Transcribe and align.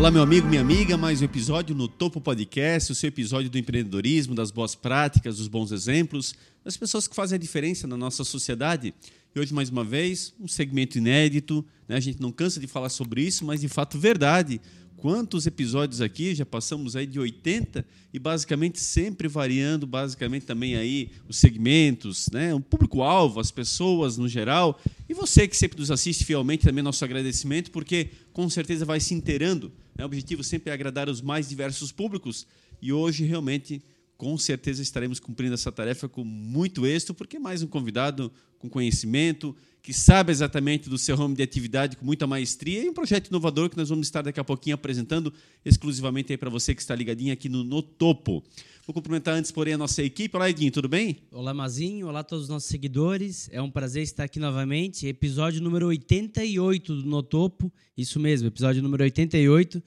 Olá, 0.00 0.10
meu 0.10 0.22
amigo, 0.22 0.48
minha 0.48 0.62
amiga, 0.62 0.96
mais 0.96 1.20
um 1.20 1.26
episódio 1.26 1.76
no 1.76 1.86
Topo 1.86 2.22
Podcast, 2.22 2.90
o 2.90 2.94
seu 2.94 3.08
episódio 3.08 3.50
do 3.50 3.58
empreendedorismo, 3.58 4.34
das 4.34 4.50
boas 4.50 4.74
práticas, 4.74 5.36
dos 5.36 5.46
bons 5.46 5.72
exemplos, 5.72 6.34
das 6.64 6.74
pessoas 6.74 7.06
que 7.06 7.14
fazem 7.14 7.36
a 7.36 7.38
diferença 7.38 7.86
na 7.86 7.98
nossa 7.98 8.24
sociedade. 8.24 8.94
E 9.34 9.38
hoje, 9.38 9.52
mais 9.52 9.68
uma 9.68 9.84
vez, 9.84 10.32
um 10.40 10.48
segmento 10.48 10.96
inédito. 10.96 11.62
Né? 11.86 11.96
A 11.96 12.00
gente 12.00 12.18
não 12.18 12.32
cansa 12.32 12.58
de 12.58 12.66
falar 12.66 12.88
sobre 12.88 13.20
isso, 13.20 13.44
mas 13.44 13.60
de 13.60 13.68
fato 13.68 13.98
verdade 13.98 14.58
quantos 15.00 15.46
episódios 15.46 16.00
aqui, 16.00 16.34
já 16.34 16.44
passamos 16.44 16.94
aí 16.94 17.06
de 17.06 17.18
80 17.18 17.84
e 18.12 18.18
basicamente 18.18 18.78
sempre 18.78 19.28
variando, 19.28 19.86
basicamente 19.86 20.44
também 20.44 20.76
aí 20.76 21.10
os 21.26 21.38
segmentos, 21.38 22.28
né, 22.30 22.54
o 22.54 22.60
público-alvo, 22.60 23.40
as 23.40 23.50
pessoas 23.50 24.18
no 24.18 24.28
geral. 24.28 24.78
E 25.08 25.14
você 25.14 25.48
que 25.48 25.56
sempre 25.56 25.78
nos 25.78 25.90
assiste 25.90 26.24
fielmente, 26.24 26.64
também 26.64 26.84
nosso 26.84 27.04
agradecimento, 27.04 27.70
porque 27.70 28.10
com 28.32 28.48
certeza 28.50 28.84
vai 28.84 29.00
se 29.00 29.14
inteirando. 29.14 29.72
O 29.98 30.02
objetivo 30.02 30.42
sempre 30.42 30.70
é 30.70 30.72
agradar 30.72 31.08
os 31.08 31.20
mais 31.20 31.48
diversos 31.48 31.92
públicos 31.92 32.46
e 32.80 32.92
hoje 32.92 33.24
realmente 33.24 33.82
com 34.16 34.36
certeza 34.36 34.82
estaremos 34.82 35.18
cumprindo 35.18 35.54
essa 35.54 35.72
tarefa 35.72 36.06
com 36.06 36.22
muito 36.22 36.86
êxito, 36.86 37.14
porque 37.14 37.38
é 37.38 37.40
mais 37.40 37.62
um 37.62 37.66
convidado 37.66 38.30
com 38.58 38.68
conhecimento, 38.68 39.56
que 39.82 39.92
sabe 39.92 40.30
exatamente 40.30 40.88
do 40.88 40.98
seu 40.98 41.16
ramo 41.16 41.34
de 41.34 41.42
atividade 41.42 41.96
com 41.96 42.04
muita 42.04 42.26
maestria 42.26 42.84
e 42.84 42.88
um 42.88 42.92
projeto 42.92 43.28
inovador 43.28 43.70
que 43.70 43.76
nós 43.76 43.88
vamos 43.88 44.06
estar 44.06 44.22
daqui 44.22 44.38
a 44.38 44.44
pouquinho 44.44 44.74
apresentando 44.74 45.32
exclusivamente 45.64 46.32
aí 46.32 46.36
para 46.36 46.50
você 46.50 46.74
que 46.74 46.80
está 46.80 46.94
ligadinho 46.94 47.32
aqui 47.32 47.48
no, 47.48 47.64
no 47.64 47.82
Topo. 47.82 48.42
Vou 48.86 48.94
cumprimentar 48.94 49.34
antes, 49.34 49.50
porém, 49.50 49.74
a 49.74 49.78
nossa 49.78 50.02
equipe. 50.02 50.36
Olá, 50.36 50.50
Edinho, 50.50 50.72
tudo 50.72 50.88
bem? 50.88 51.18
Olá, 51.30 51.54
Mazinho. 51.54 52.08
Olá 52.08 52.20
a 52.20 52.24
todos 52.24 52.44
os 52.44 52.48
nossos 52.48 52.68
seguidores. 52.68 53.48
É 53.52 53.62
um 53.62 53.70
prazer 53.70 54.02
estar 54.02 54.24
aqui 54.24 54.40
novamente. 54.40 55.06
Episódio 55.06 55.62
número 55.62 55.86
88 55.86 56.96
do 56.96 57.06
No 57.06 57.22
Topo. 57.22 57.72
Isso 57.96 58.18
mesmo, 58.18 58.48
episódio 58.48 58.82
número 58.82 59.04
88 59.04 59.82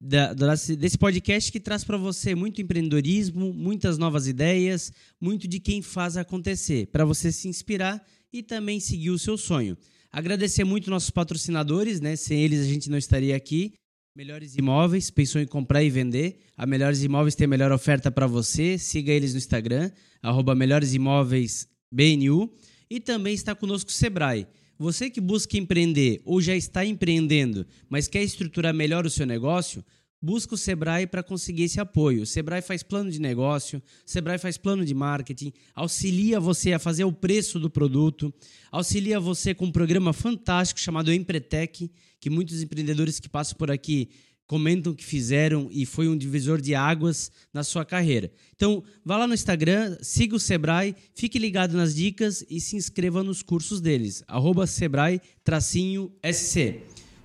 da, 0.00 0.34
desse 0.78 0.98
podcast 0.98 1.50
que 1.50 1.58
traz 1.58 1.82
para 1.82 1.96
você 1.96 2.34
muito 2.34 2.60
empreendedorismo, 2.60 3.52
muitas 3.54 3.96
novas 3.96 4.26
ideias, 4.26 4.92
muito 5.20 5.48
de 5.48 5.58
quem 5.58 5.80
faz 5.80 6.16
acontecer, 6.16 6.88
para 6.88 7.04
você 7.04 7.32
se 7.32 7.48
inspirar 7.48 8.04
e 8.34 8.42
também 8.42 8.80
seguir 8.80 9.10
o 9.10 9.18
seu 9.18 9.38
sonho. 9.38 9.78
Agradecer 10.10 10.64
muito 10.64 10.90
nossos 10.90 11.10
patrocinadores, 11.10 12.00
né? 12.00 12.16
Sem 12.16 12.42
eles 12.42 12.62
a 12.62 12.68
gente 12.68 12.90
não 12.90 12.98
estaria 12.98 13.36
aqui. 13.36 13.74
Melhores 14.16 14.56
Imóveis, 14.56 15.08
pensou 15.08 15.40
em 15.40 15.46
comprar 15.46 15.84
e 15.84 15.90
vender. 15.90 16.40
A 16.56 16.66
Melhores 16.66 17.04
Imóveis 17.04 17.36
tem 17.36 17.44
a 17.44 17.48
melhor 17.48 17.70
oferta 17.70 18.10
para 18.10 18.26
você. 18.26 18.76
Siga 18.76 19.12
eles 19.12 19.34
no 19.34 19.38
Instagram, 19.38 19.88
arroba 20.20 20.52
BNU. 20.52 22.52
E 22.90 22.98
também 22.98 23.34
está 23.34 23.54
conosco 23.54 23.90
o 23.90 23.92
Sebrae. 23.92 24.48
Você 24.76 25.08
que 25.08 25.20
busca 25.20 25.56
empreender 25.56 26.20
ou 26.24 26.40
já 26.40 26.56
está 26.56 26.84
empreendendo, 26.84 27.64
mas 27.88 28.08
quer 28.08 28.24
estruturar 28.24 28.74
melhor 28.74 29.06
o 29.06 29.10
seu 29.10 29.24
negócio, 29.24 29.84
busca 30.20 30.54
o 30.54 30.58
Sebrae 30.58 31.06
para 31.06 31.22
conseguir 31.22 31.64
esse 31.64 31.78
apoio. 31.78 32.22
O 32.22 32.26
Sebrae 32.26 32.62
faz 32.62 32.82
plano 32.82 33.10
de 33.10 33.20
negócio, 33.20 33.78
o 33.78 34.10
Sebrae 34.10 34.38
faz 34.38 34.56
plano 34.56 34.84
de 34.84 34.94
marketing, 34.94 35.52
auxilia 35.74 36.40
você 36.40 36.72
a 36.72 36.78
fazer 36.78 37.04
o 37.04 37.12
preço 37.12 37.60
do 37.60 37.68
produto, 37.68 38.32
auxilia 38.72 39.20
você 39.20 39.54
com 39.54 39.66
um 39.66 39.72
programa 39.72 40.12
fantástico 40.12 40.80
chamado 40.80 41.12
Empretec, 41.12 41.90
que 42.18 42.30
muitos 42.30 42.62
empreendedores 42.62 43.20
que 43.20 43.28
passam 43.28 43.56
por 43.56 43.70
aqui 43.70 44.08
comentam 44.46 44.94
que 44.94 45.04
fizeram 45.04 45.68
e 45.70 45.86
foi 45.86 46.08
um 46.08 46.16
divisor 46.16 46.60
de 46.60 46.74
águas 46.74 47.30
na 47.52 47.64
sua 47.64 47.84
carreira. 47.84 48.30
Então, 48.54 48.82
vá 49.04 49.16
lá 49.16 49.26
no 49.26 49.34
Instagram, 49.34 49.96
siga 50.00 50.36
o 50.36 50.40
Sebrae, 50.40 50.94
fique 51.14 51.38
ligado 51.38 51.76
nas 51.76 51.94
dicas 51.94 52.44
e 52.48 52.60
se 52.60 52.76
inscreva 52.76 53.22
nos 53.22 53.42
cursos 53.42 53.80
deles. 53.80 54.22
Sebrae-SC. 54.66 55.20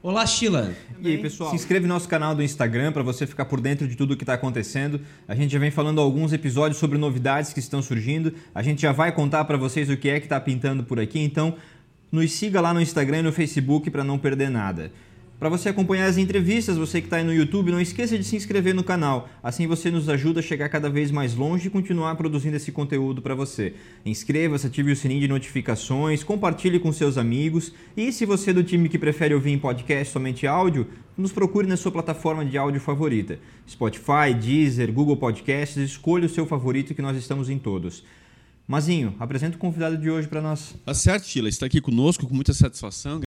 Olá, 0.01 0.25
Sheila. 0.25 0.73
E 1.01 1.09
aí, 1.09 1.17
pessoal? 1.17 1.49
Se 1.49 1.57
inscreve 1.57 1.85
no 1.85 1.93
nosso 1.93 2.07
canal 2.07 2.33
do 2.33 2.41
Instagram 2.41 2.93
para 2.93 3.03
você 3.03 3.27
ficar 3.27 3.43
por 3.43 3.59
dentro 3.59 3.85
de 3.85 3.97
tudo 3.97 4.13
o 4.13 4.17
que 4.17 4.23
está 4.23 4.33
acontecendo. 4.33 5.01
A 5.27 5.35
gente 5.35 5.51
já 5.51 5.59
vem 5.59 5.71
falando 5.71 5.99
alguns 5.99 6.31
episódios 6.31 6.79
sobre 6.79 6.97
novidades 6.97 7.51
que 7.51 7.59
estão 7.59 7.81
surgindo. 7.81 8.33
A 8.55 8.63
gente 8.63 8.81
já 8.81 8.93
vai 8.93 9.11
contar 9.11 9.43
para 9.43 9.57
vocês 9.57 9.89
o 9.89 9.97
que 9.97 10.07
é 10.07 10.17
que 10.21 10.25
está 10.25 10.39
pintando 10.39 10.85
por 10.85 11.01
aqui. 11.01 11.19
Então, 11.19 11.53
nos 12.09 12.31
siga 12.31 12.61
lá 12.61 12.73
no 12.73 12.79
Instagram 12.79 13.19
e 13.19 13.23
no 13.23 13.33
Facebook 13.33 13.89
para 13.89 14.01
não 14.01 14.17
perder 14.17 14.49
nada. 14.49 14.89
Para 15.39 15.47
você 15.47 15.69
acompanhar 15.69 16.07
as 16.07 16.17
entrevistas, 16.17 16.75
você 16.75 16.99
que 16.99 17.07
está 17.07 17.15
aí 17.15 17.23
no 17.23 17.33
YouTube, 17.33 17.71
não 17.71 17.79
esqueça 17.79 18.17
de 18.17 18.25
se 18.25 18.35
inscrever 18.35 18.75
no 18.75 18.83
canal. 18.83 19.29
Assim 19.41 19.67
você 19.67 19.89
nos 19.89 20.09
ajuda 20.09 20.41
a 20.41 20.43
chegar 20.43 20.67
cada 20.67 20.89
vez 20.89 21.11
mais 21.11 21.33
longe 21.33 21.67
e 21.67 21.69
continuar 21.69 22.13
produzindo 22.15 22.57
esse 22.57 22.73
conteúdo 22.73 23.21
para 23.21 23.33
você. 23.33 23.73
Inscreva-se, 24.05 24.67
ative 24.67 24.91
o 24.91 24.95
sininho 24.97 25.21
de 25.21 25.29
notificações, 25.29 26.25
compartilhe 26.25 26.77
com 26.77 26.91
seus 26.91 27.17
amigos 27.17 27.71
e 27.95 28.11
se 28.11 28.25
você 28.25 28.49
é 28.49 28.53
do 28.53 28.65
time 28.65 28.89
que 28.89 28.99
prefere 28.99 29.33
ouvir 29.33 29.51
em 29.51 29.57
podcast 29.57 30.11
somente 30.11 30.45
áudio, 30.45 30.87
nos 31.17 31.31
procure 31.31 31.65
na 31.65 31.77
sua 31.77 31.93
plataforma 31.93 32.43
de 32.43 32.57
áudio 32.57 32.81
favorita. 32.81 33.39
Spotify, 33.65 34.33
Deezer, 34.37 34.91
Google 34.91 35.15
Podcasts, 35.15 35.77
escolha 35.77 36.25
o 36.25 36.29
seu 36.29 36.45
favorito 36.45 36.93
que 36.93 37.01
nós 37.01 37.15
estamos 37.15 37.49
em 37.49 37.57
todos. 37.57 38.03
Mazinho, 38.67 39.15
apresenta 39.17 39.55
o 39.55 39.59
convidado 39.59 39.97
de 39.97 40.11
hoje 40.11 40.27
para 40.27 40.41
nós. 40.41 40.75
Tá 40.85 40.93
certo, 40.93 41.27
Sheila. 41.27 41.47
Está 41.47 41.65
aqui 41.65 41.79
conosco 41.79 42.27
com 42.27 42.35
muita 42.35 42.53
satisfação 42.53 43.21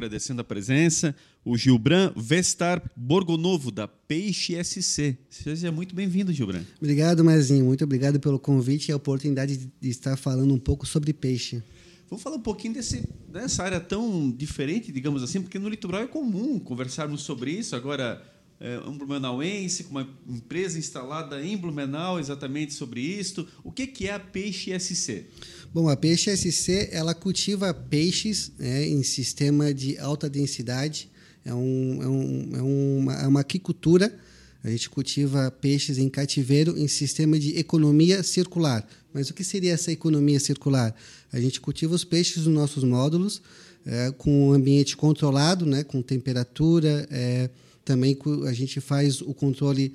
agradecendo 0.00 0.40
a 0.40 0.44
presença, 0.44 1.14
o 1.44 1.58
Gilbran 1.58 2.10
Vestar 2.16 2.82
Borgonovo, 2.96 3.70
da 3.70 3.86
Peixe 3.86 4.54
SC. 4.64 5.16
Seja 5.28 5.70
muito 5.70 5.94
bem-vindo, 5.94 6.32
Gilbran. 6.32 6.62
Obrigado, 6.78 7.22
Mazinho. 7.22 7.66
Muito 7.66 7.84
obrigado 7.84 8.18
pelo 8.18 8.38
convite 8.38 8.88
e 8.88 8.92
a 8.92 8.96
oportunidade 8.96 9.70
de 9.78 9.90
estar 9.90 10.16
falando 10.16 10.54
um 10.54 10.58
pouco 10.58 10.86
sobre 10.86 11.12
peixe. 11.12 11.62
Vamos 12.08 12.22
falar 12.22 12.36
um 12.36 12.40
pouquinho 12.40 12.74
desse, 12.74 13.06
dessa 13.28 13.62
área 13.62 13.78
tão 13.78 14.30
diferente, 14.30 14.90
digamos 14.90 15.22
assim, 15.22 15.42
porque 15.42 15.58
no 15.58 15.68
litoral 15.68 16.02
é 16.02 16.06
comum 16.06 16.58
conversarmos 16.58 17.22
sobre 17.22 17.50
isso. 17.50 17.76
Agora, 17.76 18.22
é, 18.60 18.78
um 18.80 18.96
blumenauense, 18.96 19.84
com 19.84 19.90
uma 19.90 20.08
empresa 20.28 20.78
instalada 20.78 21.42
em 21.42 21.56
Blumenau, 21.56 22.20
exatamente 22.20 22.74
sobre 22.74 23.00
isto. 23.00 23.48
O 23.64 23.72
que, 23.72 23.86
que 23.86 24.06
é 24.06 24.12
a 24.12 24.20
Peixe 24.20 24.78
SC? 24.78 25.26
Bom, 25.72 25.88
a 25.88 25.96
Peixe 25.96 26.36
SC 26.36 26.88
ela 26.90 27.14
cultiva 27.14 27.72
peixes 27.72 28.50
né, 28.58 28.88
em 28.88 29.04
sistema 29.04 29.72
de 29.72 29.96
alta 29.98 30.28
densidade. 30.28 31.08
É, 31.44 31.54
um, 31.54 32.02
é, 32.02 32.08
um, 32.08 32.50
é, 32.56 32.62
uma, 32.62 33.14
é 33.22 33.26
uma 33.28 33.40
aquicultura. 33.40 34.12
A 34.64 34.68
gente 34.68 34.90
cultiva 34.90 35.48
peixes 35.60 35.96
em 35.96 36.08
cativeiro 36.08 36.76
em 36.76 36.88
sistema 36.88 37.38
de 37.38 37.56
economia 37.56 38.20
circular. 38.24 38.84
Mas 39.14 39.30
o 39.30 39.34
que 39.34 39.44
seria 39.44 39.72
essa 39.72 39.92
economia 39.92 40.40
circular? 40.40 40.92
A 41.32 41.40
gente 41.40 41.60
cultiva 41.60 41.94
os 41.94 42.02
peixes 42.02 42.46
nos 42.46 42.54
nossos 42.54 42.82
módulos, 42.82 43.40
é, 43.86 44.10
com 44.10 44.48
um 44.48 44.52
ambiente 44.52 44.96
controlado, 44.96 45.64
né, 45.64 45.84
com 45.84 46.02
temperatura, 46.02 47.06
é, 47.12 47.48
também 47.84 48.18
a 48.44 48.52
gente 48.52 48.80
faz 48.80 49.20
o 49.20 49.32
controle 49.32 49.92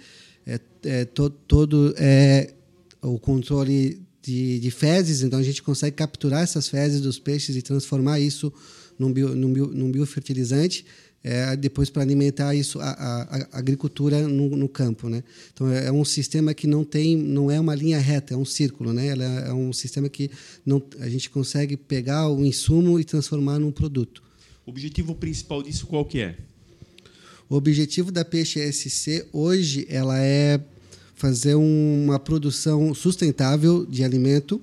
é, 0.48 0.60
é, 0.84 1.06
to, 1.06 1.30
todo 1.30 1.94
é, 1.98 2.54
o 3.02 3.20
controle 3.20 4.05
de, 4.26 4.60
de, 4.60 4.72
fezes, 4.72 5.22
então 5.22 5.38
a 5.38 5.44
gente 5.44 5.62
consegue 5.62 5.96
capturar 5.96 6.42
essas 6.42 6.68
fezes 6.68 7.00
dos 7.00 7.20
peixes 7.20 7.56
e 7.56 7.62
transformar 7.62 8.20
isso 8.20 8.52
num, 8.98 9.14
bio, 9.14 9.36
num, 9.36 9.54
bio, 9.54 9.68
num 9.68 9.92
biofertilizante, 9.92 10.86
é, 11.24 11.56
depois 11.56 11.90
para 11.90 12.02
alimentar 12.02 12.54
isso 12.56 12.80
a, 12.80 12.90
a, 12.90 13.48
a 13.52 13.58
agricultura 13.58 14.28
no, 14.28 14.56
no, 14.56 14.70
campo, 14.70 15.10
né? 15.10 15.24
Então 15.54 15.72
é, 15.72 15.88
é, 15.88 15.92
um 15.92 16.06
sistema 16.06 16.54
que 16.54 16.68
não 16.68 16.84
tem, 16.84 17.16
não 17.16 17.50
é 17.50 17.60
uma 17.60 17.74
linha 17.74 18.00
reta, 18.00 18.34
é 18.34 18.38
um 18.38 18.46
círculo, 18.46 18.94
né? 18.94 19.08
Ela 19.08 19.24
é, 19.24 19.54
um 19.54 19.74
sistema 19.74 20.08
que 20.08 20.30
não, 20.66 20.82
a 21.00 21.10
gente 21.10 21.30
consegue 21.30 21.78
pegar 21.78 22.30
o 22.30 22.46
insumo 22.46 23.00
e 23.00 23.04
transformar 23.04 23.60
num 23.60 23.72
produto. 23.72 24.24
O 24.66 24.70
objetivo 24.70 25.16
principal 25.16 25.64
disso 25.64 25.88
qual 25.88 26.06
que 26.06 26.20
é? 26.20 26.38
O 27.50 27.56
objetivo 27.56 28.12
da 28.12 28.26
Peixe 28.26 28.60
SC 28.72 29.28
hoje 29.32 29.86
ela 29.90 30.20
é 30.20 30.60
fazer 31.16 31.56
uma 31.56 32.20
produção 32.20 32.94
sustentável 32.94 33.86
de 33.86 34.04
alimento, 34.04 34.62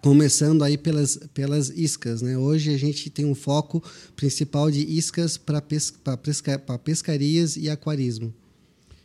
começando 0.00 0.62
aí 0.62 0.78
pelas, 0.78 1.18
pelas 1.34 1.68
iscas. 1.70 2.22
Né? 2.22 2.38
Hoje 2.38 2.72
a 2.72 2.78
gente 2.78 3.10
tem 3.10 3.26
um 3.26 3.34
foco 3.34 3.82
principal 4.14 4.70
de 4.70 4.80
iscas 4.80 5.36
para 5.36 5.60
pesca, 5.60 6.16
pesca, 6.16 6.58
pescarias 6.78 7.56
e 7.56 7.68
aquarismo. 7.68 8.32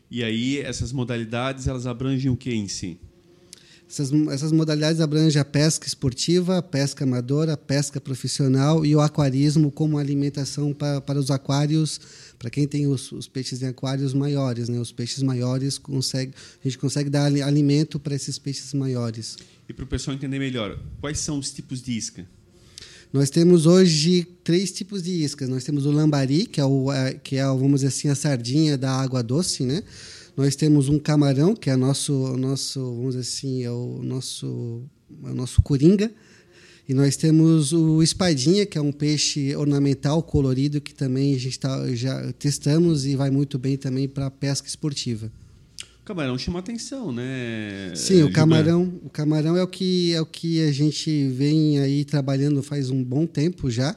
E 0.09 0.23
aí 0.23 0.59
essas 0.59 0.91
modalidades 0.91 1.67
elas 1.67 1.87
abrangem 1.87 2.29
o 2.29 2.37
que 2.37 2.53
em 2.53 2.67
si? 2.67 2.99
Essas, 3.91 4.09
essas 4.31 4.53
modalidades 4.53 5.01
abrangem 5.01 5.41
a 5.41 5.43
pesca 5.43 5.85
esportiva, 5.85 6.59
a 6.59 6.61
pesca 6.61 7.03
amadora, 7.03 7.51
a 7.51 7.57
pesca 7.57 7.99
profissional 7.99 8.85
e 8.85 8.95
o 8.95 9.01
aquarismo 9.01 9.69
como 9.69 9.97
alimentação 9.97 10.73
para, 10.73 11.01
para 11.01 11.19
os 11.19 11.29
aquários, 11.29 11.99
para 12.39 12.49
quem 12.49 12.65
tem 12.65 12.87
os, 12.87 13.11
os, 13.11 13.27
peixes 13.27 13.61
em 13.61 13.67
aquários 13.67 14.13
maiores. 14.13 14.69
Né? 14.69 14.79
Os 14.79 14.93
peixes 14.93 15.21
maiores, 15.21 15.77
consegue, 15.77 16.31
a 16.63 16.69
gente 16.69 16.77
consegue 16.77 17.09
dar 17.09 17.25
alimento 17.25 17.99
para 17.99 18.15
esses 18.15 18.39
peixes 18.39 18.73
maiores. 18.73 19.35
E 19.67 19.73
para 19.73 19.83
o 19.83 19.87
pessoal 19.87 20.15
entender 20.15 20.39
melhor, 20.39 20.79
quais 21.01 21.19
são 21.19 21.37
os 21.37 21.51
tipos 21.51 21.81
de 21.81 21.91
isca? 21.91 22.25
Nós 23.11 23.29
temos 23.29 23.65
hoje 23.65 24.25
três 24.41 24.71
tipos 24.71 25.03
de 25.03 25.11
iscas. 25.11 25.49
Nós 25.49 25.65
temos 25.65 25.85
o 25.85 25.91
lambari, 25.91 26.45
que 26.45 26.61
é, 26.61 26.65
o, 26.65 26.87
que 27.21 27.35
é 27.35 27.43
vamos 27.43 27.81
dizer 27.81 27.87
assim, 27.87 28.07
a 28.07 28.15
sardinha 28.15 28.77
da 28.77 28.89
água 28.89 29.21
doce, 29.21 29.63
né? 29.65 29.83
Nós 30.41 30.55
temos 30.55 30.89
um 30.89 30.97
camarão, 30.97 31.55
que 31.55 31.69
é 31.69 31.75
nosso, 31.75 32.35
nosso 32.35 32.79
vamos 32.83 33.15
dizer 33.15 33.19
assim, 33.19 33.63
é 33.63 33.69
o 33.69 34.01
nosso, 34.01 34.81
é 35.23 35.29
o 35.29 35.35
nosso 35.35 35.61
coringa. 35.61 36.11
E 36.89 36.95
nós 36.95 37.15
temos 37.15 37.71
o 37.71 38.01
espadinha, 38.01 38.65
que 38.65 38.75
é 38.75 38.81
um 38.81 38.91
peixe 38.91 39.55
ornamental 39.55 40.23
colorido 40.23 40.81
que 40.81 40.95
também 40.95 41.35
a 41.35 41.37
gente 41.37 41.59
tá, 41.59 41.87
já 41.93 42.33
testamos 42.33 43.05
e 43.05 43.15
vai 43.15 43.29
muito 43.29 43.59
bem 43.59 43.77
também 43.77 44.09
para 44.09 44.31
pesca 44.31 44.67
esportiva. 44.67 45.31
O 46.01 46.05
camarão 46.05 46.35
chama 46.39 46.57
atenção, 46.57 47.11
né? 47.11 47.93
Sim, 47.93 48.23
o 48.23 48.33
camarão, 48.33 48.99
o 49.03 49.11
camarão 49.11 49.55
é 49.55 49.61
o 49.61 49.67
que 49.67 50.11
é 50.11 50.19
o 50.19 50.25
que 50.25 50.63
a 50.63 50.71
gente 50.71 51.27
vem 51.27 51.77
aí 51.77 52.03
trabalhando 52.03 52.63
faz 52.63 52.89
um 52.89 53.03
bom 53.03 53.27
tempo 53.27 53.69
já. 53.69 53.95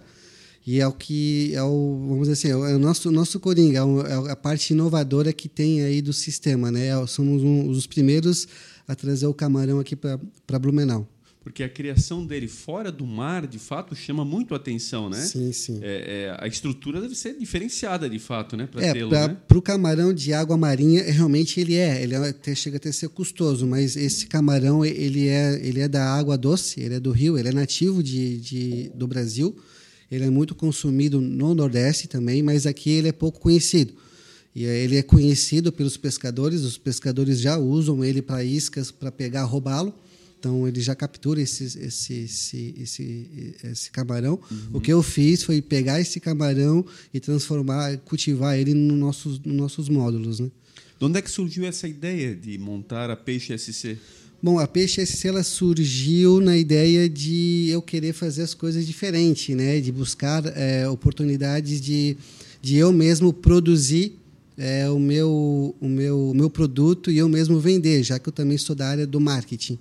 E 0.66 0.80
é 0.80 0.86
o 0.86 0.92
que 0.92 1.54
é 1.54 1.62
o, 1.62 2.06
vamos 2.08 2.28
dizer 2.28 2.32
assim, 2.32 2.48
é 2.48 2.74
o 2.74 2.78
nosso 2.78 3.10
nosso 3.10 3.38
coringa, 3.38 3.80
é, 3.80 4.28
é 4.28 4.30
a 4.30 4.36
parte 4.36 4.72
inovadora 4.72 5.32
que 5.32 5.48
tem 5.48 5.82
aí 5.82 6.00
do 6.00 6.12
sistema, 6.12 6.70
né? 6.70 6.86
É, 6.86 7.06
somos 7.06 7.42
um, 7.42 7.68
os 7.68 7.86
primeiros 7.86 8.48
a 8.88 8.94
trazer 8.94 9.26
o 9.26 9.34
camarão 9.34 9.78
aqui 9.78 9.94
para 9.96 10.58
Blumenau 10.58 11.08
porque 11.44 11.62
a 11.62 11.68
criação 11.68 12.24
dele 12.24 12.48
fora 12.48 12.90
do 12.90 13.06
mar, 13.06 13.46
de 13.46 13.58
fato, 13.58 13.94
chama 13.94 14.24
muito 14.24 14.54
a 14.54 14.56
atenção, 14.56 15.10
né? 15.10 15.20
Sim, 15.20 15.52
sim. 15.52 15.78
É, 15.82 16.32
é, 16.32 16.36
a 16.42 16.48
estrutura 16.48 17.02
deve 17.02 17.14
ser 17.14 17.38
diferenciada, 17.38 18.08
de 18.08 18.18
fato, 18.18 18.56
né? 18.56 18.66
Para 18.66 18.82
é, 18.82 18.94
né? 18.94 19.36
o 19.54 19.60
camarão 19.60 20.14
de 20.14 20.32
água 20.32 20.56
marinha, 20.56 21.02
realmente 21.02 21.60
ele 21.60 21.74
é. 21.74 22.02
Ele 22.02 22.14
é, 22.14 22.30
até, 22.30 22.54
chega 22.54 22.78
até 22.78 22.88
a 22.88 22.92
ser 22.94 23.10
custoso, 23.10 23.66
mas 23.66 23.94
esse 23.94 24.26
camarão, 24.26 24.82
ele 24.82 25.28
é, 25.28 25.60
ele 25.62 25.80
é 25.80 25.86
da 25.86 26.14
água 26.14 26.38
doce, 26.38 26.80
ele 26.80 26.94
é 26.94 27.00
do 27.00 27.10
rio, 27.10 27.36
ele 27.36 27.48
é 27.50 27.52
nativo 27.52 28.02
de, 28.02 28.40
de, 28.40 28.88
do 28.94 29.06
Brasil. 29.06 29.54
Ele 30.10 30.24
é 30.24 30.30
muito 30.30 30.54
consumido 30.54 31.20
no 31.20 31.54
Nordeste 31.54 32.08
também, 32.08 32.42
mas 32.42 32.66
aqui 32.66 32.90
ele 32.90 33.08
é 33.08 33.12
pouco 33.12 33.40
conhecido. 33.40 33.92
E 34.54 34.64
ele 34.64 34.96
é 34.96 35.02
conhecido 35.02 35.72
pelos 35.72 35.96
pescadores, 35.96 36.60
os 36.60 36.78
pescadores 36.78 37.40
já 37.40 37.58
usam 37.58 38.04
ele 38.04 38.22
para 38.22 38.44
iscas, 38.44 38.90
para 38.90 39.10
pegar, 39.10 39.44
roubá-lo 39.44 39.92
então 40.44 40.68
ele 40.68 40.78
já 40.78 40.94
captura 40.94 41.40
esse, 41.40 41.64
esse, 41.64 42.12
esse, 42.12 42.74
esse, 42.78 43.56
esse 43.64 43.90
camarão. 43.90 44.38
Uhum. 44.50 44.58
O 44.74 44.80
que 44.80 44.92
eu 44.92 45.02
fiz 45.02 45.42
foi 45.42 45.62
pegar 45.62 45.98
esse 46.02 46.20
camarão 46.20 46.84
e 47.14 47.18
transformar, 47.18 47.96
cultivar 48.00 48.58
ele 48.58 48.74
nos 48.74 48.98
nossos, 48.98 49.38
nos 49.38 49.56
nossos 49.56 49.88
módulos. 49.88 50.40
Né? 50.40 50.50
De 50.98 51.04
onde 51.06 51.18
é 51.18 51.22
que 51.22 51.30
surgiu 51.30 51.64
essa 51.64 51.88
ideia 51.88 52.36
de 52.36 52.58
montar 52.58 53.08
a 53.08 53.16
Peixe 53.16 53.56
SC? 53.56 53.96
Bom, 54.44 54.58
a 54.58 54.66
Peixe 54.68 55.06
SC 55.06 55.28
ela 55.28 55.42
surgiu 55.42 56.38
na 56.38 56.54
ideia 56.54 57.08
de 57.08 57.70
eu 57.70 57.80
querer 57.80 58.12
fazer 58.12 58.42
as 58.42 58.52
coisas 58.52 58.86
diferentes, 58.86 59.56
né? 59.56 59.80
de 59.80 59.90
buscar 59.90 60.44
é, 60.54 60.86
oportunidades 60.86 61.80
de, 61.80 62.14
de 62.60 62.76
eu 62.76 62.92
mesmo 62.92 63.32
produzir 63.32 64.18
é, 64.58 64.86
o, 64.90 64.98
meu, 64.98 65.74
o, 65.80 65.88
meu, 65.88 66.28
o 66.28 66.34
meu 66.34 66.50
produto 66.50 67.10
e 67.10 67.16
eu 67.16 67.26
mesmo 67.26 67.58
vender, 67.58 68.02
já 68.02 68.18
que 68.18 68.28
eu 68.28 68.32
também 68.34 68.58
sou 68.58 68.76
da 68.76 68.86
área 68.86 69.06
do 69.06 69.18
marketing. 69.18 69.78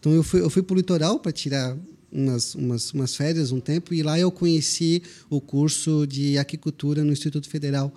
Então 0.00 0.14
eu 0.14 0.22
fui, 0.22 0.40
eu 0.40 0.48
fui 0.48 0.62
para 0.62 0.72
o 0.72 0.76
litoral 0.78 1.18
para 1.20 1.30
tirar 1.30 1.76
umas, 2.10 2.54
umas, 2.54 2.94
umas 2.94 3.14
férias 3.14 3.52
um 3.52 3.60
tempo 3.60 3.92
e 3.92 4.02
lá 4.02 4.18
eu 4.18 4.30
conheci 4.30 5.02
o 5.28 5.42
curso 5.42 6.06
de 6.06 6.38
aquicultura 6.38 7.04
no 7.04 7.12
Instituto 7.12 7.50
Federal 7.50 7.92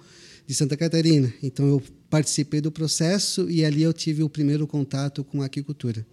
de 0.45 0.54
Santa 0.54 0.75
Catarina. 0.75 1.33
Então 1.42 1.66
eu 1.66 1.81
participei 2.10 2.62
do 2.62 2.72
processo 2.72 3.50
e 3.50 3.64
ali 3.64 3.84
eu 3.84 3.94
tive 3.94 4.24
o 4.24 4.30
primeiro 4.30 4.66
contato 4.66 5.24
com 5.24 5.42
a 5.42 5.46
aquicultura. 5.46 6.06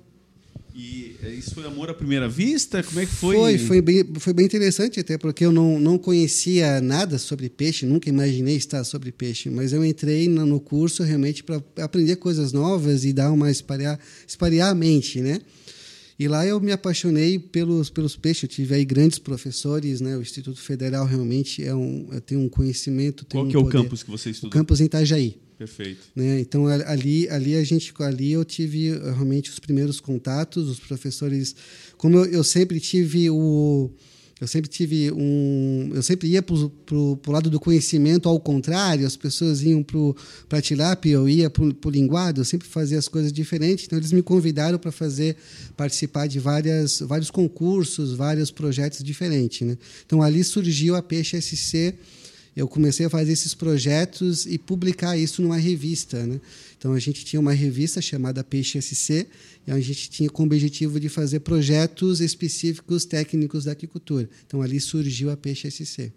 E 0.79 1.17
é, 1.23 1.31
isso 1.31 1.55
foi 1.55 1.65
amor 1.65 1.89
à 1.89 1.95
primeira 1.95 2.29
vista? 2.29 2.83
Como 2.83 3.01
é 3.01 3.07
que 3.07 3.13
foi? 3.13 3.37
Foi, 3.37 3.59
foi 3.59 3.81
bem, 3.81 4.05
foi 4.19 4.35
bem 4.35 4.45
interessante, 4.45 5.01
até 5.01 5.17
porque 5.17 5.43
eu 5.43 5.51
não, 5.51 5.81
não 5.81 5.97
conhecia 5.97 6.83
nada 6.83 7.17
sobre 7.17 7.49
peixe, 7.49 7.87
nunca 7.87 8.11
imaginei 8.11 8.57
estar 8.57 8.85
sobre 8.85 9.11
peixe, 9.11 9.49
mas 9.49 9.73
eu 9.73 9.83
entrei 9.83 10.29
no 10.29 10.61
curso 10.61 11.03
realmente 11.03 11.43
para 11.43 11.63
aprender 11.79 12.17
coisas 12.17 12.53
novas 12.53 13.07
e 13.07 13.13
dar 13.15 13.33
uma 13.33 13.51
espalhar, 13.51 13.99
espalhar 14.29 14.71
a 14.71 14.75
mente, 14.75 15.23
né? 15.23 15.41
E 16.19 16.29
lá 16.29 16.47
eu 16.47 16.61
me 16.61 16.73
apaixonei 16.73 17.39
pelos, 17.39 17.89
pelos 17.89 18.17
peixes. 18.17 18.45
Eu 18.45 18.49
tive 18.49 18.75
aí 18.75 18.85
grandes 18.85 19.19
professores, 19.19 20.01
né? 20.01 20.17
O 20.17 20.23
Instituto 20.23 20.61
Federal 20.61 21.07
realmente 21.07 21.63
é 21.63 21.75
um, 21.75 22.09
tem 22.25 22.37
um 22.39 22.49
conhecimento. 22.49 23.25
Tem 23.25 23.39
Qual 23.39 23.47
um 23.47 23.51
que 23.51 23.57
é 23.57 23.59
o 23.59 23.67
campus 23.67 24.03
que 24.03 24.11
você 24.11 24.31
estudou? 24.31 24.49
O 24.49 24.53
campus 24.53 24.81
em 24.81 24.85
Itajaí. 24.85 25.39
Perfeito. 25.59 26.01
Né? 26.15 26.41
Então 26.41 26.67
ali, 26.67 27.29
ali 27.29 27.57
a 27.57 27.65
gente, 27.65 27.93
ali 28.01 28.33
eu 28.33 28.45
tive 28.45 28.91
realmente 28.99 29.51
os 29.51 29.59
primeiros 29.59 30.01
contatos, 30.01 30.69
os 30.69 30.79
professores. 30.79 31.57
Como 31.97 32.17
eu, 32.19 32.27
eu 32.27 32.45
sempre 32.45 32.79
tive 32.79 33.31
o 33.31 33.91
eu 34.39 34.47
sempre 34.47 34.69
tive 34.69 35.11
um. 35.13 35.93
Eu 35.95 36.03
sempre 36.03 36.29
ia 36.29 36.43
para 36.43 36.55
o 36.55 37.19
lado 37.27 37.49
do 37.49 37.59
conhecimento 37.59 38.29
ao 38.29 38.39
contrário, 38.39 39.07
as 39.07 39.17
pessoas 39.17 39.63
iam 39.63 39.83
para 40.47 40.61
tilápia, 40.61 41.13
eu 41.13 41.27
ia 41.27 41.49
para 41.49 41.65
o 41.65 41.91
linguado, 41.91 42.43
eu 42.43 42.45
sempre 42.45 42.69
fazia 42.69 42.99
as 42.99 43.09
coisas 43.09 43.33
diferentes. 43.33 43.87
Então, 43.87 43.99
eles 43.99 44.13
me 44.13 44.23
convidaram 44.23 44.79
para 44.79 44.93
fazer, 44.93 45.37
participar 45.75 46.27
de 46.27 46.39
várias, 46.39 47.01
vários 47.01 47.31
concursos, 47.31 48.13
vários 48.13 48.51
projetos 48.51 49.03
diferentes. 49.03 49.67
Né? 49.67 49.79
Então, 50.05 50.21
ali 50.21 50.45
surgiu 50.45 50.97
a 50.97 51.03
Peixe 51.03 51.41
SC 51.41 51.95
eu 52.57 52.67
comecei 52.67 53.05
a 53.05 53.11
fazer 53.11 53.33
esses 53.33 53.53
projetos 53.53 54.47
e 54.47 54.57
publicar 54.57 55.17
isso 55.17 55.43
numa 55.43 55.59
revista. 55.59 56.27
Né? 56.27 56.41
Então, 56.79 56.95
a 56.95 56.99
gente 56.99 57.23
tinha 57.23 57.39
uma 57.39 57.53
revista 57.53 58.01
chamada 58.01 58.43
Peixe 58.43 58.81
SC, 58.81 59.27
e 59.67 59.71
a 59.71 59.79
gente 59.79 60.09
tinha 60.09 60.31
como 60.31 60.47
objetivo 60.47 60.99
de 60.99 61.11
fazer 61.11 61.41
projetos 61.41 62.21
específicos 62.21 63.05
técnicos 63.05 63.65
da 63.65 63.73
aquicultura. 63.73 64.29
Então, 64.47 64.63
ali 64.63 64.81
surgiu 64.81 65.31
a 65.31 65.37
Peixe 65.37 65.71
SC. 65.71 66.11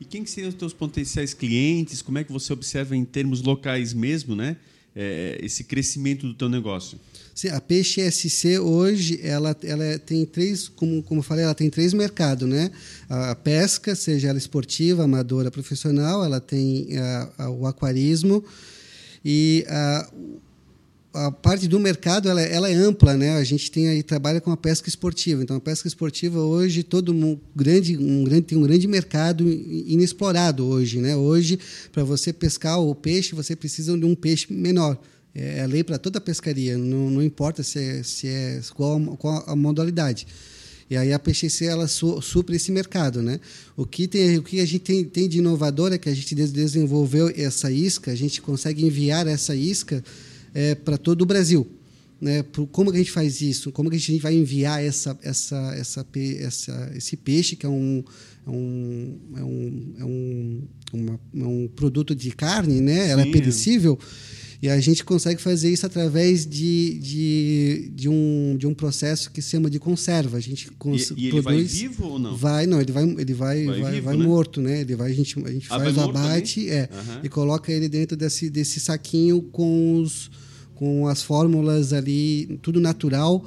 E 0.00 0.04
quem 0.04 0.24
que 0.24 0.30
seriam 0.30 0.48
os 0.48 0.54
teus 0.54 0.72
potenciais 0.72 1.34
clientes? 1.34 2.00
Como 2.00 2.16
é 2.18 2.24
que 2.24 2.32
você 2.32 2.52
observa 2.52 2.96
em 2.96 3.04
termos 3.04 3.42
locais 3.42 3.92
mesmo, 3.92 4.34
né? 4.34 4.56
É, 4.96 5.38
esse 5.42 5.64
crescimento 5.64 6.26
do 6.26 6.34
teu 6.34 6.48
negócio? 6.48 6.98
Sim, 7.34 7.48
a 7.48 7.60
Peixe 7.60 8.00
SC 8.08 8.60
hoje 8.60 9.18
ela, 9.20 9.56
ela 9.64 9.98
tem 9.98 10.24
três, 10.24 10.68
como, 10.68 11.02
como 11.02 11.18
eu 11.18 11.24
falei, 11.24 11.44
ela 11.44 11.54
tem 11.54 11.68
três 11.68 11.92
mercados, 11.92 12.48
né? 12.48 12.70
A 13.08 13.34
pesca, 13.34 13.96
seja 13.96 14.28
ela 14.28 14.38
esportiva, 14.38 15.02
amadora, 15.02 15.50
profissional, 15.50 16.24
ela 16.24 16.40
tem 16.40 16.96
a, 16.96 17.32
a, 17.38 17.50
o 17.50 17.66
aquarismo 17.66 18.44
e 19.24 19.64
a, 19.68 20.08
a 21.14 21.30
parte 21.30 21.68
do 21.68 21.78
mercado 21.78 22.28
ela, 22.28 22.42
ela, 22.42 22.68
é 22.68 22.74
ampla, 22.74 23.16
né? 23.16 23.36
A 23.36 23.44
gente 23.44 23.70
tem 23.70 23.88
aí 23.88 24.02
trabalha 24.02 24.40
com 24.40 24.50
a 24.50 24.56
pesca 24.56 24.88
esportiva. 24.88 25.42
Então 25.42 25.56
a 25.56 25.60
pesca 25.60 25.86
esportiva 25.86 26.40
hoje 26.40 26.82
todo 26.82 27.12
um 27.12 27.38
grande 27.54 27.96
um 27.96 28.24
grande 28.24 28.42
tem 28.42 28.58
um 28.58 28.62
grande 28.62 28.88
mercado 28.88 29.48
inexplorado 29.48 30.66
hoje, 30.66 31.00
né? 31.00 31.14
Hoje 31.14 31.58
para 31.92 32.02
você 32.02 32.32
pescar 32.32 32.80
o 32.80 32.94
peixe 32.94 33.34
você 33.34 33.54
precisa 33.54 33.96
de 33.96 34.04
um 34.04 34.14
peixe 34.14 34.52
menor. 34.52 34.98
É, 35.32 35.60
é 35.60 35.66
lei 35.66 35.84
para 35.84 35.98
toda 35.98 36.18
a 36.18 36.20
pescaria, 36.20 36.76
não, 36.76 37.10
não 37.10 37.22
importa 37.22 37.62
se 37.62 37.78
é, 37.78 38.02
se 38.02 38.26
é 38.26 38.60
qual, 38.74 39.00
qual 39.16 39.44
a 39.46 39.54
modalidade. 39.54 40.26
E 40.90 40.96
aí 40.96 41.12
a 41.12 41.18
PXC 41.18 41.64
ela 41.64 41.88
su, 41.88 42.20
supre 42.20 42.56
esse 42.56 42.70
mercado, 42.70 43.22
né? 43.22 43.40
O 43.76 43.86
que 43.86 44.06
tem, 44.06 44.36
o 44.36 44.42
que 44.42 44.60
a 44.60 44.66
gente 44.66 44.80
tem, 44.80 45.04
tem 45.04 45.28
de 45.28 45.38
inovador 45.38 45.92
é 45.92 45.98
que 45.98 46.08
a 46.08 46.14
gente 46.14 46.34
desenvolveu 46.34 47.32
essa 47.36 47.70
isca, 47.70 48.10
a 48.10 48.14
gente 48.14 48.42
consegue 48.42 48.84
enviar 48.84 49.26
essa 49.26 49.54
isca 49.56 50.04
é, 50.54 50.74
para 50.74 50.96
todo 50.96 51.22
o 51.22 51.26
Brasil. 51.26 51.66
Né? 52.20 52.42
Como 52.72 52.90
que 52.90 52.96
a 52.96 53.00
gente 53.00 53.10
faz 53.10 53.42
isso? 53.42 53.70
Como 53.70 53.90
que 53.90 53.96
a 53.96 53.98
gente 53.98 54.22
vai 54.22 54.34
enviar 54.34 54.82
essa, 54.82 55.18
essa, 55.22 55.74
essa, 55.76 56.06
essa, 56.38 56.92
esse 56.94 57.16
peixe 57.16 57.56
que 57.56 57.66
é 57.66 57.68
um, 57.68 58.02
é 58.46 58.50
um, 58.50 59.18
é 59.36 59.44
um, 59.44 59.94
é 59.98 60.04
um, 60.04 60.62
uma, 60.92 61.20
é 61.34 61.46
um 61.46 61.68
produto 61.68 62.14
de 62.14 62.30
carne, 62.30 62.80
né? 62.80 63.10
Ela 63.10 63.22
é 63.22 63.30
perecível. 63.30 63.98
E 64.62 64.68
a 64.70 64.80
gente 64.80 65.04
consegue 65.04 65.42
fazer 65.42 65.70
isso 65.70 65.84
através 65.84 66.46
de, 66.46 66.98
de, 66.98 67.92
de, 67.94 68.08
um, 68.08 68.56
de 68.58 68.66
um 68.66 68.72
processo 68.72 69.30
que 69.30 69.42
se 69.42 69.50
chama 69.50 69.68
de 69.68 69.78
conserva. 69.78 70.38
A 70.38 70.40
gente 70.40 70.70
cons- 70.78 71.10
e, 71.10 71.24
e 71.24 71.28
ele 71.28 71.42
vai 71.42 71.62
vivo 71.62 72.06
ou 72.06 72.18
não? 72.18 72.34
Vai, 72.34 72.66
não, 72.66 72.80
ele 72.80 72.90
vai, 72.90 73.04
ele 73.04 73.34
vai, 73.34 73.64
vai, 73.66 73.80
vai, 73.82 73.92
vivo, 73.92 74.04
vai 74.06 74.16
né? 74.16 74.24
morto, 74.24 74.62
né? 74.62 74.80
Ele 74.80 74.96
vai, 74.96 75.10
a 75.10 75.14
gente, 75.14 75.38
a 75.44 75.50
gente 75.50 75.66
ah, 75.68 75.78
faz 75.78 75.94
o 75.94 76.00
abate 76.00 76.70
é, 76.70 76.88
uhum. 76.90 77.20
e 77.24 77.28
coloca 77.28 77.70
ele 77.70 77.90
dentro 77.90 78.16
desse, 78.16 78.48
desse 78.48 78.80
saquinho 78.80 79.42
com, 79.42 80.00
os, 80.00 80.30
com 80.74 81.06
as 81.06 81.22
fórmulas 81.22 81.92
ali, 81.92 82.58
tudo 82.62 82.80
natural 82.80 83.44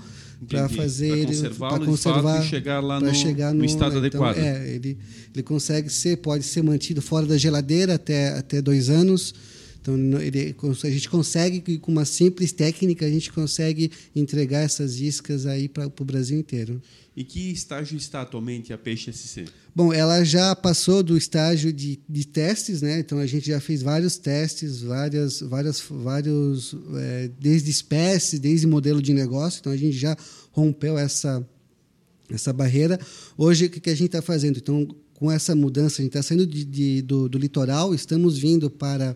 para 0.47 0.69
fazer 0.69 1.27
para 1.57 1.79
conservar 1.79 2.45
e 2.45 2.47
chegar 2.47 2.79
lá 2.79 2.99
no, 2.99 3.13
chegar 3.13 3.53
no, 3.53 3.59
no 3.59 3.65
estado 3.65 3.97
então, 4.05 4.23
adequado. 4.23 4.37
É, 4.37 4.75
ele, 4.75 4.97
ele 5.33 5.43
consegue 5.43 5.89
ser, 5.89 6.17
pode 6.17 6.43
ser 6.43 6.61
mantido 6.61 7.01
fora 7.01 7.25
da 7.25 7.37
geladeira 7.37 7.95
até, 7.95 8.37
até 8.37 8.61
dois 8.61 8.89
anos 8.89 9.33
então, 9.87 10.19
ele, 10.21 10.53
a 10.83 10.89
gente 10.89 11.09
consegue, 11.09 11.77
com 11.77 11.91
uma 11.93 12.03
simples 12.03 12.51
técnica, 12.51 13.05
a 13.05 13.09
gente 13.09 13.31
consegue 13.31 13.89
entregar 14.13 14.59
essas 14.59 14.99
iscas 14.99 15.45
aí 15.45 15.69
para 15.69 15.87
o 15.87 16.05
Brasil 16.05 16.37
inteiro. 16.37 16.81
E 17.15 17.23
que 17.23 17.51
estágio 17.51 17.95
está 17.95 18.21
atualmente 18.21 18.73
a 18.73 18.77
Peixe 18.77 19.13
SC? 19.13 19.45
Bom, 19.77 19.93
ela 19.93 20.23
já 20.23 20.55
passou 20.55 21.03
do 21.03 21.15
estágio 21.15 21.71
de, 21.71 21.99
de 22.09 22.25
testes, 22.25 22.81
né? 22.81 22.97
Então 22.97 23.19
a 23.19 23.27
gente 23.27 23.45
já 23.45 23.59
fez 23.59 23.83
vários 23.83 24.17
testes, 24.17 24.81
várias, 24.81 25.39
várias, 25.39 25.83
vários, 25.87 26.75
é, 26.95 27.29
desde 27.39 27.69
espécies, 27.69 28.39
desde 28.39 28.65
modelo 28.65 28.99
de 28.99 29.13
negócio. 29.13 29.59
Então 29.59 29.71
a 29.71 29.77
gente 29.77 29.95
já 29.95 30.17
rompeu 30.51 30.97
essa 30.97 31.47
essa 32.27 32.51
barreira. 32.51 32.99
Hoje 33.37 33.67
o 33.67 33.69
que 33.69 33.87
a 33.91 33.93
gente 33.93 34.07
está 34.07 34.19
fazendo? 34.19 34.57
Então 34.57 34.87
com 35.13 35.31
essa 35.31 35.53
mudança 35.53 36.01
a 36.01 36.03
gente 36.03 36.09
está 36.17 36.23
saindo 36.23 36.47
de, 36.47 36.65
de, 36.65 37.03
do, 37.03 37.29
do 37.29 37.37
litoral, 37.37 37.93
estamos 37.93 38.35
vindo 38.35 38.71
para 38.71 39.15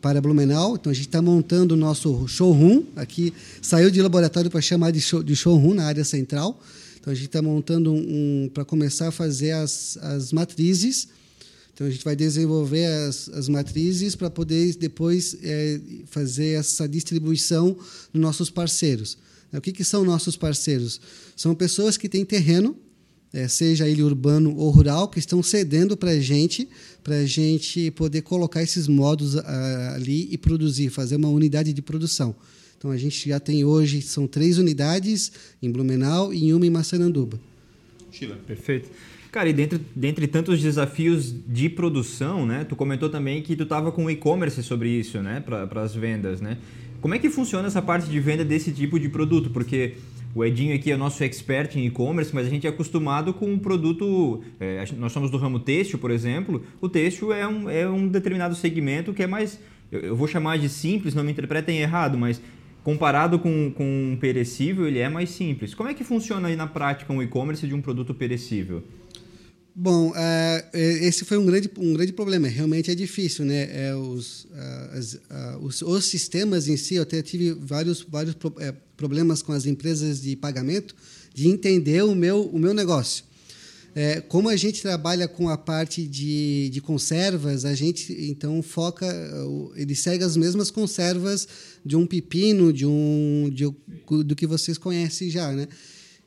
para 0.00 0.20
Blumenau. 0.20 0.74
Então 0.74 0.90
a 0.90 0.94
gente 0.96 1.06
está 1.06 1.22
montando 1.22 1.74
o 1.74 1.76
nosso 1.76 2.26
showroom 2.26 2.82
aqui. 2.96 3.32
Saiu 3.62 3.88
de 3.92 4.02
laboratório 4.02 4.50
para 4.50 4.60
chamar 4.60 4.90
de, 4.90 5.00
show, 5.00 5.22
de 5.22 5.36
showroom 5.36 5.74
na 5.74 5.84
área 5.84 6.04
central. 6.04 6.60
Então 7.06 7.12
a 7.12 7.14
gente 7.14 7.26
está 7.26 7.40
montando 7.40 7.92
um, 7.92 8.46
um 8.46 8.50
para 8.52 8.64
começar 8.64 9.06
a 9.06 9.12
fazer 9.12 9.52
as, 9.52 9.96
as 9.98 10.32
matrizes. 10.32 11.06
Então 11.72 11.86
a 11.86 11.90
gente 11.90 12.04
vai 12.04 12.16
desenvolver 12.16 12.84
as, 12.84 13.28
as 13.28 13.48
matrizes 13.48 14.16
para 14.16 14.28
poder 14.28 14.74
depois 14.74 15.36
é, 15.40 15.80
fazer 16.06 16.58
essa 16.58 16.88
distribuição 16.88 17.78
nos 18.12 18.20
nossos 18.20 18.50
parceiros. 18.50 19.16
O 19.52 19.60
que, 19.60 19.70
que 19.70 19.84
são 19.84 20.04
nossos 20.04 20.36
parceiros? 20.36 21.00
São 21.36 21.54
pessoas 21.54 21.96
que 21.96 22.08
têm 22.08 22.24
terreno, 22.24 22.76
é, 23.32 23.46
seja 23.46 23.88
ele 23.88 24.02
urbano 24.02 24.56
ou 24.56 24.68
rural, 24.70 25.06
que 25.06 25.20
estão 25.20 25.40
cedendo 25.44 25.96
para 25.96 26.10
a 26.10 26.18
gente, 26.18 26.68
para 27.04 27.18
a 27.18 27.24
gente 27.24 27.88
poder 27.92 28.22
colocar 28.22 28.64
esses 28.64 28.88
modos 28.88 29.36
a, 29.36 29.94
ali 29.94 30.26
e 30.28 30.36
produzir, 30.36 30.90
fazer 30.90 31.14
uma 31.14 31.28
unidade 31.28 31.72
de 31.72 31.82
produção. 31.82 32.34
Então 32.78 32.90
a 32.90 32.96
gente 32.96 33.28
já 33.28 33.40
tem 33.40 33.64
hoje, 33.64 34.02
são 34.02 34.26
três 34.26 34.58
unidades 34.58 35.32
em 35.62 35.70
Blumenau 35.70 36.32
e 36.32 36.52
uma 36.52 36.66
em 36.66 36.70
Massaranduba. 36.70 37.38
Sheila. 38.10 38.36
Perfeito. 38.46 38.90
Cara, 39.32 39.48
e 39.48 39.52
dentre, 39.52 39.80
dentre 39.94 40.26
tantos 40.26 40.62
desafios 40.62 41.34
de 41.46 41.68
produção, 41.68 42.46
né? 42.46 42.64
Tu 42.64 42.74
comentou 42.74 43.08
também 43.08 43.42
que 43.42 43.54
tu 43.54 43.64
estava 43.64 43.92
com 43.92 44.10
e-commerce 44.10 44.62
sobre 44.62 44.88
isso, 44.88 45.20
né? 45.20 45.40
Para 45.40 45.82
as 45.82 45.94
vendas, 45.94 46.40
né? 46.40 46.56
Como 47.00 47.14
é 47.14 47.18
que 47.18 47.28
funciona 47.28 47.68
essa 47.68 47.82
parte 47.82 48.08
de 48.08 48.18
venda 48.18 48.44
desse 48.44 48.72
tipo 48.72 48.98
de 48.98 49.08
produto? 49.08 49.50
Porque 49.50 49.94
o 50.34 50.44
Edinho 50.44 50.74
aqui 50.74 50.90
é 50.90 50.96
nosso 50.96 51.22
expert 51.22 51.76
em 51.76 51.86
e-commerce, 51.86 52.34
mas 52.34 52.46
a 52.46 52.50
gente 52.50 52.66
é 52.66 52.70
acostumado 52.70 53.34
com 53.34 53.52
um 53.52 53.58
produto. 53.58 54.42
É, 54.58 54.84
nós 54.96 55.12
somos 55.12 55.30
do 55.30 55.36
ramo 55.36 55.58
têxtil, 55.58 55.98
por 55.98 56.10
exemplo. 56.10 56.62
O 56.80 56.88
têxtil 56.88 57.32
é 57.32 57.46
um, 57.46 57.68
é 57.68 57.88
um 57.88 58.08
determinado 58.08 58.54
segmento 58.54 59.12
que 59.12 59.22
é 59.22 59.26
mais. 59.26 59.58
Eu, 59.90 60.00
eu 60.00 60.16
vou 60.16 60.26
chamar 60.26 60.58
de 60.58 60.68
simples, 60.68 61.14
não 61.14 61.22
me 61.22 61.32
interpretem 61.32 61.78
errado, 61.78 62.18
mas 62.18 62.40
comparado 62.86 63.40
com, 63.40 63.72
com 63.72 64.12
um 64.12 64.16
perecível, 64.16 64.86
ele 64.86 65.00
é 65.00 65.08
mais 65.08 65.30
simples. 65.30 65.74
Como 65.74 65.88
é 65.88 65.92
que 65.92 66.04
funciona 66.04 66.46
aí 66.46 66.54
na 66.54 66.68
prática 66.68 67.12
um 67.12 67.20
e-commerce 67.20 67.66
de 67.66 67.74
um 67.74 67.82
produto 67.82 68.14
perecível? 68.14 68.80
Bom, 69.74 70.10
uh, 70.10 70.14
esse 70.72 71.24
foi 71.24 71.36
um 71.36 71.44
grande, 71.44 71.68
um 71.78 71.94
grande 71.94 72.12
problema. 72.12 72.46
Realmente 72.46 72.88
é 72.88 72.94
difícil, 72.94 73.44
né? 73.44 73.88
É, 73.88 73.96
os, 73.96 74.44
uh, 74.44 74.96
as, 74.96 75.14
uh, 75.14 75.18
os, 75.62 75.82
os, 75.82 76.04
sistemas 76.04 76.68
em 76.68 76.76
si, 76.76 76.94
eu 76.94 77.02
até 77.02 77.20
tive 77.22 77.54
vários, 77.54 78.06
vários 78.08 78.36
pro, 78.36 78.54
é, 78.60 78.72
problemas 78.96 79.42
com 79.42 79.50
as 79.50 79.66
empresas 79.66 80.22
de 80.22 80.36
pagamento 80.36 80.94
de 81.34 81.48
entender 81.48 82.04
o 82.04 82.14
meu, 82.14 82.42
o 82.42 82.56
meu 82.56 82.72
negócio. 82.72 83.24
É, 83.96 84.20
como 84.20 84.48
a 84.48 84.56
gente 84.56 84.80
trabalha 84.80 85.26
com 85.26 85.48
a 85.48 85.56
parte 85.56 86.06
de, 86.06 86.68
de 86.68 86.80
conservas, 86.82 87.64
a 87.64 87.74
gente 87.74 88.14
então 88.30 88.62
foca, 88.62 89.06
ele 89.74 89.94
segue 89.94 90.22
as 90.22 90.36
mesmas 90.36 90.70
conservas 90.70 91.48
de 91.86 91.96
um 91.96 92.06
pepino, 92.06 92.72
de 92.72 92.84
um 92.84 93.48
de, 93.52 93.64
do 94.24 94.34
que 94.34 94.46
vocês 94.46 94.76
conhecem 94.76 95.30
já, 95.30 95.52
né? 95.52 95.68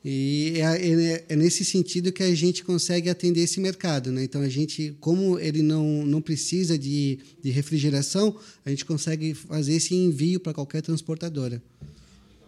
E 0.04 0.54
é, 0.56 0.62
é, 0.62 1.26
é, 1.28 1.36
nesse 1.36 1.66
sentido 1.66 2.12
que 2.12 2.24
a 2.24 2.34
gente 2.34 2.64
consegue 2.64 3.10
atender 3.10 3.42
esse 3.42 3.60
mercado. 3.60 4.12
Né? 4.12 4.24
Então, 4.24 4.42
a 4.42 4.48
gente, 4.48 4.96
como 5.02 5.38
ele 5.38 5.62
não, 5.62 6.06
não 6.06 6.22
precisa 6.22 6.80
de, 6.80 7.20
de 7.42 7.50
refrigeração, 7.50 8.34
a 8.66 8.70
gente 8.70 8.86
consegue 8.86 9.34
fazer 9.34 9.74
esse 9.74 9.94
envio 9.94 10.40
para 10.40 10.54
qualquer 10.54 10.82
transportadora. 10.82 11.62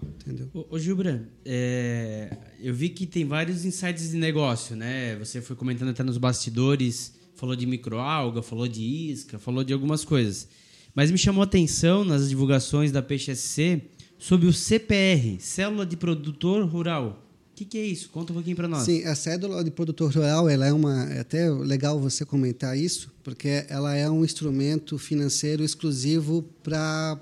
Entendeu? 0.02 0.50
Ô, 0.54 0.66
ô 0.70 0.80
Gilbran, 0.80 1.24
é, 1.46 2.36
eu 2.60 2.74
vi 2.74 2.88
que 2.88 3.06
tem 3.06 3.26
vários 3.26 3.66
insights 3.66 4.12
de 4.12 4.18
negócio, 4.18 4.76
né? 4.76 5.18
Você 5.18 5.42
foi 5.42 5.56
comentando 5.56 5.90
até 5.90 6.04
nos 6.04 6.18
bastidores, 6.18 7.14
falou 7.36 7.56
de 7.56 7.66
microalga, 7.66 8.42
falou 8.42 8.68
de 8.68 8.82
isca, 8.82 9.38
falou 9.38 9.64
de 9.64 9.74
algumas 9.74 10.06
coisas. 10.06 10.48
Mas 10.94 11.10
me 11.10 11.18
chamou 11.18 11.42
a 11.42 11.46
atenção 11.46 12.04
nas 12.04 12.28
divulgações 12.28 12.92
da 12.92 13.02
Peixe 13.02 13.34
SC 13.36 13.82
sobre 14.20 14.48
o 14.48 14.54
CPR, 14.54 15.40
Célula 15.40 15.86
de 15.86 15.96
Produtor 15.96 16.66
Rural. 16.66 17.26
O 17.52 17.56
que, 17.56 17.66
que, 17.66 17.78
é 17.78 17.86
isso? 17.86 18.10
Conta 18.10 18.32
um 18.32 18.36
pouquinho 18.36 18.56
para 18.56 18.68
nós. 18.68 18.84
Sim, 18.84 19.04
a 19.04 19.14
cédula 19.14 19.64
de 19.64 19.70
produtor 19.70 20.12
rural 20.12 20.50
ela 20.50 20.66
é 20.66 20.74
uma 20.74 21.06
é 21.12 21.20
até 21.20 21.48
legal 21.50 22.00
você 22.00 22.26
comentar 22.26 22.76
isso, 22.76 23.12
porque 23.24 23.66
ela 23.70 23.96
é 23.96 24.10
um 24.10 24.26
instrumento 24.26 24.98
financeiro 24.98 25.64
exclusivo 25.64 26.44
para 26.64 27.20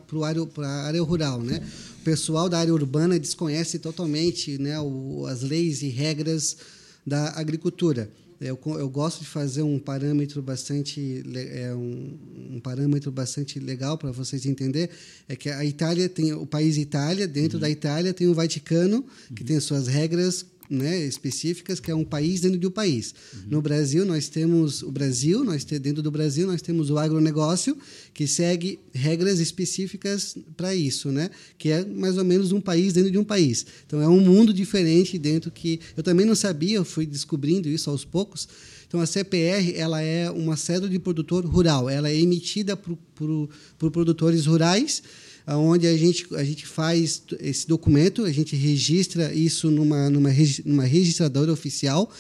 a 0.64 0.86
área 0.86 1.04
rural, 1.04 1.42
né? 1.42 1.62
O 2.00 2.04
pessoal 2.06 2.48
da 2.48 2.60
área 2.60 2.74
urbana 2.74 3.20
desconhece 3.20 3.80
totalmente, 3.80 4.58
né, 4.58 4.80
o, 4.80 5.26
as 5.28 5.42
leis 5.42 5.82
e 5.82 5.90
regras 5.90 6.56
da 7.06 7.38
agricultura. 7.38 8.10
Eu, 8.42 8.58
eu 8.66 8.90
gosto 8.90 9.20
de 9.20 9.26
fazer 9.26 9.64
um 9.64 9.78
parâmetro 9.78 10.42
bastante 10.42 11.22
é 11.36 11.76
um, 11.76 12.18
um 12.52 12.60
parâmetro 12.60 13.12
bastante 13.12 13.60
legal 13.60 13.98
para 13.98 14.12
vocês 14.12 14.46
entender 14.46 14.90
é 15.28 15.36
que 15.36 15.50
a 15.50 15.66
Itália 15.66 16.08
tem 16.08 16.32
o 16.32 16.46
país 16.46 16.78
Itália 16.78 17.28
dentro 17.28 17.58
uhum. 17.58 17.62
da 17.62 17.70
Itália 17.70 18.14
tem 18.14 18.28
o 18.28 18.34
Vaticano 18.34 19.04
que 19.36 19.42
uhum. 19.42 19.48
tem 19.48 19.60
suas 19.60 19.88
regras 19.88 20.46
né, 20.70 21.04
específicas, 21.06 21.80
que 21.80 21.90
é 21.90 21.96
um 21.96 22.04
país 22.04 22.42
dentro 22.42 22.60
de 22.60 22.68
um 22.68 22.72
país. 22.72 23.14
Uhum. 23.34 23.40
No 23.48 23.62
Brasil, 23.62 24.06
nós 24.06 24.30
temos 24.30 24.84
o 24.84 24.92
Brasil, 24.92 25.44
nós 25.44 25.64
te, 25.64 25.80
dentro 25.80 26.04
do 26.04 26.12
Brasil, 26.12 26.46
nós 26.46 26.62
temos 26.62 26.90
o 26.92 26.98
agronegócio, 26.98 27.76
que 28.14 28.28
segue 28.28 28.80
regras 28.94 29.40
específicas 29.40 30.38
para 30.56 30.76
isso, 30.76 31.12
né? 31.12 31.32
que 31.58 31.70
é 31.70 31.84
mais 31.84 32.18
ou 32.18 32.24
menos 32.24 32.52
um 32.52 32.62
país 32.62 32.94
dentro 32.94 33.10
de 33.10 33.18
um 33.18 33.24
país. 33.24 33.66
Então, 33.88 34.02
é 34.02 34.08
um 34.08 34.20
mundo 34.20 34.54
diferente 34.54 35.18
dentro 35.18 35.50
que... 35.50 35.80
Eu 35.98 36.04
também 36.04 36.26
não 36.26 36.36
sabia, 36.36 36.78
eu 36.78 36.86
fui 36.86 37.06
descobrindo 37.06 37.68
isso 37.68 37.90
aos 37.90 38.06
poucos. 38.06 38.48
Então, 38.88 39.00
a 39.00 39.06
CPR 39.06 39.74
ela 39.76 40.02
é 40.02 40.32
uma 40.32 40.58
cédula 40.58 40.90
de 40.90 40.98
produtor 40.98 41.46
rural. 41.46 41.88
Ela 41.88 42.10
é 42.10 42.16
emitida 42.16 42.76
por, 42.76 42.98
por, 43.14 43.50
por 43.78 43.92
produtores 43.92 44.48
rurais, 44.48 45.04
onde 45.58 45.88
a 45.88 45.98
gente, 45.98 46.28
a 46.36 46.44
gente 46.44 46.66
faz 46.66 47.24
esse 47.40 47.68
documento, 47.68 48.24
a 48.24 48.32
gente 48.32 48.56
registra 48.56 49.34
isso 49.34 49.72
numa, 49.72 50.10
numa, 50.10 50.30
numa 50.66 50.84
registradora 50.84 51.52
oficial 51.52 52.12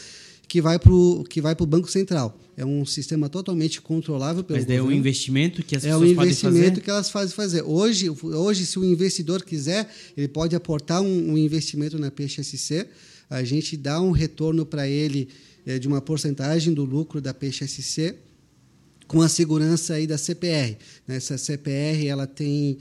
que 0.47 0.59
vai 0.59 0.79
para 0.79 0.91
o 0.91 1.67
Banco 1.67 1.89
Central. 1.91 2.37
É 2.57 2.65
um 2.65 2.83
sistema 2.83 3.29
totalmente 3.29 3.79
controlável 3.79 4.43
pelo 4.43 4.57
Mas 4.57 4.65
daí 4.65 4.77
é 4.77 4.81
um 4.81 4.91
investimento 4.91 5.63
que 5.63 5.75
as 5.75 5.85
é 5.85 5.89
pessoas 5.89 6.09
um 6.09 6.11
investimento 6.11 6.81
que 6.81 6.89
elas 6.89 7.09
fazem 7.09 7.35
fazer. 7.35 7.61
Hoje, 7.61 8.09
hoje, 8.09 8.65
se 8.65 8.79
o 8.79 8.83
investidor 8.83 9.43
quiser, 9.43 9.87
ele 10.17 10.27
pode 10.27 10.55
aportar 10.55 11.01
um, 11.01 11.33
um 11.33 11.37
investimento 11.37 11.99
na 11.99 12.09
PXSC. 12.09 12.87
A 13.29 13.43
gente 13.43 13.77
dá 13.77 14.01
um 14.01 14.11
retorno 14.11 14.65
para 14.65 14.87
ele 14.87 15.29
é, 15.65 15.77
de 15.77 15.87
uma 15.87 16.01
porcentagem 16.01 16.73
do 16.73 16.83
lucro 16.83 17.21
da 17.21 17.33
PXSC 17.33 18.15
com 19.07 19.21
a 19.21 19.29
segurança 19.29 19.93
aí 19.93 20.07
da 20.07 20.17
CPR. 20.17 20.77
Essa 21.07 21.37
CPR 21.37 22.07
ela 22.07 22.25
tem 22.25 22.77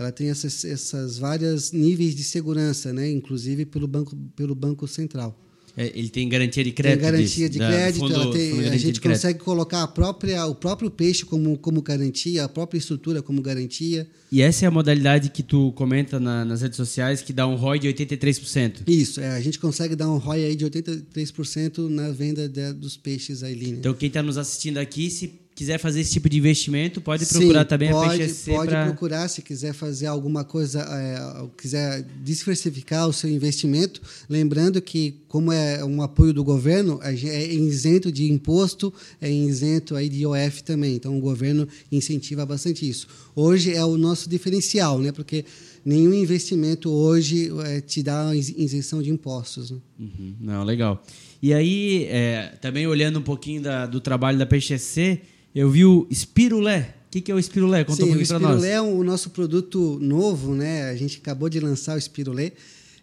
ela 0.00 0.10
tem 0.10 0.30
essas, 0.30 0.64
essas 0.64 1.18
várias 1.18 1.72
níveis 1.72 2.14
de 2.14 2.24
segurança, 2.24 2.90
né? 2.90 3.10
inclusive 3.10 3.66
pelo 3.66 3.86
Banco, 3.86 4.16
pelo 4.34 4.54
banco 4.54 4.88
Central. 4.88 5.38
É, 5.76 5.92
ele 5.94 6.08
tem 6.08 6.26
garantia 6.26 6.64
de 6.64 6.72
crédito? 6.72 7.00
Tem 7.02 7.12
garantia 7.12 7.48
de 7.50 7.58
crédito. 7.58 8.00
Fundo, 8.00 8.30
tem, 8.32 8.68
a 8.68 8.76
gente 8.78 9.00
consegue 9.00 9.38
colocar 9.38 9.82
a 9.82 9.86
própria, 9.88 10.44
o 10.46 10.54
próprio 10.54 10.90
peixe 10.90 11.24
como, 11.24 11.56
como 11.58 11.82
garantia, 11.82 12.44
a 12.44 12.48
própria 12.48 12.78
estrutura 12.78 13.22
como 13.22 13.42
garantia. 13.42 14.08
E 14.32 14.40
essa 14.40 14.64
é 14.64 14.68
a 14.68 14.70
modalidade 14.70 15.28
que 15.28 15.42
tu 15.42 15.70
comenta 15.72 16.18
na, 16.18 16.46
nas 16.46 16.62
redes 16.62 16.76
sociais, 16.76 17.20
que 17.20 17.32
dá 17.32 17.46
um 17.46 17.54
ROI 17.54 17.78
de 17.78 17.88
83%. 17.88 18.88
Isso, 18.88 19.20
é, 19.20 19.30
a 19.32 19.40
gente 19.40 19.58
consegue 19.58 19.94
dar 19.94 20.10
um 20.10 20.16
ROI 20.16 20.46
aí 20.46 20.56
de 20.56 20.64
83% 20.64 21.88
na 21.88 22.10
venda 22.10 22.48
de, 22.48 22.72
dos 22.72 22.96
peixes 22.96 23.42
aí. 23.42 23.68
Então, 23.68 23.92
quem 23.92 24.08
está 24.08 24.22
nos 24.22 24.38
assistindo 24.38 24.78
aqui, 24.78 25.10
se 25.10 25.28
quiser 25.60 25.76
fazer 25.76 26.00
esse 26.00 26.12
tipo 26.12 26.26
de 26.26 26.38
investimento, 26.38 27.02
pode 27.02 27.26
procurar 27.26 27.60
Sim, 27.60 27.68
também 27.68 27.90
pode, 27.90 28.14
a 28.14 28.26
PXC 28.26 28.50
Pode 28.50 28.70
pra... 28.70 28.86
procurar, 28.86 29.28
se 29.28 29.42
quiser 29.42 29.74
fazer 29.74 30.06
alguma 30.06 30.42
coisa, 30.42 30.80
é, 30.80 31.46
quiser 31.54 32.02
diversificar 32.24 33.06
o 33.06 33.12
seu 33.12 33.28
investimento, 33.28 34.00
lembrando 34.26 34.80
que, 34.80 35.16
como 35.28 35.52
é 35.52 35.84
um 35.84 36.00
apoio 36.00 36.32
do 36.32 36.42
governo, 36.42 36.98
é 37.02 37.12
isento 37.52 38.10
de 38.10 38.32
imposto, 38.32 38.90
é 39.20 39.30
isento 39.30 39.96
aí 39.96 40.08
de 40.08 40.22
IOF 40.22 40.62
também. 40.62 40.94
Então, 40.94 41.14
o 41.14 41.20
governo 41.20 41.68
incentiva 41.92 42.46
bastante 42.46 42.88
isso. 42.88 43.06
Hoje 43.36 43.74
é 43.74 43.84
o 43.84 43.98
nosso 43.98 44.30
diferencial, 44.30 44.98
né? 44.98 45.12
porque 45.12 45.44
nenhum 45.84 46.14
investimento 46.14 46.90
hoje 46.90 47.50
é, 47.66 47.82
te 47.82 48.02
dá 48.02 48.34
isenção 48.34 49.02
de 49.02 49.10
impostos. 49.10 49.72
Né? 49.72 49.78
Uhum. 49.98 50.34
Não, 50.40 50.64
legal. 50.64 51.04
E 51.42 51.52
aí, 51.52 52.06
é, 52.08 52.54
também 52.62 52.86
olhando 52.86 53.18
um 53.18 53.22
pouquinho 53.22 53.60
da, 53.60 53.84
do 53.84 54.00
trabalho 54.00 54.38
da 54.38 54.46
PXC, 54.46 55.20
eu 55.54 55.70
vi 55.70 55.84
o 55.84 56.06
Spirulé. 56.12 56.94
O 57.06 57.10
que, 57.10 57.20
que 57.20 57.32
é 57.32 57.34
o 57.34 57.42
Spirulé? 57.42 57.82
Conta 57.82 57.96
Sim, 57.96 58.02
um 58.04 58.06
pouquinho 58.08 58.28
para 58.28 58.38
nós. 58.38 58.50
O 58.52 58.58
Spirulé 58.58 58.74
é 58.76 58.80
o 58.80 59.02
nosso 59.02 59.30
produto 59.30 59.98
novo, 60.00 60.54
né? 60.54 60.88
A 60.90 60.96
gente 60.96 61.18
acabou 61.18 61.48
de 61.48 61.58
lançar 61.58 61.96
o 61.96 62.00
Spirulé. 62.00 62.52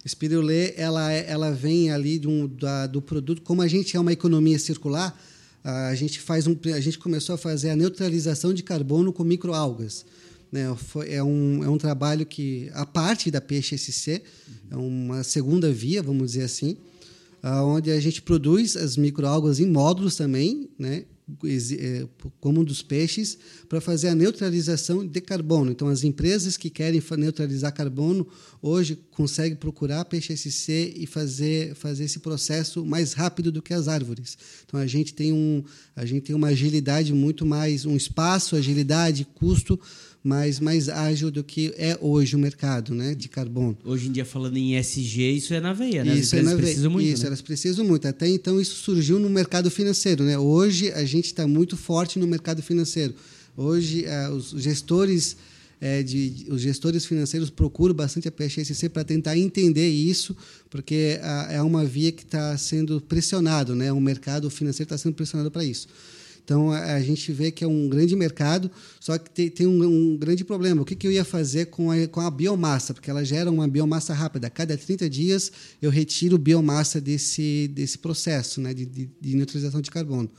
O 0.05 0.07
Spirulé, 0.07 0.73
ela, 0.77 1.11
é, 1.11 1.25
ela 1.29 1.51
vem 1.51 1.91
ali 1.91 2.17
de 2.17 2.27
um, 2.27 2.47
da, 2.47 2.87
do 2.87 3.01
produto. 3.01 3.41
Como 3.41 3.61
a 3.61 3.67
gente 3.67 3.97
é 3.97 3.99
uma 3.99 4.13
economia 4.13 4.57
circular, 4.57 5.19
a 5.61 5.93
gente, 5.95 6.21
faz 6.21 6.47
um, 6.47 6.55
a 6.73 6.79
gente 6.79 6.97
começou 6.97 7.35
a 7.35 7.37
fazer 7.37 7.71
a 7.71 7.75
neutralização 7.75 8.53
de 8.53 8.63
carbono 8.63 9.11
com 9.11 9.25
microalgas. 9.25 10.05
Né? 10.49 10.73
É, 11.07 11.21
um, 11.21 11.61
é 11.61 11.69
um 11.69 11.77
trabalho 11.77 12.25
que, 12.25 12.69
a 12.73 12.85
parte 12.85 13.29
da 13.29 13.41
PXSC, 13.41 14.21
é 14.71 14.77
uma 14.77 15.23
segunda 15.23 15.69
via, 15.71 16.01
vamos 16.01 16.31
dizer 16.31 16.43
assim, 16.43 16.77
onde 17.43 17.91
a 17.91 17.99
gente 17.99 18.21
produz 18.21 18.77
as 18.77 18.95
microalgas 18.95 19.59
em 19.59 19.65
módulos 19.65 20.15
também, 20.15 20.69
né? 20.79 21.03
É, 21.77 22.07
como 22.39 22.61
um 22.61 22.63
dos 22.63 22.81
peixes 22.81 23.37
para 23.67 23.81
fazer 23.81 24.07
a 24.07 24.15
neutralização 24.15 25.05
de 25.05 25.19
carbono. 25.19 25.71
Então, 25.71 25.89
as 25.89 26.03
empresas 26.03 26.55
que 26.55 26.69
querem 26.69 27.03
neutralizar 27.17 27.73
carbono 27.73 28.25
hoje 28.61 28.97
conseguem 29.11 29.57
procurar 29.57 30.05
peixe 30.05 30.37
SC 30.37 30.93
e 30.95 31.05
fazer, 31.05 31.75
fazer 31.75 32.05
esse 32.05 32.19
processo 32.19 32.85
mais 32.85 33.11
rápido 33.13 33.51
do 33.51 33.61
que 33.61 33.73
as 33.73 33.87
árvores. 33.87 34.37
Então, 34.65 34.79
a 34.79 34.87
gente 34.87 35.13
tem, 35.13 35.33
um, 35.33 35.63
a 35.95 36.05
gente 36.05 36.23
tem 36.23 36.35
uma 36.35 36.47
agilidade 36.47 37.13
muito 37.13 37.45
mais, 37.45 37.85
um 37.85 37.95
espaço, 37.97 38.55
agilidade, 38.55 39.27
custo 39.35 39.79
mais, 40.23 40.59
mais 40.59 40.89
ágil 40.89 41.31
do 41.31 41.43
que 41.43 41.73
é 41.77 41.97
hoje 42.01 42.35
o 42.35 42.39
mercado 42.39 42.93
né, 42.93 43.15
de 43.15 43.29
carbono. 43.29 43.77
Hoje 43.85 44.07
em 44.07 44.11
dia, 44.11 44.25
falando 44.25 44.57
em 44.57 44.75
SG, 44.75 45.31
isso 45.31 45.53
é 45.53 45.59
na 45.59 45.73
veia, 45.73 46.03
né? 46.03 46.15
Isso 46.15 46.35
As 46.35 46.41
é 46.41 46.43
na 46.43 46.51
veia. 46.51 46.63
precisam 46.63 46.91
muito. 46.91 47.07
Isso, 47.07 47.21
né? 47.21 47.27
elas 47.27 47.41
precisam 47.41 47.85
muito. 47.85 48.07
Até 48.07 48.27
então, 48.27 48.59
isso 48.59 48.75
surgiu 48.75 49.19
no 49.19 49.29
mercado 49.29 49.71
financeiro. 49.71 50.23
Né? 50.23 50.37
Hoje, 50.37 50.91
a 50.91 51.05
gente 51.05 51.25
está 51.25 51.47
muito 51.47 51.77
forte 51.77 52.19
no 52.19 52.27
mercado 52.27 52.61
financeiro. 52.61 53.13
Hoje, 53.55 54.05
eh, 54.05 54.29
os 54.29 54.51
gestores. 54.57 55.37
eh, 55.79 56.01
de, 56.03 56.47
os 56.49 56.61
gestores 56.61 57.05
financeiros 57.05 57.49
procuram 57.49 57.93
bastante 57.93 58.27
a 58.27 58.31
PSC 58.31 58.89
para 58.89 59.03
tentar 59.03 59.37
entender 59.37 59.87
isso, 59.87 60.35
porque 60.69 61.19
ah, 61.21 61.47
é 61.51 61.61
uma 61.61 61.85
via 61.85 62.11
que 62.11 62.23
está 62.23 62.57
sendo 62.57 62.99
pressionado, 62.99 63.75
né? 63.75 63.91
o 63.91 64.01
mercado 64.01 64.49
financeiro 64.49 64.87
está 64.87 64.97
sendo 64.97 65.13
pressionado 65.13 65.51
para 65.51 65.63
isso. 65.63 65.87
Então 66.47 66.71
a, 66.71 67.01
gente 67.01 67.29
vê 67.33 67.51
que 67.51 67.61
é 67.61 67.67
um 67.67 67.89
grande 67.89 68.15
mercado, 68.15 68.71
só 69.01 69.17
que 69.17 69.29
tem, 69.29 69.49
tem 69.49 69.67
um, 69.67 69.83
um 69.83 70.15
grande 70.15 70.45
problema. 70.45 70.81
O 70.81 70.85
que, 70.85 70.95
que 70.95 71.05
eu 71.05 71.11
ia 71.11 71.25
fazer 71.25 71.65
com 71.65 71.91
a, 71.91 72.07
com 72.07 72.21
a 72.21 72.31
biomassa? 72.31 72.93
Porque 72.93 73.09
ela 73.09 73.21
gera 73.25 73.51
uma 73.51 73.67
biomassa 73.67 74.13
rápida. 74.13 74.47
A 74.47 74.49
cada 74.49 74.77
30 74.77 75.09
dias 75.09 75.51
eu 75.81 75.89
retiro 75.89 76.37
biomassa 76.37 77.01
desse, 77.01 77.69
desse 77.73 77.97
processo 77.97 78.61
né, 78.61 78.73
de, 78.73 78.85
de, 78.85 79.09
de 79.19 79.35
neutralização 79.35 79.81
de 79.81 79.91
carbono. 79.91 80.31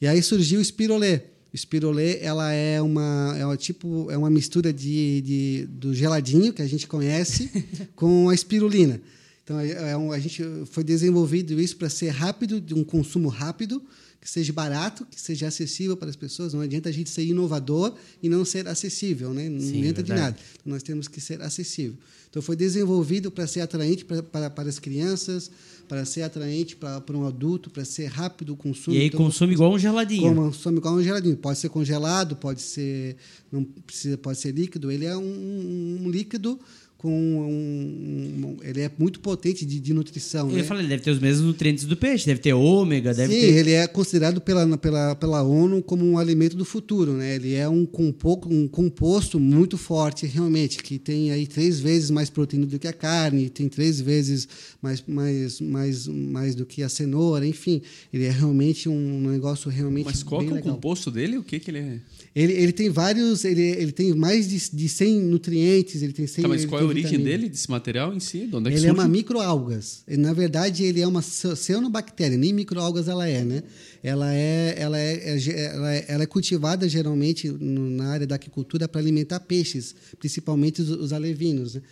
E 0.00 0.08
aí 0.08 0.20
surgiu 0.24 0.58
o 0.58 0.62
espirolê. 0.62 1.18
O 1.52 1.54
espirolê 1.54 2.18
ela 2.18 2.52
é 2.52 2.82
uma 2.82 3.36
é 3.38 3.46
uma 3.46 3.56
tipo 3.56 4.10
é 4.10 4.18
uma 4.18 4.28
mistura 4.28 4.72
de, 4.72 5.20
de 5.20 5.68
do 5.70 5.94
geladinho 5.94 6.52
que 6.52 6.62
a 6.62 6.66
gente 6.66 6.88
conhece 6.88 7.48
com 7.94 8.28
a 8.28 8.34
espirulina. 8.34 9.00
Então 9.48 9.58
é, 9.58 9.92
é 9.92 9.96
um, 9.96 10.12
a 10.12 10.18
gente 10.18 10.44
foi 10.66 10.84
desenvolvido 10.84 11.58
isso 11.58 11.78
para 11.78 11.88
ser 11.88 12.10
rápido, 12.10 12.60
de 12.60 12.74
um 12.74 12.84
consumo 12.84 13.30
rápido, 13.30 13.82
que 14.20 14.28
seja 14.28 14.52
barato, 14.52 15.06
que 15.10 15.18
seja 15.18 15.48
acessível 15.48 15.96
para 15.96 16.10
as 16.10 16.16
pessoas. 16.16 16.52
Não 16.52 16.60
adianta 16.60 16.90
a 16.90 16.92
gente 16.92 17.08
ser 17.08 17.24
inovador 17.24 17.94
e 18.22 18.28
não 18.28 18.44
ser 18.44 18.68
acessível, 18.68 19.32
né? 19.32 19.48
Não 19.48 19.58
Sim, 19.58 19.78
adianta 19.78 20.02
de 20.02 20.08
verdade. 20.08 20.20
nada. 20.20 20.36
Então, 20.60 20.72
nós 20.74 20.82
temos 20.82 21.08
que 21.08 21.18
ser 21.18 21.40
acessível. 21.40 21.96
Então 22.28 22.42
foi 22.42 22.56
desenvolvido 22.56 23.30
para 23.30 23.46
ser 23.46 23.62
atraente 23.62 24.04
para, 24.04 24.22
para, 24.22 24.50
para 24.50 24.68
as 24.68 24.78
crianças, 24.78 25.50
para 25.88 26.04
ser 26.04 26.20
atraente 26.22 26.76
para, 26.76 27.00
para 27.00 27.16
um 27.16 27.26
adulto, 27.26 27.70
para 27.70 27.86
ser 27.86 28.04
rápido 28.06 28.52
o 28.52 28.56
consumo. 28.56 28.94
E 28.94 29.00
aí 29.00 29.06
Então, 29.06 29.18
consome 29.18 29.54
igual 29.54 29.72
um 29.72 29.78
geladinho. 29.78 30.34
Consome 30.34 30.76
igual 30.76 30.94
um 30.96 31.02
geladinho. 31.02 31.38
Pode 31.38 31.58
ser 31.58 31.70
congelado, 31.70 32.36
pode 32.36 32.60
ser 32.60 33.16
não 33.50 33.64
precisa, 33.64 34.18
pode 34.18 34.38
ser 34.38 34.52
líquido. 34.52 34.90
Ele 34.90 35.06
é 35.06 35.16
um, 35.16 36.02
um 36.02 36.10
líquido 36.10 36.60
com 36.98 37.08
um, 37.12 38.44
um- 38.44 38.56
ele 38.62 38.80
é 38.80 38.90
muito 38.98 39.20
potente 39.20 39.64
de, 39.64 39.78
de 39.78 39.94
nutrição. 39.94 40.48
Eu 40.48 40.54
né? 40.54 40.58
ia 40.58 40.64
falar, 40.64 40.80
ele 40.80 40.88
deve 40.88 41.02
ter 41.04 41.12
os 41.12 41.20
mesmos 41.20 41.46
nutrientes 41.46 41.84
do 41.84 41.96
peixe, 41.96 42.26
deve 42.26 42.40
ter 42.40 42.52
ômega, 42.52 43.14
deve 43.14 43.32
Sim, 43.32 43.40
ter. 43.40 43.46
ele 43.56 43.70
é 43.70 43.86
considerado 43.86 44.40
pela, 44.40 44.76
pela, 44.76 45.14
pela 45.14 45.42
ONU 45.44 45.80
como 45.80 46.04
um 46.04 46.18
alimento 46.18 46.56
do 46.56 46.64
futuro, 46.64 47.12
né? 47.12 47.36
Ele 47.36 47.54
é 47.54 47.68
um, 47.68 47.86
compo, 47.86 48.40
um 48.50 48.66
composto 48.66 49.38
muito 49.38 49.78
forte, 49.78 50.26
realmente, 50.26 50.82
que 50.82 50.98
tem 50.98 51.30
aí 51.30 51.46
três 51.46 51.78
vezes 51.78 52.10
mais 52.10 52.28
proteína 52.30 52.66
do 52.66 52.78
que 52.80 52.88
a 52.88 52.92
carne, 52.92 53.48
tem 53.48 53.68
três 53.68 54.00
vezes 54.00 54.48
mais, 54.82 55.02
mais, 55.06 55.60
mais, 55.60 56.06
mais 56.08 56.54
do 56.56 56.66
que 56.66 56.82
a 56.82 56.88
cenoura, 56.88 57.46
enfim, 57.46 57.80
ele 58.12 58.24
é 58.24 58.30
realmente 58.30 58.88
um 58.88 59.20
negócio 59.30 59.70
realmente 59.70 60.06
Mas 60.06 60.22
qual 60.24 60.40
bem 60.40 60.48
que 60.48 60.54
é 60.54 60.56
o 60.56 60.60
legal. 60.60 60.74
composto 60.74 61.10
dele? 61.12 61.38
O 61.38 61.44
que, 61.44 61.60
que 61.60 61.70
ele 61.70 61.78
é? 61.78 62.00
Ele, 62.40 62.52
ele 62.52 62.72
tem 62.72 62.88
vários, 62.88 63.44
ele, 63.44 63.62
ele 63.62 63.90
tem 63.90 64.14
mais 64.14 64.48
de, 64.48 64.70
de 64.72 64.88
100 64.88 65.20
nutrientes, 65.22 66.02
ele 66.02 66.12
tem 66.12 66.24
100 66.26 66.42
Tá, 66.42 66.48
mas 66.48 66.64
qual 66.64 66.80
é 66.80 66.84
a 66.84 66.86
origem 66.86 67.10
vitamina. 67.10 67.30
dele, 67.36 67.48
desse 67.48 67.68
material 67.68 68.14
em 68.14 68.20
si? 68.20 68.46
De 68.46 68.54
onde 68.54 68.68
é 68.68 68.70
que 68.70 68.78
Ele 68.78 68.86
é 68.86 68.90
surge? 68.90 69.00
uma 69.02 69.08
microalgas. 69.08 70.02
Na 70.06 70.32
verdade, 70.32 70.84
ele 70.84 71.00
é 71.00 71.06
uma 71.06 71.20
cianobactéria, 71.20 72.36
nem 72.38 72.52
microalgas 72.52 73.08
ela 73.08 73.26
é, 73.28 73.44
né? 73.44 73.62
Ela 74.02 74.32
é, 74.32 74.74
ela 74.78 74.98
é, 74.98 75.14
é 75.14 75.64
ela 75.74 75.94
é, 75.94 76.04
ela 76.06 76.22
é 76.22 76.26
cultivada 76.26 76.88
geralmente 76.88 77.48
na 77.60 78.06
área 78.10 78.26
da 78.26 78.36
aquicultura 78.36 78.86
para 78.86 79.00
alimentar 79.00 79.40
peixes, 79.40 79.94
principalmente 80.20 80.80
os, 80.80 80.90
os 80.90 81.12
alevinos, 81.12 81.74
né? 81.74 81.82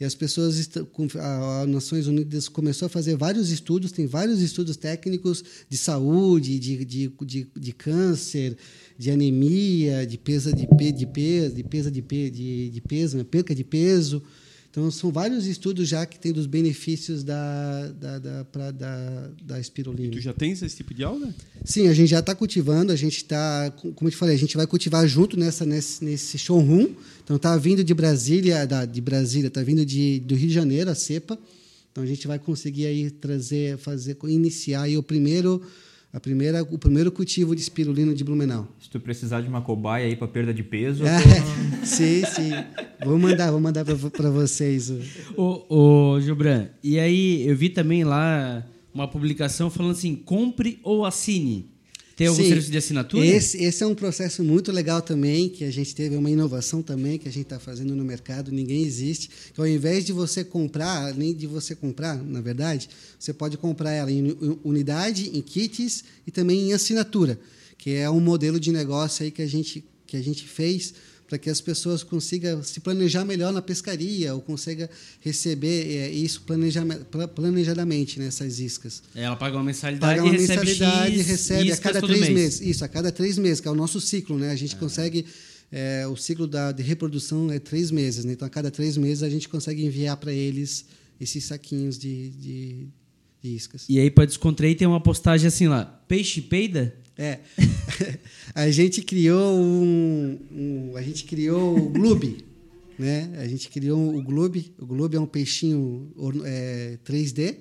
E 0.00 0.04
as 0.04 0.14
pessoas, 0.14 0.56
estão, 0.58 0.84
com- 0.84 1.08
a, 1.16 1.62
a 1.62 1.66
Nações 1.66 2.06
Unidas 2.06 2.48
começou 2.48 2.86
a 2.86 2.88
fazer 2.88 3.16
vários 3.16 3.50
estudos, 3.50 3.90
tem 3.90 4.06
vários 4.06 4.40
estudos 4.40 4.76
técnicos 4.76 5.42
de 5.68 5.76
saúde, 5.76 6.58
de, 6.58 6.84
de, 6.84 7.12
de, 7.20 7.50
de 7.56 7.72
câncer, 7.72 8.56
de 8.96 9.10
anemia, 9.10 10.06
de 10.06 10.16
pesa 10.16 10.52
de, 10.52 10.66
de 10.92 11.06
peso, 11.06 11.54
de 11.54 11.64
pesa 11.64 11.90
de, 11.90 12.00
de, 12.00 12.70
de 12.70 12.80
peso, 12.80 13.16
né? 13.16 13.24
perca 13.24 13.54
de 13.54 13.64
peso. 13.64 14.22
Então, 14.78 14.92
são 14.92 15.10
vários 15.10 15.44
estudos 15.48 15.88
já 15.88 16.06
que 16.06 16.20
têm 16.20 16.32
dos 16.32 16.46
benefícios 16.46 17.24
da, 17.24 17.88
da, 17.88 18.18
da, 18.20 18.44
pra, 18.44 18.70
da, 18.70 19.28
da 19.42 19.58
espirulina. 19.58 20.12
Tu 20.12 20.20
já 20.20 20.32
tens 20.32 20.62
esse 20.62 20.76
tipo 20.76 20.94
de 20.94 21.02
alga? 21.02 21.34
Sim, 21.64 21.88
a 21.88 21.92
gente 21.92 22.10
já 22.10 22.20
está 22.20 22.32
cultivando, 22.32 22.92
a 22.92 22.96
gente 22.96 23.16
está, 23.16 23.72
como 23.72 24.06
eu 24.06 24.10
te 24.12 24.16
falei, 24.16 24.36
a 24.36 24.38
gente 24.38 24.56
vai 24.56 24.68
cultivar 24.68 25.04
junto 25.08 25.36
nessa, 25.36 25.66
nesse, 25.66 26.04
nesse 26.04 26.38
showroom. 26.38 26.90
Então, 27.24 27.34
está 27.34 27.56
vindo 27.56 27.82
de 27.82 27.92
Brasília, 27.92 28.64
da, 28.68 28.84
de 28.84 29.00
Brasília, 29.00 29.48
está 29.48 29.64
vindo 29.64 29.84
de, 29.84 30.20
do 30.20 30.36
Rio 30.36 30.46
de 30.46 30.54
Janeiro, 30.54 30.88
a 30.90 30.94
cepa. 30.94 31.36
Então, 31.90 32.04
a 32.04 32.06
gente 32.06 32.28
vai 32.28 32.38
conseguir 32.38 32.86
aí 32.86 33.10
trazer, 33.10 33.78
fazer, 33.78 34.16
iniciar 34.28 34.82
aí 34.82 34.96
o 34.96 35.02
primeiro, 35.02 35.60
a 36.12 36.18
primeira, 36.20 36.62
o 36.62 36.78
primeiro 36.78 37.12
cultivo 37.12 37.54
de 37.54 37.60
espirulina 37.60 38.14
de 38.14 38.24
Blumenau. 38.24 38.66
Se 38.80 38.88
tu 38.88 38.98
precisar 38.98 39.40
de 39.42 39.48
uma 39.48 39.60
cobaia 39.60 40.06
aí 40.06 40.16
para 40.16 40.26
perda 40.28 40.54
de 40.54 40.62
peso, 40.62 41.04
É, 41.04 41.18
sim, 41.84 42.22
sim. 42.24 42.50
Vou 43.04 43.18
mandar, 43.18 43.50
vou 43.50 43.60
mandar 43.60 43.84
para 43.84 44.30
vocês. 44.30 44.90
o- 44.90 45.00
Ô, 45.68 46.14
ô, 46.14 46.20
Gilbran, 46.20 46.68
e 46.82 46.98
aí 46.98 47.46
eu 47.46 47.54
vi 47.56 47.68
também 47.68 48.04
lá 48.04 48.66
uma 48.92 49.06
publicação 49.06 49.68
falando 49.70 49.92
assim: 49.92 50.16
compre 50.16 50.78
ou 50.82 51.04
assine. 51.04 51.70
Tem 52.18 52.26
algum 52.26 52.42
Sim. 52.42 52.48
serviço 52.48 52.70
de 52.72 52.76
assinatura? 52.78 53.24
Esse, 53.24 53.62
esse 53.62 53.80
é 53.80 53.86
um 53.86 53.94
processo 53.94 54.42
muito 54.42 54.72
legal 54.72 55.00
também, 55.00 55.48
que 55.48 55.62
a 55.62 55.70
gente 55.70 55.94
teve 55.94 56.16
uma 56.16 56.28
inovação 56.28 56.82
também 56.82 57.16
que 57.16 57.28
a 57.28 57.30
gente 57.32 57.44
está 57.44 57.60
fazendo 57.60 57.94
no 57.94 58.04
mercado, 58.04 58.50
ninguém 58.50 58.82
existe. 58.82 59.30
Que 59.54 59.60
ao 59.60 59.68
invés 59.68 60.04
de 60.04 60.12
você 60.12 60.42
comprar, 60.42 61.12
além 61.12 61.32
de 61.32 61.46
você 61.46 61.76
comprar, 61.76 62.20
na 62.20 62.40
verdade, 62.40 62.88
você 63.16 63.32
pode 63.32 63.56
comprar 63.56 63.92
ela 63.92 64.10
em 64.10 64.32
uni- 64.32 64.58
unidade, 64.64 65.30
em 65.32 65.40
kits 65.40 66.02
e 66.26 66.32
também 66.32 66.68
em 66.68 66.72
assinatura, 66.72 67.38
que 67.78 67.90
é 67.92 68.10
um 68.10 68.18
modelo 68.18 68.58
de 68.58 68.72
negócio 68.72 69.22
aí 69.24 69.30
que 69.30 69.40
a 69.40 69.46
gente, 69.46 69.84
que 70.04 70.16
a 70.16 70.20
gente 70.20 70.42
fez 70.44 70.92
para 71.28 71.36
que 71.38 71.50
as 71.50 71.60
pessoas 71.60 72.02
consigam 72.02 72.62
se 72.62 72.80
planejar 72.80 73.24
melhor 73.24 73.52
na 73.52 73.60
pescaria 73.60 74.34
ou 74.34 74.40
consiga 74.40 74.88
receber 75.20 75.86
eh, 75.86 76.10
isso 76.10 76.40
planejame- 76.42 77.00
pla- 77.10 77.28
planejadamente 77.28 78.18
nessas 78.18 78.58
iscas. 78.60 79.02
Ela 79.14 79.36
paga 79.36 79.56
uma 79.56 79.64
mensalidade 79.64 80.16
Paga 80.16 80.24
uma 80.24 80.34
e 80.34 80.38
recebe 80.38 80.66
mensalidade 80.66 81.18
X 81.18 81.26
recebe 81.26 81.72
a 81.72 81.76
cada 81.76 82.00
três 82.00 82.20
mês. 82.20 82.32
meses. 82.34 82.60
Isso, 82.62 82.84
a 82.84 82.88
cada 82.88 83.12
três 83.12 83.36
meses, 83.36 83.60
que 83.60 83.68
é 83.68 83.70
o 83.70 83.74
nosso 83.74 84.00
ciclo, 84.00 84.38
né? 84.38 84.50
A 84.50 84.56
gente 84.56 84.74
consegue. 84.76 85.26
é, 85.70 86.06
o 86.06 86.16
ciclo 86.16 86.46
da, 86.46 86.72
de 86.72 86.82
reprodução 86.82 87.52
é 87.52 87.58
três 87.58 87.90
meses, 87.90 88.24
né? 88.24 88.32
Então, 88.32 88.46
a 88.46 88.50
cada 88.50 88.70
três 88.70 88.96
meses, 88.96 89.22
a 89.22 89.28
gente 89.28 89.48
consegue 89.50 89.84
enviar 89.84 90.16
para 90.16 90.32
eles 90.32 90.86
esses 91.20 91.44
saquinhos 91.44 91.98
de, 91.98 92.30
de, 92.30 92.86
de 93.42 93.48
iscas. 93.54 93.84
E 93.86 93.98
aí, 94.00 94.10
para 94.10 94.24
descontrair, 94.24 94.76
tem 94.78 94.88
uma 94.88 95.02
postagem 95.02 95.46
assim 95.46 95.68
lá: 95.68 95.84
peixe 96.08 96.40
peida? 96.40 96.94
É. 97.18 97.38
a 98.54 98.70
gente 98.70 99.02
criou 99.02 99.58
um, 99.60 100.38
um- 100.52 100.96
a 100.96 101.02
gente 101.02 101.24
criou 101.24 101.76
o 101.76 101.88
Gloob, 101.90 102.44
né? 102.98 103.28
A 103.38 103.46
gente 103.48 103.68
criou 103.68 104.16
o 104.16 104.22
Gloob. 104.22 104.72
O 104.78 104.86
Gloob 104.86 105.16
é 105.16 105.20
um 105.20 105.26
peixinho 105.26 106.12
é, 106.44 106.96
3D 107.04 107.56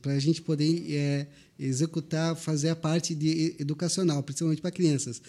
para 0.00 0.12
a 0.12 0.18
gente 0.20 0.40
poder 0.40 0.86
é, 0.90 1.26
executar, 1.58 2.36
fazer 2.36 2.68
a 2.68 2.76
parte 2.76 3.14
de 3.14 3.56
educacional, 3.58 4.22
principalmente 4.22 4.62
para 4.62 4.70
crianças. 4.70 5.20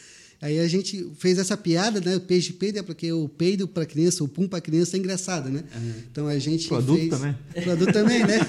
Aí 0.41 0.59
a 0.59 0.67
gente 0.67 1.09
fez 1.17 1.37
essa 1.37 1.55
piada, 1.55 2.01
né? 2.01 2.17
O 2.17 2.21
peixe 2.21 2.51
peido 2.53 2.77
é 2.77 2.83
porque 2.83 3.11
o 3.13 3.29
peido 3.29 3.65
para 3.67 3.85
criança, 3.85 4.23
o 4.23 4.27
pum 4.27 4.45
para 4.47 4.59
criança 4.59 4.97
é 4.97 4.99
engraçado, 4.99 5.49
né? 5.49 5.63
Então 6.11 6.27
a 6.27 6.37
gente 6.37 6.67
Pro 6.67 6.77
adulto 6.77 6.99
fez... 6.99 7.09
também. 7.11 7.35
Pro 7.63 7.71
adulto 7.71 7.93
também, 7.93 8.19
né? 8.19 8.39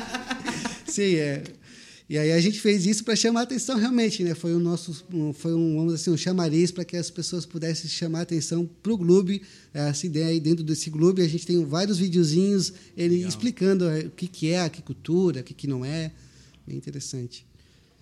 Sim, 0.86 1.14
é. 1.14 1.42
E 2.08 2.18
aí 2.18 2.32
a 2.32 2.40
gente 2.40 2.60
fez 2.60 2.84
isso 2.84 3.02
para 3.02 3.16
chamar 3.16 3.40
a 3.40 3.42
atenção 3.44 3.78
realmente, 3.78 4.22
né? 4.22 4.34
Foi 4.34 4.52
o 4.52 4.58
nosso, 4.60 4.92
foi 5.34 5.54
um, 5.54 5.76
vamos 5.76 5.94
assim, 5.94 6.10
um 6.10 6.16
chamariz 6.18 6.70
para 6.70 6.84
que 6.84 6.96
as 6.98 7.10
pessoas 7.10 7.46
pudessem 7.46 7.88
chamar 7.88 8.18
a 8.18 8.22
atenção 8.22 8.68
para 8.82 8.92
o 8.92 8.96
Gloob. 8.98 9.40
Essa 9.72 10.04
ideia 10.06 10.26
aí 10.26 10.38
dentro 10.38 10.62
desse 10.62 10.90
Gloob, 10.90 11.22
a 11.22 11.26
gente 11.28 11.46
tem 11.46 11.64
vários 11.64 11.98
videozinhos 11.98 12.74
ele 12.94 13.24
explicando 13.26 13.86
é, 13.88 14.00
o 14.00 14.10
que, 14.10 14.28
que 14.28 14.50
é 14.50 14.60
a 14.60 14.66
aquicultura, 14.66 15.40
o 15.40 15.42
que, 15.44 15.54
que 15.54 15.66
não 15.66 15.82
é. 15.82 16.12
Bem 16.66 16.76
interessante. 16.76 17.46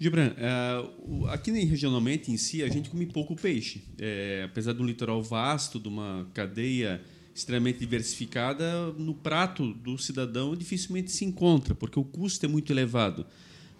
Gibran, 0.00 0.32
o- 1.06 1.26
aqui 1.28 1.52
regionalmente 1.52 2.32
em 2.32 2.36
si, 2.36 2.60
a 2.64 2.68
gente 2.68 2.90
come 2.90 3.06
pouco 3.06 3.36
peixe. 3.36 3.82
Eh, 4.00 4.42
apesar 4.44 4.72
de 4.72 4.82
um 4.82 4.84
litoral 4.84 5.22
vasto, 5.22 5.78
de 5.78 5.86
uma 5.86 6.26
cadeia 6.34 7.00
extremamente 7.32 7.78
diversificada, 7.78 8.92
no 8.98 9.14
prato 9.14 9.72
do 9.74 9.96
cidadão 9.96 10.56
dificilmente 10.56 11.12
se 11.12 11.24
encontra, 11.24 11.72
porque 11.72 11.98
o 12.00 12.04
custo 12.04 12.44
é 12.44 12.48
muito 12.48 12.72
elevado. 12.72 13.24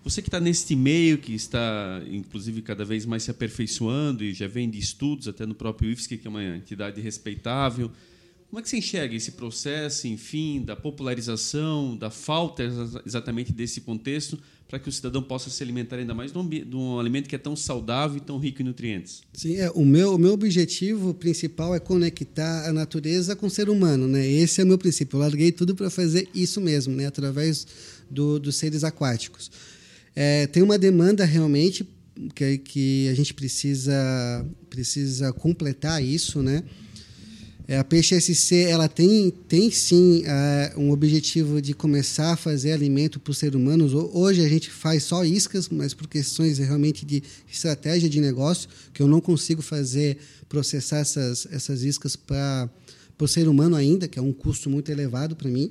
Você 0.05 0.21
que 0.21 0.29
está 0.29 0.41
neste 0.41 0.75
meio, 0.75 1.19
que 1.19 1.33
está, 1.33 2.03
inclusive, 2.11 2.61
cada 2.63 2.85
vez 2.85 3.07
mais 3.07 3.23
se 3.23 3.31
aperfeiçoando 3.31 4.25
e 4.25 4.35
já 4.35 4.49
vem 4.49 4.69
de 4.69 4.79
estudos, 4.79 5.29
até 5.29 5.47
no 5.47 5.55
próprio 5.55 5.91
IFSC, 5.91 6.19
que 6.19 6.27
é 6.27 6.31
uma 6.31 6.43
entidade 6.57 7.01
respeitável, 7.01 7.91
como 8.53 8.61
é 8.61 8.63
que 8.63 8.69
você 8.69 8.77
enxerga 8.77 9.17
esse 9.17 9.33
processo, 9.33 10.07
enfim, 10.07 10.61
da 10.61 10.77
popularização, 10.77 11.97
da 11.97 12.11
falta 12.11 12.63
exatamente 13.07 13.51
desse 13.51 13.81
contexto 13.81 14.39
para 14.69 14.79
que 14.79 14.91
o 14.91 14.93
cidadão 14.93 15.23
possa 15.23 15.49
se 15.49 15.63
alimentar 15.63 15.97
ainda 15.97 16.13
mais 16.13 16.33
de 16.33 16.77
um, 16.77 16.99
alimento 16.99 17.31
que 17.31 17.35
é 17.35 17.39
tão 17.39 17.57
saudável 17.57 18.19
e 18.19 18.21
tão 18.21 18.39
rico 18.39 18.61
em 18.61 18.65
nutrientes? 18.67 19.23
Sim, 19.33 19.57
é, 19.57 19.71
o, 19.71 19.87
meu, 19.87 20.17
o 20.17 20.19
meu 20.19 20.33
objetivo 20.33 21.15
principal 21.15 21.75
é 21.75 21.81
conectar 21.81 22.69
a 22.69 22.75
natureza 22.75 23.35
com 23.35 23.47
o 23.47 23.51
ser 23.51 23.71
humano. 23.71 24.07
Né? 24.07 24.27
Esse 24.27 24.61
é 24.61 24.65
o 24.65 24.67
meu 24.67 24.77
princípio. 24.77 25.17
Eu 25.17 25.21
larguei 25.21 25.51
tudo 25.51 25.75
para 25.75 25.89
fazer 25.89 26.29
isso 26.35 26.61
mesmo, 26.61 26.95
né? 26.95 27.07
através 27.07 27.67
do, 28.11 28.39
dos 28.39 28.57
seres 28.57 28.85
aquáticos. 28.85 29.51
É, 30.15 30.47
tem 30.47 30.63
uma 30.63 30.79
demanda 30.79 31.25
realmente 31.25 31.89
que, 32.35 32.59
que 32.59 33.09
a 33.09 33.15
gente 33.15 33.33
precisa, 33.33 34.47
precisa 34.69 35.33
completar 35.33 36.03
isso, 36.03 36.43
né? 36.43 36.63
É, 37.67 37.79
a 37.79 37.85
Peixe 37.85 38.21
SC 38.21 38.65
ela 38.65 38.89
tem, 38.89 39.31
tem 39.49 39.71
sim 39.71 40.25
uh, 40.25 40.81
um 40.81 40.91
objetivo 40.91 41.63
de 41.63 41.73
começar 41.73 42.33
a 42.33 42.37
fazer 42.37 42.73
alimento 42.73 43.21
para 43.21 43.31
os 43.31 43.39
seres 43.39 43.55
humanos. 43.55 43.95
Hoje 43.95 44.45
a 44.45 44.49
gente 44.49 44.69
faz 44.69 45.05
só 45.05 45.25
iscas, 45.25 45.69
mas 45.69 45.95
por 45.95 46.09
questões 46.09 46.59
realmente 46.59 47.07
de 47.07 47.23
estratégia 47.51 48.11
de 48.11 48.21
negócio, 48.21 48.69
que 48.93 49.01
eu 49.01 49.07
não 49.07 49.21
consigo 49.21 49.63
fazer, 49.63 50.19
processar 50.49 50.99
essas, 50.99 51.47
essas 51.51 51.83
iscas 51.83 52.17
para 52.17 52.69
o 53.19 53.29
ser 53.29 53.47
humano 53.47 53.77
ainda, 53.77 54.09
que 54.09 54.19
é 54.19 54.23
um 54.23 54.33
custo 54.33 54.69
muito 54.69 54.91
elevado 54.91 55.37
para 55.37 55.49
mim. 55.49 55.71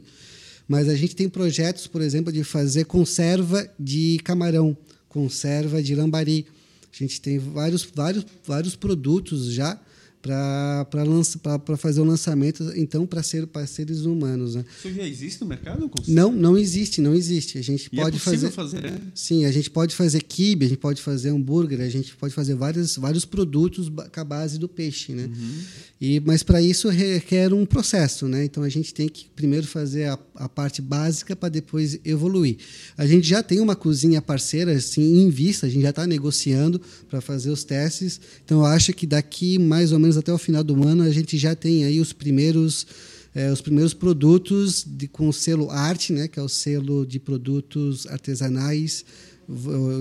Mas 0.71 0.88
a 0.88 0.95
gente 0.95 1.13
tem 1.17 1.27
projetos, 1.27 1.86
por 1.86 2.01
exemplo, 2.01 2.31
de 2.31 2.45
fazer 2.45 2.86
conserva 2.86 3.69
de 3.77 4.21
camarão, 4.23 4.77
conserva 5.10 5.84
de 5.84 5.93
lambari. 5.93 6.45
A 6.93 6.97
gente 6.97 7.19
tem 7.19 7.38
vários, 7.38 7.84
vários, 7.93 8.25
vários 8.45 8.73
produtos 8.73 9.51
já 9.51 9.77
para 10.21 11.75
fazer 11.77 11.99
o 11.99 12.05
lançamento, 12.05 12.71
então, 12.77 13.05
para 13.05 13.21
ser 13.21 13.49
seres 13.67 14.05
humanos. 14.05 14.55
Né? 14.55 14.63
Isso 14.77 14.93
já 14.93 15.05
existe 15.05 15.41
no 15.41 15.47
mercado? 15.47 15.91
Não, 16.07 16.31
não 16.31 16.57
existe, 16.57 17.01
não 17.01 17.13
existe. 17.13 17.57
A 17.57 17.62
gente 17.62 17.89
e 17.91 17.95
pode 17.97 18.15
é 18.15 18.19
fazer. 18.19 18.51
fazer 18.51 18.86
é? 18.86 18.97
Sim, 19.13 19.43
a 19.43 19.51
gente 19.51 19.69
pode 19.69 19.93
fazer 19.93 20.21
kibe, 20.21 20.67
a 20.67 20.69
gente 20.69 20.77
pode 20.79 21.01
fazer 21.01 21.31
hambúrguer, 21.31 21.81
a 21.81 21.89
gente 21.89 22.15
pode 22.15 22.34
fazer 22.34 22.55
vários, 22.55 22.95
vários 22.95 23.25
produtos 23.25 23.89
com 23.89 24.19
a 24.21 24.23
base 24.23 24.57
do 24.57 24.69
peixe, 24.69 25.12
né? 25.12 25.25
Uhum. 25.25 25.62
E, 26.01 26.19
mas 26.19 26.41
para 26.41 26.59
isso 26.59 26.89
requer 26.89 27.53
um 27.53 27.63
processo, 27.63 28.27
né? 28.27 28.43
Então 28.43 28.63
a 28.63 28.69
gente 28.69 28.91
tem 28.91 29.07
que 29.07 29.29
primeiro 29.35 29.67
fazer 29.67 30.05
a, 30.05 30.17
a 30.33 30.49
parte 30.49 30.81
básica 30.81 31.35
para 31.35 31.47
depois 31.47 31.99
evoluir. 32.03 32.57
A 32.97 33.05
gente 33.05 33.27
já 33.27 33.43
tem 33.43 33.59
uma 33.59 33.75
cozinha 33.75 34.19
parceira 34.19 34.71
assim 34.71 35.21
em 35.21 35.29
vista, 35.29 35.67
a 35.67 35.69
gente 35.69 35.83
já 35.83 35.91
está 35.91 36.07
negociando 36.07 36.81
para 37.07 37.21
fazer 37.21 37.51
os 37.51 37.63
testes. 37.63 38.19
Então 38.43 38.61
eu 38.61 38.65
acho 38.65 38.93
que 38.93 39.05
daqui 39.05 39.59
mais 39.59 39.91
ou 39.91 39.99
menos 39.99 40.17
até 40.17 40.33
o 40.33 40.39
final 40.39 40.63
do 40.63 40.73
ano, 40.87 41.03
a 41.03 41.11
gente 41.11 41.37
já 41.37 41.53
tem 41.53 41.83
aí 41.83 41.99
os 41.99 42.11
primeiros, 42.11 42.87
é, 43.35 43.51
os 43.51 43.61
primeiros 43.61 43.93
produtos 43.93 44.83
de, 44.83 45.07
com 45.07 45.29
o 45.29 45.33
selo 45.33 45.69
Arte, 45.69 46.13
né, 46.13 46.27
que 46.27 46.39
é 46.39 46.41
o 46.41 46.49
selo 46.49 47.05
de 47.05 47.19
produtos 47.19 48.07
artesanais 48.07 49.05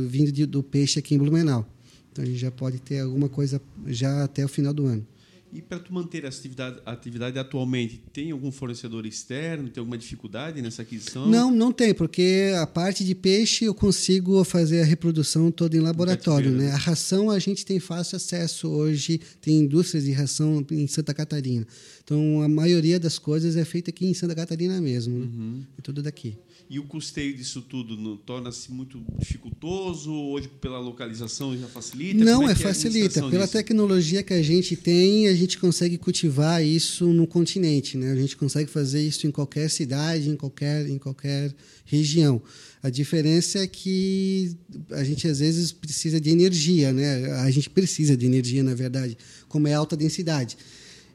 vindo 0.09 0.33
de, 0.33 0.47
do 0.47 0.63
peixe 0.63 0.99
aqui 0.99 1.15
em 1.15 1.19
Blumenau. 1.19 1.69
Então 2.11 2.25
a 2.25 2.27
gente 2.27 2.39
já 2.39 2.51
pode 2.51 2.79
ter 2.79 3.01
alguma 3.01 3.29
coisa 3.29 3.61
já 3.87 4.25
até 4.25 4.43
o 4.43 4.49
final 4.49 4.73
do 4.73 4.87
ano. 4.87 5.07
E 5.53 5.61
para 5.61 5.81
tu 5.81 5.93
manter 5.93 6.25
a 6.25 6.29
atividade, 6.29 6.81
a 6.87 6.93
atividade 6.93 7.39
atualmente, 7.39 8.01
tem 8.13 8.31
algum 8.31 8.53
fornecedor 8.53 9.05
externo? 9.05 9.69
Tem 9.69 9.81
alguma 9.81 9.99
dificuldade 9.99 10.63
nessa 10.63 10.83
aquisição? 10.83 11.29
Não, 11.29 11.51
não 11.51 11.73
tem, 11.73 11.93
porque 11.93 12.53
a 12.57 12.67
parte 12.67 13.05
de 13.05 13.15
peixe 13.15 13.65
eu 13.65 13.75
consigo 13.75 14.45
fazer 14.45 14.83
a 14.83 14.85
reprodução 14.85 15.51
toda 15.51 15.77
em 15.77 15.81
laboratório. 15.81 16.53
Né? 16.53 16.71
A 16.71 16.77
ração 16.77 17.31
a 17.31 17.39
gente 17.39 17.67
tem 17.67 17.81
fácil 17.81 18.17
acesso 18.17 18.69
hoje, 18.69 19.21
tem 19.41 19.59
indústrias 19.59 20.05
de 20.05 20.13
ração 20.13 20.65
em 20.71 20.87
Santa 20.87 21.13
Catarina. 21.13 21.67
Então 22.05 22.43
a 22.43 22.49
maioria 22.49 23.01
das 23.01 23.19
coisas 23.19 23.57
é 23.57 23.65
feita 23.65 23.91
aqui 23.91 24.07
em 24.07 24.15
Santa 24.15 24.35
Catarina 24.35 24.81
mesmo, 24.81 25.19
né? 25.19 25.25
uhum. 25.25 25.63
é 25.79 25.83
tudo 25.83 26.03
daqui. 26.03 26.37
E 26.69 26.79
o 26.79 26.85
custeio 26.85 27.35
disso 27.37 27.63
tudo 27.63 28.17
torna-se 28.19 28.71
muito 28.71 29.03
dificultoso? 29.19 30.13
Hoje, 30.13 30.49
pela 30.61 30.79
localização, 30.79 31.57
já 31.57 31.67
facilita? 31.67 32.25
Não, 32.25 32.49
é, 32.49 32.53
é 32.53 32.55
facilita. 32.55 33.21
Pela 33.29 33.45
disso? 33.45 33.53
tecnologia 33.53 34.23
que 34.23 34.33
a 34.33 34.43
gente 34.43 34.77
tem, 34.77 35.29
a 35.29 35.35
gente 35.35 35.59
consegue 35.59 35.99
cultivar 35.99 36.65
isso 36.65 37.07
no 37.13 37.27
continente. 37.27 37.97
Né? 37.97 38.13
A 38.13 38.17
gente 38.17 38.37
consegue 38.37 38.71
fazer 38.71 39.03
isso 39.03 39.27
em 39.27 39.31
qualquer 39.31 39.69
cidade, 39.71 40.29
em 40.29 40.37
qualquer, 40.37 40.89
em 40.89 40.99
qualquer 40.99 41.55
região. 41.85 42.41
A 42.83 42.89
diferença 42.89 43.59
é 43.59 43.67
que 43.67 44.57
a 44.91 45.05
gente 45.05 45.29
às 45.29 45.41
vezes 45.41 45.71
precisa 45.73 46.21
de 46.21 46.31
energia, 46.31 46.93
né? 46.93 47.31
A 47.41 47.51
gente 47.51 47.69
precisa 47.69 48.17
de 48.17 48.25
energia, 48.25 48.63
na 48.63 48.75
verdade, 48.75 49.19
como 49.49 49.69
é 49.69 49.75
alta 49.75 49.95
densidade. 49.95 50.57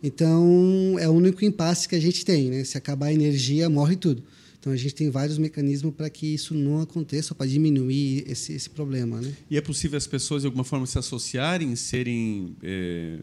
Então, 0.03 0.97
é 0.99 1.09
o 1.09 1.11
único 1.11 1.43
impasse 1.43 1.89
que 1.89 1.95
a 1.95 1.99
gente 1.99 2.23
tem, 2.23 2.51
né? 2.51 2.63
Se 2.63 2.77
acabar 2.77 3.07
a 3.07 3.13
energia, 3.13 3.67
morre 3.67 3.95
tudo. 3.95 4.23
Então 4.65 4.73
a 4.73 4.77
gente 4.77 4.95
tem 4.95 5.11
vários 5.11 5.37
mecanismos 5.37 5.93
para 5.93 6.09
que 6.09 6.25
isso 6.25 6.55
não 6.55 6.81
aconteça, 6.81 7.35
para 7.35 7.45
diminuir 7.45 8.23
esse, 8.27 8.51
esse 8.51 8.67
problema. 8.67 9.21
Né? 9.21 9.31
E 9.47 9.57
é 9.57 9.61
possível 9.61 9.95
as 9.95 10.07
pessoas 10.07 10.41
de 10.41 10.47
alguma 10.47 10.63
forma 10.63 10.87
se 10.87 10.97
associarem, 10.97 11.75
serem 11.75 12.55
é, 12.63 13.19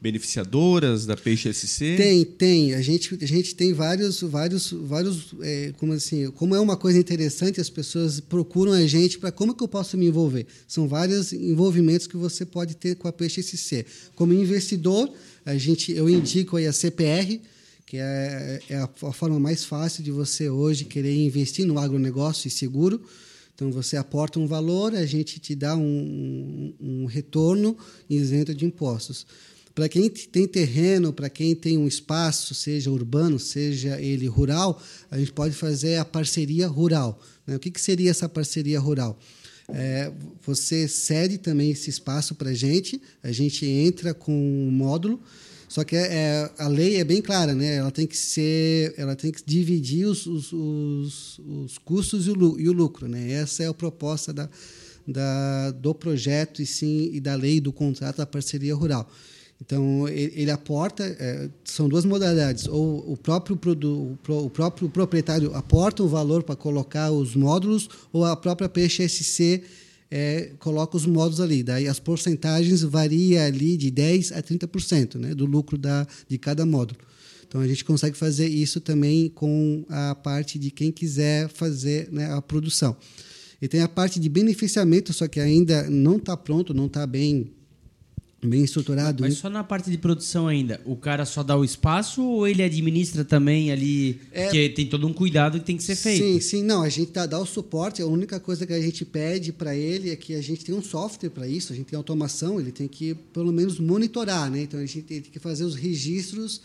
beneficiadoras 0.00 1.04
da 1.04 1.16
Peixe 1.16 1.52
SC? 1.52 1.96
Tem, 1.96 2.24
tem. 2.24 2.74
A 2.74 2.80
gente, 2.80 3.18
a 3.20 3.26
gente 3.26 3.56
tem 3.56 3.72
vários, 3.72 4.20
vários, 4.20 4.70
vários, 4.70 5.34
é, 5.40 5.72
como 5.78 5.94
assim, 5.94 6.30
como 6.30 6.54
é 6.54 6.60
uma 6.60 6.76
coisa 6.76 6.96
interessante, 6.96 7.60
as 7.60 7.68
pessoas 7.68 8.20
procuram 8.20 8.70
a 8.70 8.86
gente 8.86 9.18
para 9.18 9.32
como 9.32 9.52
que 9.52 9.64
eu 9.64 9.68
posso 9.68 9.98
me 9.98 10.06
envolver. 10.06 10.46
São 10.68 10.86
vários 10.86 11.32
envolvimentos 11.32 12.06
que 12.06 12.16
você 12.16 12.46
pode 12.46 12.76
ter 12.76 12.94
com 12.94 13.08
a 13.08 13.12
Peixe 13.12 13.42
SC. 13.42 13.84
Como 14.14 14.32
investidor, 14.32 15.12
a 15.44 15.56
gente, 15.58 15.90
eu 15.90 16.08
indico 16.08 16.56
aí 16.56 16.68
a 16.68 16.72
CPR 16.72 17.40
que 17.86 17.98
é, 17.98 18.60
é 18.68 18.76
a, 18.76 18.84
a 18.84 19.12
forma 19.12 19.38
mais 19.38 19.64
fácil 19.64 20.02
de 20.02 20.10
você 20.10 20.48
hoje 20.48 20.84
querer 20.84 21.14
investir 21.14 21.66
no 21.66 21.78
agronegócio 21.78 22.48
e 22.48 22.50
seguro. 22.50 23.02
Então, 23.54 23.70
você 23.70 23.96
aporta 23.96 24.40
um 24.40 24.46
valor, 24.46 24.94
a 24.94 25.06
gente 25.06 25.38
te 25.38 25.54
dá 25.54 25.76
um, 25.76 26.74
um 26.80 27.04
retorno 27.04 27.76
isento 28.10 28.54
de 28.54 28.64
impostos. 28.64 29.26
Para 29.74 29.88
quem 29.88 30.08
tem 30.08 30.46
terreno, 30.46 31.12
para 31.12 31.28
quem 31.28 31.54
tem 31.54 31.76
um 31.76 31.86
espaço, 31.86 32.54
seja 32.54 32.90
urbano, 32.90 33.38
seja 33.38 34.00
ele 34.00 34.26
rural, 34.26 34.80
a 35.10 35.18
gente 35.18 35.32
pode 35.32 35.54
fazer 35.54 35.96
a 35.96 36.04
parceria 36.04 36.68
rural. 36.68 37.20
Né? 37.46 37.56
O 37.56 37.58
que, 37.58 37.70
que 37.70 37.80
seria 37.80 38.10
essa 38.10 38.28
parceria 38.28 38.78
rural? 38.78 39.18
É, 39.68 40.12
você 40.42 40.86
cede 40.86 41.38
também 41.38 41.70
esse 41.70 41.90
espaço 41.90 42.34
para 42.34 42.50
a 42.50 42.54
gente, 42.54 43.00
a 43.22 43.32
gente 43.32 43.66
entra 43.66 44.12
com 44.14 44.32
um 44.32 44.70
módulo, 44.70 45.20
só 45.68 45.84
que 45.84 45.96
é, 45.96 46.00
é, 46.00 46.50
a 46.58 46.68
lei 46.68 46.96
é 46.96 47.04
bem 47.04 47.20
clara, 47.20 47.54
né? 47.54 47.76
Ela 47.76 47.90
tem 47.90 48.06
que 48.06 48.16
ser, 48.16 48.94
ela 48.96 49.16
tem 49.16 49.32
que 49.32 49.42
dividir 49.44 50.06
os, 50.06 50.26
os, 50.26 50.52
os, 50.52 51.38
os 51.38 51.78
custos 51.78 52.26
e 52.26 52.30
o, 52.30 52.60
e 52.60 52.68
o, 52.68 52.72
lucro, 52.72 53.08
né? 53.08 53.32
Essa 53.32 53.64
é 53.64 53.66
a 53.66 53.74
proposta 53.74 54.32
da, 54.32 54.48
da, 55.06 55.70
do 55.72 55.94
projeto 55.94 56.62
e 56.62 56.66
sim 56.66 57.10
e 57.12 57.20
da 57.20 57.34
lei 57.34 57.60
do 57.60 57.72
contrato 57.72 58.18
da 58.18 58.26
parceria 58.26 58.74
rural. 58.74 59.10
Então 59.60 60.08
ele, 60.08 60.32
ele 60.34 60.50
aporta, 60.50 61.04
é, 61.04 61.48
são 61.64 61.88
duas 61.88 62.04
modalidades. 62.04 62.66
Ou 62.66 63.12
o 63.12 63.16
próprio 63.16 63.58
o 64.28 64.50
próprio 64.50 64.88
proprietário 64.88 65.54
aporta 65.54 66.02
o 66.02 66.08
valor 66.08 66.42
para 66.42 66.56
colocar 66.56 67.10
os 67.10 67.34
módulos, 67.34 67.88
ou 68.12 68.24
a 68.24 68.36
própria 68.36 68.70
SC 69.08 69.62
é, 70.16 70.52
coloca 70.60 70.96
os 70.96 71.06
modos 71.06 71.40
ali. 71.40 71.64
Daí 71.64 71.88
as 71.88 71.98
porcentagens 71.98 72.82
variam 72.82 73.44
ali 73.44 73.76
de 73.76 73.90
10% 73.90 74.30
a 74.36 74.40
30% 74.40 75.16
né, 75.16 75.34
do 75.34 75.44
lucro 75.44 75.76
da, 75.76 76.06
de 76.28 76.38
cada 76.38 76.64
módulo. 76.64 77.00
Então 77.44 77.60
a 77.60 77.66
gente 77.66 77.84
consegue 77.84 78.16
fazer 78.16 78.46
isso 78.46 78.80
também 78.80 79.28
com 79.28 79.84
a 79.88 80.14
parte 80.14 80.56
de 80.56 80.70
quem 80.70 80.92
quiser 80.92 81.48
fazer 81.48 82.08
né, 82.12 82.32
a 82.32 82.40
produção. 82.40 82.96
E 83.60 83.66
tem 83.66 83.80
a 83.80 83.88
parte 83.88 84.20
de 84.20 84.28
beneficiamento, 84.28 85.12
só 85.12 85.26
que 85.26 85.40
ainda 85.40 85.90
não 85.90 86.18
está 86.18 86.36
pronto, 86.36 86.72
não 86.72 86.86
está 86.86 87.04
bem 87.08 87.50
bem 88.48 88.64
estruturado. 88.64 89.22
Mas 89.22 89.34
só 89.34 89.48
na 89.48 89.64
parte 89.64 89.90
de 89.90 89.98
produção 89.98 90.46
ainda, 90.48 90.80
o 90.84 90.96
cara 90.96 91.24
só 91.24 91.42
dá 91.42 91.56
o 91.56 91.64
espaço 91.64 92.22
ou 92.22 92.46
ele 92.46 92.62
administra 92.62 93.24
também 93.24 93.70
ali, 93.70 94.20
é, 94.32 94.48
que 94.48 94.68
tem 94.70 94.86
todo 94.86 95.06
um 95.06 95.12
cuidado 95.12 95.58
que 95.58 95.64
tem 95.64 95.76
que 95.76 95.82
ser 95.82 95.96
feito? 95.96 96.24
Sim, 96.24 96.40
sim, 96.40 96.62
não, 96.62 96.82
a 96.82 96.88
gente 96.88 97.12
dá, 97.12 97.26
dá 97.26 97.38
o 97.38 97.46
suporte, 97.46 98.02
a 98.02 98.06
única 98.06 98.38
coisa 98.38 98.66
que 98.66 98.72
a 98.72 98.80
gente 98.80 99.04
pede 99.04 99.52
para 99.52 99.74
ele 99.74 100.10
é 100.10 100.16
que 100.16 100.34
a 100.34 100.42
gente 100.42 100.64
tem 100.64 100.74
um 100.74 100.82
software 100.82 101.30
para 101.30 101.46
isso, 101.46 101.72
a 101.72 101.76
gente 101.76 101.86
tem 101.86 101.96
automação, 101.96 102.60
ele 102.60 102.72
tem 102.72 102.88
que 102.88 103.14
pelo 103.32 103.52
menos 103.52 103.78
monitorar, 103.78 104.50
né? 104.50 104.62
Então 104.62 104.80
a 104.80 104.86
gente 104.86 105.02
tem 105.02 105.20
que 105.20 105.38
fazer 105.38 105.64
os 105.64 105.74
registros 105.74 106.60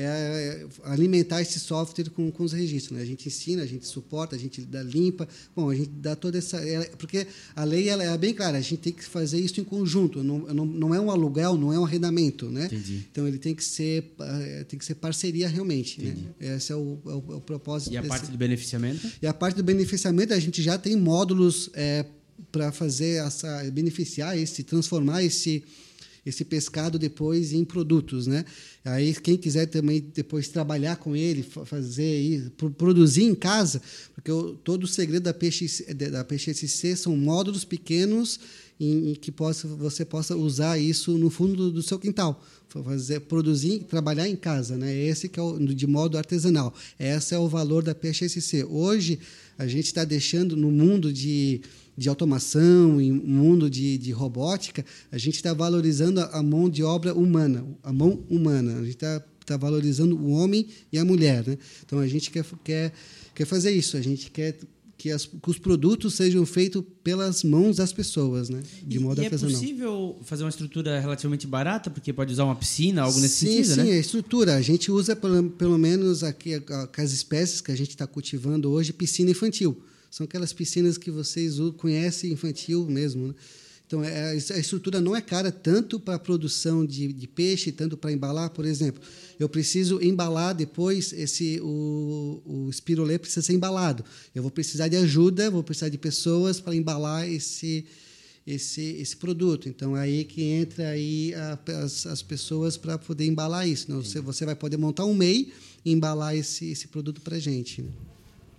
é, 0.00 0.66
alimentar 0.84 1.42
esse 1.42 1.58
software 1.58 2.08
com, 2.10 2.30
com 2.30 2.44
os 2.44 2.52
registros. 2.52 2.96
Né? 2.96 3.02
A 3.02 3.06
gente 3.06 3.26
ensina, 3.26 3.62
a 3.62 3.66
gente 3.66 3.86
suporta, 3.86 4.36
a 4.36 4.38
gente 4.38 4.60
dá 4.60 4.82
limpa. 4.82 5.28
Bom, 5.56 5.70
a 5.70 5.74
gente 5.74 5.90
dá 5.90 6.14
toda 6.14 6.38
essa. 6.38 6.56
É, 6.58 6.84
porque 6.96 7.26
a 7.56 7.64
lei 7.64 7.88
ela 7.88 8.04
é 8.04 8.16
bem 8.16 8.32
clara, 8.32 8.58
a 8.58 8.60
gente 8.60 8.76
tem 8.76 8.92
que 8.92 9.04
fazer 9.04 9.40
isso 9.40 9.60
em 9.60 9.64
conjunto. 9.64 10.22
Não, 10.22 10.38
não, 10.38 10.64
não 10.64 10.94
é 10.94 11.00
um 11.00 11.10
aluguel, 11.10 11.56
não 11.56 11.72
é 11.72 11.78
um 11.78 11.84
arrendamento. 11.84 12.48
Né? 12.48 12.66
Entendi. 12.66 13.06
Então 13.10 13.26
ele 13.26 13.38
tem 13.38 13.54
que 13.54 13.64
ser, 13.64 14.12
é, 14.20 14.64
tem 14.64 14.78
que 14.78 14.84
ser 14.84 14.94
parceria 14.94 15.48
realmente. 15.48 16.00
Né? 16.00 16.16
Esse 16.56 16.72
é 16.72 16.76
o, 16.76 16.98
é 17.04 17.10
o, 17.10 17.24
é 17.32 17.34
o 17.34 17.40
propósito. 17.40 17.92
E 17.92 17.96
a 17.96 18.00
desse... 18.00 18.08
parte 18.10 18.30
do 18.30 18.38
beneficiamento? 18.38 19.10
E 19.20 19.26
a 19.26 19.34
parte 19.34 19.56
do 19.56 19.64
beneficiamento, 19.64 20.32
a 20.32 20.38
gente 20.38 20.62
já 20.62 20.78
tem 20.78 20.96
módulos. 20.96 21.70
É, 21.74 22.04
para 22.52 22.70
fazer 22.70 23.24
essa 23.26 23.64
beneficiar 23.72 24.38
esse 24.38 24.62
transformar 24.62 25.24
esse 25.24 25.64
esse 26.28 26.44
pescado 26.44 26.98
depois 26.98 27.52
em 27.52 27.64
produtos, 27.64 28.26
né? 28.26 28.44
Aí 28.84 29.14
quem 29.14 29.36
quiser 29.36 29.66
também 29.66 30.04
depois 30.14 30.48
trabalhar 30.48 30.96
com 30.96 31.16
ele, 31.16 31.42
fazer 31.42 32.52
produzir 32.76 33.24
em 33.24 33.34
casa, 33.34 33.80
porque 34.14 34.30
o, 34.30 34.54
todo 34.54 34.84
o 34.84 34.86
segredo 34.86 35.24
da 35.24 35.34
peixe 35.34 35.66
da 35.94 36.24
SC 36.28 36.96
são 36.96 37.16
módulos 37.16 37.64
pequenos 37.64 38.38
em, 38.78 39.10
em, 39.10 39.14
que 39.14 39.32
possa, 39.32 39.66
você 39.66 40.04
possa 40.04 40.36
usar 40.36 40.78
isso 40.78 41.16
no 41.18 41.30
fundo 41.30 41.72
do, 41.72 41.82
seu 41.82 41.98
quintal, 41.98 42.44
fazer 42.68 43.20
produzir, 43.20 43.80
trabalhar 43.80 44.28
em 44.28 44.36
casa, 44.36 44.76
né? 44.76 44.94
Esse 44.94 45.28
que 45.28 45.40
é 45.40 45.42
o, 45.42 45.58
de 45.58 45.86
modo 45.86 46.16
artesanal. 46.16 46.74
Esse 46.98 47.34
é 47.34 47.38
o 47.38 47.48
valor 47.48 47.82
da 47.82 47.94
SC. 47.94 48.64
Hoje 48.68 49.18
a 49.56 49.66
gente 49.66 49.86
está 49.86 50.04
deixando 50.04 50.56
no 50.56 50.70
mundo 50.70 51.12
de 51.12 51.62
de 51.98 52.08
automação, 52.08 53.00
em 53.00 53.10
um 53.10 53.16
mundo 53.16 53.68
de, 53.68 53.98
de 53.98 54.12
robótica, 54.12 54.84
a 55.10 55.18
gente 55.18 55.34
está 55.34 55.52
valorizando 55.52 56.20
a, 56.20 56.42
mão 56.42 56.70
de 56.70 56.84
obra 56.84 57.12
humana, 57.12 57.66
a 57.82 57.92
mão 57.92 58.24
humana. 58.30 58.78
A 58.78 58.84
gente 58.84 58.94
está 58.94 59.20
tá 59.44 59.56
valorizando 59.56 60.16
o 60.16 60.30
homem 60.30 60.68
e 60.92 60.98
a 60.98 61.04
mulher. 61.04 61.44
Né? 61.44 61.58
Então, 61.84 61.98
a 61.98 62.06
gente 62.06 62.30
quer, 62.30 62.44
quer, 62.62 62.92
quer 63.34 63.44
fazer 63.44 63.72
isso. 63.72 63.96
A 63.96 64.00
gente 64.00 64.30
quer 64.30 64.56
que, 64.96 65.10
as, 65.10 65.26
que 65.26 65.50
os 65.50 65.58
produtos 65.58 66.14
sejam 66.14 66.46
feitos 66.46 66.84
pelas 67.02 67.42
mãos 67.42 67.78
das 67.78 67.92
pessoas, 67.92 68.48
né? 68.48 68.62
de 68.80 68.96
e, 68.96 69.00
modo 69.00 69.20
e 69.20 69.24
é 69.24 69.26
artesanal. 69.26 69.56
é 69.56 69.58
possível 69.58 70.18
fazer 70.22 70.44
uma 70.44 70.50
estrutura 70.50 71.00
relativamente 71.00 71.48
barata, 71.48 71.90
porque 71.90 72.12
pode 72.12 72.32
usar 72.32 72.44
uma 72.44 72.54
piscina, 72.54 73.02
algo 73.02 73.18
nesse 73.18 73.46
sim, 73.46 73.46
sentido, 73.46 73.74
sim, 73.74 73.76
né? 73.76 73.84
Sim, 73.86 73.92
a 73.92 73.98
estrutura. 73.98 74.54
A 74.54 74.62
gente 74.62 74.92
usa, 74.92 75.16
pelo, 75.16 75.50
pelo 75.50 75.76
menos 75.76 76.22
aqui, 76.22 76.62
as 76.96 77.10
espécies 77.10 77.60
que 77.60 77.72
a 77.72 77.76
gente 77.76 77.90
está 77.90 78.06
cultivando 78.06 78.70
hoje, 78.70 78.92
piscina 78.92 79.32
infantil. 79.32 79.82
São 80.10 80.24
aquelas 80.24 80.52
piscinas 80.52 80.96
que 80.96 81.10
vocês 81.10 81.56
conhecem 81.76 82.32
infantil 82.32 82.86
mesmo. 82.86 83.28
Né? 83.28 83.34
Então, 83.88 84.04
é, 84.04 84.32
a 84.32 84.34
estrutura 84.34 85.00
não 85.00 85.16
é 85.16 85.20
cara 85.22 85.50
tanto 85.50 85.98
para 85.98 86.16
a 86.16 86.18
produção 86.18 86.84
de, 86.84 87.10
de, 87.10 87.26
peixe, 87.26 87.72
tanto 87.72 87.96
para 87.96 88.12
embalar, 88.12 88.50
por 88.50 88.66
exemplo. 88.66 89.02
Eu 89.40 89.48
preciso 89.48 89.98
embalar 90.02 90.54
depois, 90.54 91.10
esse, 91.14 91.58
o, 91.62 92.42
o 92.44 92.68
espirulê 92.68 93.18
precisa 93.18 93.40
ser 93.40 93.54
embalado. 93.54 94.04
Eu 94.34 94.42
vou 94.42 94.50
precisar 94.50 94.88
de 94.88 94.96
ajuda, 94.96 95.50
vou 95.50 95.62
precisar 95.62 95.88
de 95.88 95.96
pessoas 95.96 96.60
para 96.60 96.76
embalar 96.76 97.26
esse, 97.26 97.86
esse, 98.46 98.82
esse 98.82 99.16
produto. 99.16 99.70
Então, 99.70 99.96
é 99.96 100.00
aí 100.00 100.24
que 100.24 100.42
entra 100.42 100.90
aí 100.90 101.32
a, 101.34 101.58
as, 101.82 102.06
as 102.06 102.20
pessoas 102.20 102.76
para 102.76 102.98
poder 102.98 103.24
embalar 103.24 103.66
isso. 103.66 103.86
Então, 103.88 104.02
você, 104.02 104.20
você 104.20 104.44
vai 104.44 104.54
poder 104.54 104.76
montar 104.76 105.06
um 105.06 105.14
MEI 105.14 105.50
e 105.82 105.92
embalar 105.92 106.36
esse, 106.36 106.70
esse 106.70 106.88
produto 106.88 107.22
para 107.22 107.36
a 107.36 107.40
gente. 107.40 107.80
Né? 107.80 107.90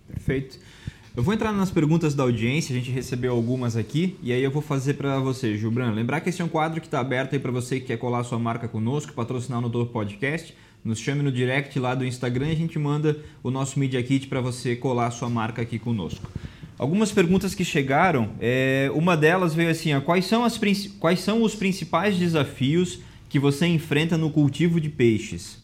Perfeito. 0.08 0.58
Eu 1.16 1.24
vou 1.24 1.34
entrar 1.34 1.52
nas 1.52 1.72
perguntas 1.72 2.14
da 2.14 2.22
audiência, 2.22 2.72
a 2.72 2.78
gente 2.78 2.92
recebeu 2.92 3.32
algumas 3.32 3.76
aqui, 3.76 4.16
e 4.22 4.32
aí 4.32 4.44
eu 4.44 4.50
vou 4.50 4.62
fazer 4.62 4.94
para 4.94 5.18
você, 5.18 5.58
Gilbran. 5.58 5.90
Lembrar 5.90 6.20
que 6.20 6.28
esse 6.28 6.40
é 6.40 6.44
um 6.44 6.48
quadro 6.48 6.80
que 6.80 6.86
está 6.86 7.00
aberto 7.00 7.32
aí 7.32 7.40
para 7.40 7.50
você 7.50 7.80
que 7.80 7.86
quer 7.86 7.96
colar 7.96 8.22
sua 8.22 8.38
marca 8.38 8.68
conosco, 8.68 9.12
patrocinar 9.12 9.60
no 9.60 9.68
Topo 9.68 9.92
Podcast. 9.92 10.54
Nos 10.84 11.00
chame 11.00 11.20
no 11.22 11.32
direct 11.32 11.76
lá 11.80 11.96
do 11.96 12.04
Instagram 12.04 12.50
e 12.50 12.52
a 12.52 12.56
gente 12.56 12.78
manda 12.78 13.18
o 13.42 13.50
nosso 13.50 13.78
Media 13.80 14.00
Kit 14.04 14.28
para 14.28 14.40
você 14.40 14.76
colar 14.76 15.10
sua 15.10 15.28
marca 15.28 15.60
aqui 15.60 15.80
conosco. 15.80 16.30
Algumas 16.78 17.10
perguntas 17.10 17.56
que 17.56 17.64
chegaram, 17.64 18.30
é, 18.40 18.90
uma 18.94 19.16
delas 19.16 19.52
veio 19.52 19.68
assim: 19.68 19.92
ó, 19.92 20.00
quais, 20.00 20.24
são 20.26 20.44
as, 20.44 20.58
quais 21.00 21.20
são 21.20 21.42
os 21.42 21.56
principais 21.56 22.16
desafios 22.16 23.00
que 23.28 23.38
você 23.38 23.66
enfrenta 23.66 24.16
no 24.16 24.30
cultivo 24.30 24.80
de 24.80 24.88
peixes? 24.88 25.58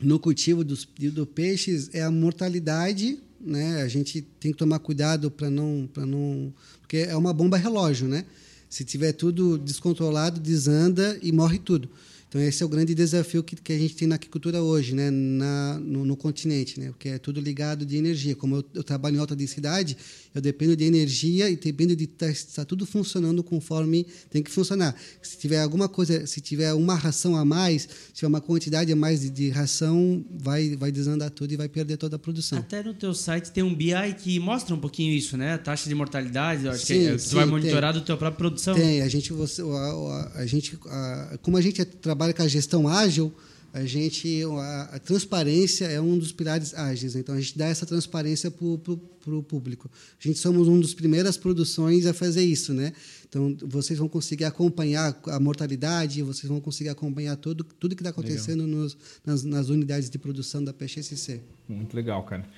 No 0.00 0.18
cultivo 0.18 0.64
dos, 0.64 0.84
do 0.84 1.24
peixes 1.24 1.94
é 1.94 2.02
a 2.02 2.10
mortalidade 2.10 3.18
né? 3.44 3.82
A 3.82 3.88
gente 3.88 4.22
tem 4.40 4.52
que 4.52 4.58
tomar 4.58 4.78
cuidado 4.78 5.30
para 5.30 5.50
não, 5.50 5.88
para 5.92 6.06
não, 6.06 6.52
porque 6.80 6.98
é 6.98 7.16
uma 7.16 7.32
bomba 7.32 7.56
relógio, 7.56 8.08
né? 8.08 8.24
Se 8.68 8.84
tiver 8.84 9.12
tudo 9.12 9.58
descontrolado, 9.58 10.40
desanda 10.40 11.18
e 11.22 11.30
morre 11.30 11.58
tudo. 11.58 11.88
Então 12.34 12.42
esse 12.42 12.64
é 12.64 12.66
o 12.66 12.68
grande 12.68 12.96
desafio 12.96 13.44
que, 13.44 13.54
que 13.54 13.72
a 13.72 13.78
gente 13.78 13.94
tem 13.94 14.08
na 14.08 14.16
agricultura 14.16 14.60
hoje, 14.60 14.92
né, 14.92 15.08
na, 15.08 15.78
no, 15.80 16.04
no, 16.04 16.16
continente, 16.16 16.80
né, 16.80 16.88
porque 16.88 17.10
é 17.10 17.16
tudo 17.16 17.40
ligado 17.40 17.86
de 17.86 17.96
energia. 17.96 18.34
Como 18.34 18.56
eu, 18.56 18.64
eu, 18.74 18.82
trabalho 18.82 19.14
em 19.14 19.18
alta 19.20 19.36
densidade, 19.36 19.96
eu 20.34 20.40
dependo 20.40 20.76
de 20.76 20.84
energia 20.84 21.48
e 21.48 21.56
dependo 21.56 21.94
de 21.94 22.04
estar 22.04 22.32
tá, 22.32 22.40
tá 22.56 22.64
tudo 22.64 22.84
funcionando 22.84 23.42
conforme 23.42 24.06
tem 24.30 24.42
que 24.42 24.50
funcionar. 24.50 24.94
Se 25.22 25.38
tiver 25.38 25.60
alguma 25.60 25.88
coisa, 25.88 26.26
se 26.26 26.40
tiver 26.40 26.72
uma 26.74 26.94
ração 26.94 27.36
a 27.36 27.44
mais, 27.44 27.82
se 27.82 28.14
tiver 28.14 28.28
uma 28.28 28.40
quantidade 28.40 28.92
a 28.92 28.96
mais 28.96 29.20
de, 29.20 29.30
de 29.30 29.50
ração, 29.50 30.24
vai 30.30 30.76
vai 30.76 30.90
desandar 30.90 31.30
tudo 31.30 31.52
e 31.52 31.56
vai 31.56 31.68
perder 31.68 31.96
toda 31.96 32.16
a 32.16 32.18
produção. 32.18 32.58
Até 32.58 32.82
no 32.82 32.94
teu 32.94 33.14
site 33.14 33.52
tem 33.52 33.62
um 33.62 33.74
BI 33.74 33.94
que 34.18 34.38
mostra 34.40 34.74
um 34.74 34.80
pouquinho 34.80 35.14
isso, 35.14 35.36
né? 35.36 35.54
A 35.54 35.58
taxa 35.58 35.88
de 35.88 35.94
mortalidade, 35.94 36.64
eu 36.64 36.72
acho 36.72 36.84
sim, 36.84 36.94
que 36.94 37.06
é, 37.06 37.18
você 37.18 37.34
vai 37.34 37.46
monitorar 37.46 37.92
tem. 37.92 38.02
do 38.02 38.04
teu 38.04 38.16
própria 38.16 38.38
produção. 38.38 38.74
Tem, 38.74 39.02
a 39.02 39.08
gente 39.08 39.32
você 39.32 39.62
a, 39.62 39.64
a, 39.64 40.32
a 40.40 40.46
gente 40.46 40.76
a, 40.86 41.38
como 41.42 41.56
a 41.56 41.60
gente 41.60 41.84
trabalha 41.84 42.32
com 42.32 42.42
a 42.42 42.48
gestão 42.48 42.88
ágil, 42.88 43.32
a 43.74 43.84
gente 43.84 44.40
a, 44.44 44.82
a, 44.92 44.98
transparência 45.00 45.86
é 45.86 46.00
um 46.00 46.16
dos 46.16 46.30
pilares 46.30 46.72
ágeis. 46.74 47.16
Então 47.16 47.34
a 47.34 47.40
gente 47.40 47.58
dá 47.58 47.66
essa 47.66 47.84
transparência 47.84 48.48
para 48.48 48.64
o 48.64 49.42
público. 49.42 49.90
A 49.92 50.28
gente 50.28 50.38
somos 50.38 50.68
uma 50.68 50.80
das 50.80 50.94
primeiras 50.94 51.36
produções 51.36 52.06
a 52.06 52.14
fazer 52.14 52.44
isso, 52.44 52.72
né? 52.72 52.92
Então 53.28 53.56
vocês 53.64 53.98
vão 53.98 54.08
conseguir 54.08 54.44
acompanhar 54.44 55.20
a 55.26 55.40
mortalidade, 55.40 56.22
vocês 56.22 56.48
vão 56.48 56.60
conseguir 56.60 56.90
acompanhar 56.90 57.34
tudo 57.34 57.64
tudo 57.64 57.96
que 57.96 58.02
está 58.02 58.10
acontecendo 58.10 58.64
nos, 58.64 58.96
nas, 59.26 59.42
nas, 59.42 59.68
unidades 59.70 60.08
de 60.08 60.18
produção 60.20 60.62
da 60.62 60.72
PXSC. 60.72 61.40
Muito 61.68 61.96
legal, 61.96 62.22
cara. 62.22 62.48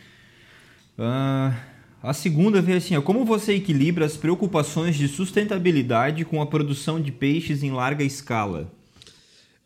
Uh, 0.99 1.57
a 2.03 2.13
segunda 2.13 2.61
veio 2.61 2.77
assim: 2.77 2.95
ó, 2.95 3.01
como 3.01 3.25
você 3.25 3.55
equilibra 3.55 4.05
as 4.05 4.19
preocupações 4.19 4.97
de 4.97 5.09
sustentabilidade 5.09 6.27
com 6.27 6.43
a 6.43 6.47
produção 6.47 7.01
de 7.01 7.11
peixes 7.11 7.63
em 7.63 7.71
larga 7.71 8.05
escala? 8.05 8.71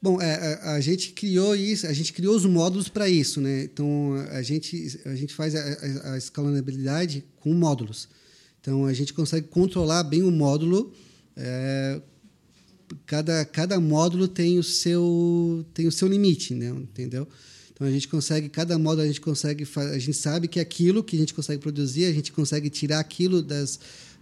Bom, 0.02 0.18
a, 0.18 0.24
é, 0.24 0.28
é, 0.28 0.68
a, 0.70 0.80
gente 0.80 1.12
criou 1.12 1.54
isso, 1.54 1.86
a 1.86 1.92
gente 1.92 2.12
criou 2.14 2.34
os 2.34 2.46
módulos 2.46 2.88
para 2.88 3.08
isso, 3.08 3.38
né? 3.38 3.64
Então 3.64 4.14
a 4.30 4.40
gente 4.40 4.98
a 5.04 5.14
gente 5.14 5.34
faz 5.34 5.54
a, 5.54 6.12
a, 6.12 6.16
escalonabilidade 6.16 7.22
com 7.36 7.52
módulos. 7.52 8.08
Então 8.60 8.86
a 8.86 8.94
gente 8.94 9.12
consegue 9.12 9.48
controlar 9.48 10.02
bem 10.04 10.22
o 10.22 10.30
módulo. 10.30 10.94
É, 11.36 12.00
cada 13.04 13.44
cada 13.44 13.78
módulo 13.78 14.26
tem 14.26 14.58
o 14.58 14.62
seu 14.62 15.66
tem 15.74 15.86
o 15.86 15.92
seu 15.92 16.08
limite, 16.08 16.54
né? 16.54 16.70
Entendeu? 16.70 17.28
Então 17.70 17.86
a 17.86 17.90
gente 17.90 18.08
consegue 18.08 18.48
cada 18.48 18.78
módulo 18.78 19.02
a 19.02 19.06
gente 19.06 19.20
consegue 19.20 19.68
a 19.76 19.98
gente 19.98 20.16
sabe 20.16 20.48
que 20.48 20.60
aquilo 20.60 21.04
que 21.04 21.14
a 21.14 21.18
gente 21.18 21.34
consegue 21.34 21.60
produzir 21.60 22.06
a 22.06 22.12
gente 22.12 22.32
consegue 22.32 22.70
tirar 22.70 23.00
aquilo 23.00 23.42
das 23.42 23.78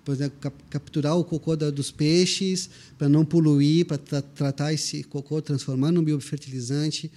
por 0.08 0.14
exemplo, 0.14 0.38
cap 0.40 0.56
capturar 0.70 1.18
o 1.18 1.22
cocô 1.22 1.54
da, 1.54 1.68
dos 1.68 1.90
peixes 1.90 2.70
para 2.96 3.10
não 3.10 3.26
poluir, 3.26 3.84
para 3.84 3.98
tra 3.98 4.22
tratar 4.22 4.72
esse 4.72 5.04
cocô, 5.04 5.42
transformar 5.42 5.92
num 5.92 6.02
biofertilizante. 6.02 7.12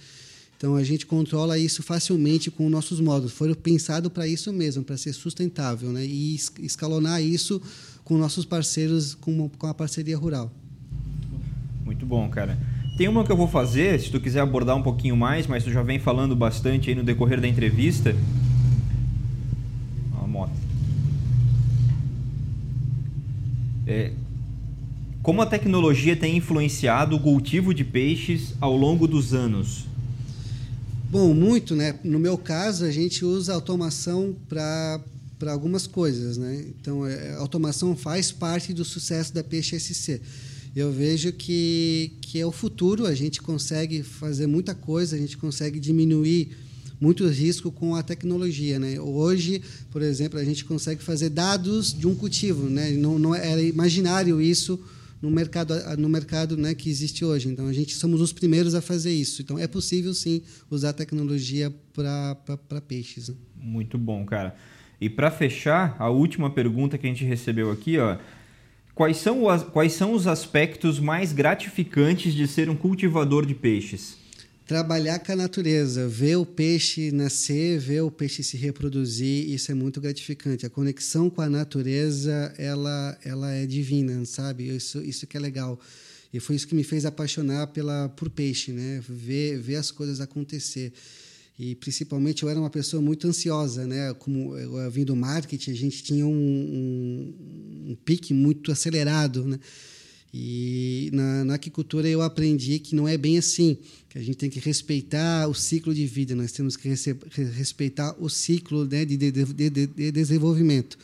Então 0.58 0.76
a 0.76 0.84
gente 0.84 1.06
controla 1.06 1.58
isso 1.58 1.82
facilmente 1.82 2.50
com 2.50 2.68
nossos 2.68 3.00
módulos. 3.00 3.32
Foram 3.32 3.54
pensados 3.54 4.12
para 4.12 4.28
isso 4.28 4.52
mesmo, 4.52 4.84
para 4.84 4.98
ser 4.98 5.14
sustentável, 5.14 5.90
né? 5.90 6.04
E 6.04 6.34
escalonar 6.60 7.22
isso 7.22 7.62
com 8.04 8.18
nossos 8.18 8.44
parceiros, 8.44 9.14
com, 9.14 9.48
com 9.48 9.66
a 9.66 9.72
parceria 9.72 10.18
rural. 10.18 10.52
Muito 11.86 12.04
bom, 12.04 12.28
cara. 12.28 12.58
Tem 12.98 13.08
uma 13.08 13.24
que 13.24 13.32
eu 13.32 13.36
vou 13.38 13.48
fazer, 13.48 13.98
se 14.02 14.10
tu 14.10 14.20
quiser 14.20 14.40
abordar 14.40 14.76
um 14.76 14.82
pouquinho 14.82 15.16
mais, 15.16 15.46
mas 15.46 15.64
tu 15.64 15.72
já 15.72 15.82
vem 15.82 15.98
falando 15.98 16.36
bastante 16.36 16.90
aí 16.90 16.94
no 16.94 17.02
decorrer 17.02 17.40
da 17.40 17.48
entrevista. 17.48 18.14
A 20.22 20.26
moto. 20.26 20.72
É, 23.86 24.12
como 25.22 25.40
a 25.40 25.46
tecnologia 25.46 26.16
tem 26.16 26.36
influenciado 26.36 27.16
o 27.16 27.20
cultivo 27.20 27.72
de 27.72 27.84
peixes 27.84 28.54
ao 28.60 28.76
longo 28.76 29.06
dos 29.06 29.32
anos? 29.32 29.86
Bom, 31.10 31.32
muito, 31.34 31.76
né? 31.76 31.94
No 32.02 32.18
meu 32.18 32.38
caso, 32.38 32.84
a 32.84 32.90
gente 32.90 33.24
usa 33.24 33.54
automação 33.54 34.34
para 34.48 35.00
para 35.38 35.50
algumas 35.50 35.88
coisas, 35.88 36.36
né? 36.36 36.64
Então, 36.68 37.04
é, 37.04 37.32
a 37.32 37.38
automação 37.38 37.96
faz 37.96 38.30
parte 38.30 38.72
do 38.72 38.84
sucesso 38.84 39.34
da 39.34 39.42
Peixe 39.42 39.76
SC. 39.76 40.20
Eu 40.74 40.92
vejo 40.92 41.32
que, 41.32 42.12
que 42.20 42.38
é 42.38 42.46
o 42.46 42.52
futuro, 42.52 43.06
a 43.06 43.14
gente 43.14 43.42
consegue 43.42 44.04
fazer 44.04 44.46
muita 44.46 44.72
coisa, 44.72 45.16
a 45.16 45.18
gente 45.18 45.36
consegue 45.36 45.80
diminuir 45.80 46.56
muito 47.02 47.26
risco 47.26 47.72
com 47.72 47.96
a 47.96 48.02
tecnologia. 48.02 48.78
Né? 48.78 49.00
Hoje, 49.00 49.60
por 49.90 50.00
exemplo, 50.00 50.38
a 50.38 50.44
gente 50.44 50.64
consegue 50.64 51.02
fazer 51.02 51.30
dados 51.30 51.92
de 51.92 52.06
um 52.06 52.14
cultivo. 52.14 52.70
Né? 52.70 52.92
Não, 52.92 53.18
não 53.18 53.34
era 53.34 53.60
imaginário 53.60 54.40
isso 54.40 54.80
no 55.20 55.28
mercado, 55.28 55.74
no 55.98 56.08
mercado 56.08 56.56
né, 56.56 56.76
que 56.76 56.88
existe 56.88 57.24
hoje. 57.24 57.48
Então, 57.48 57.66
a 57.66 57.72
gente 57.72 57.96
somos 57.96 58.20
os 58.20 58.32
primeiros 58.32 58.72
a 58.76 58.80
fazer 58.80 59.12
isso. 59.12 59.42
Então, 59.42 59.58
é 59.58 59.66
possível, 59.66 60.14
sim, 60.14 60.42
usar 60.70 60.92
tecnologia 60.92 61.74
para 61.92 62.80
peixes. 62.86 63.30
Né? 63.30 63.34
Muito 63.56 63.98
bom, 63.98 64.24
cara. 64.24 64.54
E 65.00 65.10
para 65.10 65.28
fechar, 65.28 65.96
a 65.98 66.08
última 66.08 66.50
pergunta 66.50 66.96
que 66.96 67.04
a 67.04 67.10
gente 67.10 67.24
recebeu 67.24 67.72
aqui, 67.72 67.98
ó, 67.98 68.16
quais 68.94 69.16
são, 69.16 69.42
quais 69.72 69.92
são 69.92 70.12
os 70.12 70.28
aspectos 70.28 71.00
mais 71.00 71.32
gratificantes 71.32 72.32
de 72.32 72.46
ser 72.46 72.70
um 72.70 72.76
cultivador 72.76 73.44
de 73.44 73.56
peixes? 73.56 74.21
Trabalhar 74.66 75.18
com 75.18 75.32
a 75.32 75.36
natureza, 75.36 76.08
ver 76.08 76.36
o 76.36 76.46
peixe 76.46 77.10
nascer, 77.10 77.78
ver 77.78 78.02
o 78.02 78.10
peixe 78.10 78.42
se 78.42 78.56
reproduzir, 78.56 79.50
isso 79.50 79.70
é 79.70 79.74
muito 79.74 80.00
gratificante. 80.00 80.64
A 80.64 80.70
conexão 80.70 81.28
com 81.28 81.42
a 81.42 81.48
natureza, 81.48 82.54
ela, 82.56 83.18
ela 83.24 83.52
é 83.52 83.66
divina, 83.66 84.24
sabe? 84.24 84.68
Isso, 84.68 85.02
isso 85.02 85.26
que 85.26 85.36
é 85.36 85.40
legal. 85.40 85.78
E 86.32 86.40
foi 86.40 86.56
isso 86.56 86.66
que 86.66 86.74
me 86.74 86.84
fez 86.84 87.04
apaixonar 87.04 87.66
pela, 87.68 88.08
por 88.10 88.30
peixe, 88.30 88.72
né? 88.72 89.02
Ver, 89.06 89.58
ver 89.58 89.76
as 89.76 89.90
coisas 89.90 90.20
acontecer. 90.20 90.92
E 91.58 91.74
principalmente 91.74 92.42
eu 92.42 92.48
era 92.48 92.58
uma 92.58 92.70
pessoa 92.70 93.02
muito 93.02 93.28
ansiosa, 93.28 93.86
né? 93.86 94.14
Como 94.14 94.56
eu, 94.56 94.90
vim 94.90 95.04
do 95.04 95.14
marketing, 95.14 95.70
a 95.70 95.74
gente 95.74 96.02
tinha 96.02 96.26
um, 96.26 96.32
um, 96.32 97.90
um 97.90 97.94
pique 98.04 98.32
muito 98.32 98.72
acelerado, 98.72 99.44
né? 99.44 99.58
E 100.34 101.10
na, 101.12 101.44
na 101.44 101.54
aquicultura 101.54 102.08
eu 102.08 102.22
aprendi 102.22 102.78
que 102.78 102.96
não 102.96 103.06
é 103.06 103.18
bem 103.18 103.36
assim, 103.36 103.76
que 104.08 104.18
a 104.18 104.22
gente 104.22 104.36
tem 104.36 104.48
que 104.48 104.58
respeitar 104.60 105.46
o 105.46 105.54
ciclo 105.54 105.94
de 105.94 106.06
vida, 106.06 106.34
nós 106.34 106.52
temos 106.52 106.74
que 106.74 106.88
respeitar 107.54 108.14
o 108.18 108.30
ciclo 108.30 108.86
né, 108.86 109.04
de, 109.04 109.16
de, 109.16 109.30
de, 109.30 109.70
de, 109.70 110.12
desenvolvimento. 110.12 110.96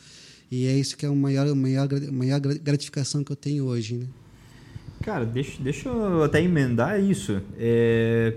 E 0.51 0.65
é 0.65 0.73
isso 0.75 0.97
que 0.97 1.05
é 1.05 1.09
a 1.09 1.11
maior, 1.11 1.53
maior, 1.53 1.87
maior 2.11 2.39
gratificação 2.39 3.23
que 3.23 3.31
eu 3.31 3.35
tenho 3.35 3.65
hoje. 3.65 3.95
Né? 3.97 4.07
Cara, 5.01 5.25
deixa, 5.25 5.61
deixa 5.61 5.89
eu 5.89 6.23
até 6.23 6.41
emendar 6.41 6.99
isso. 6.99 7.39
É, 7.55 8.35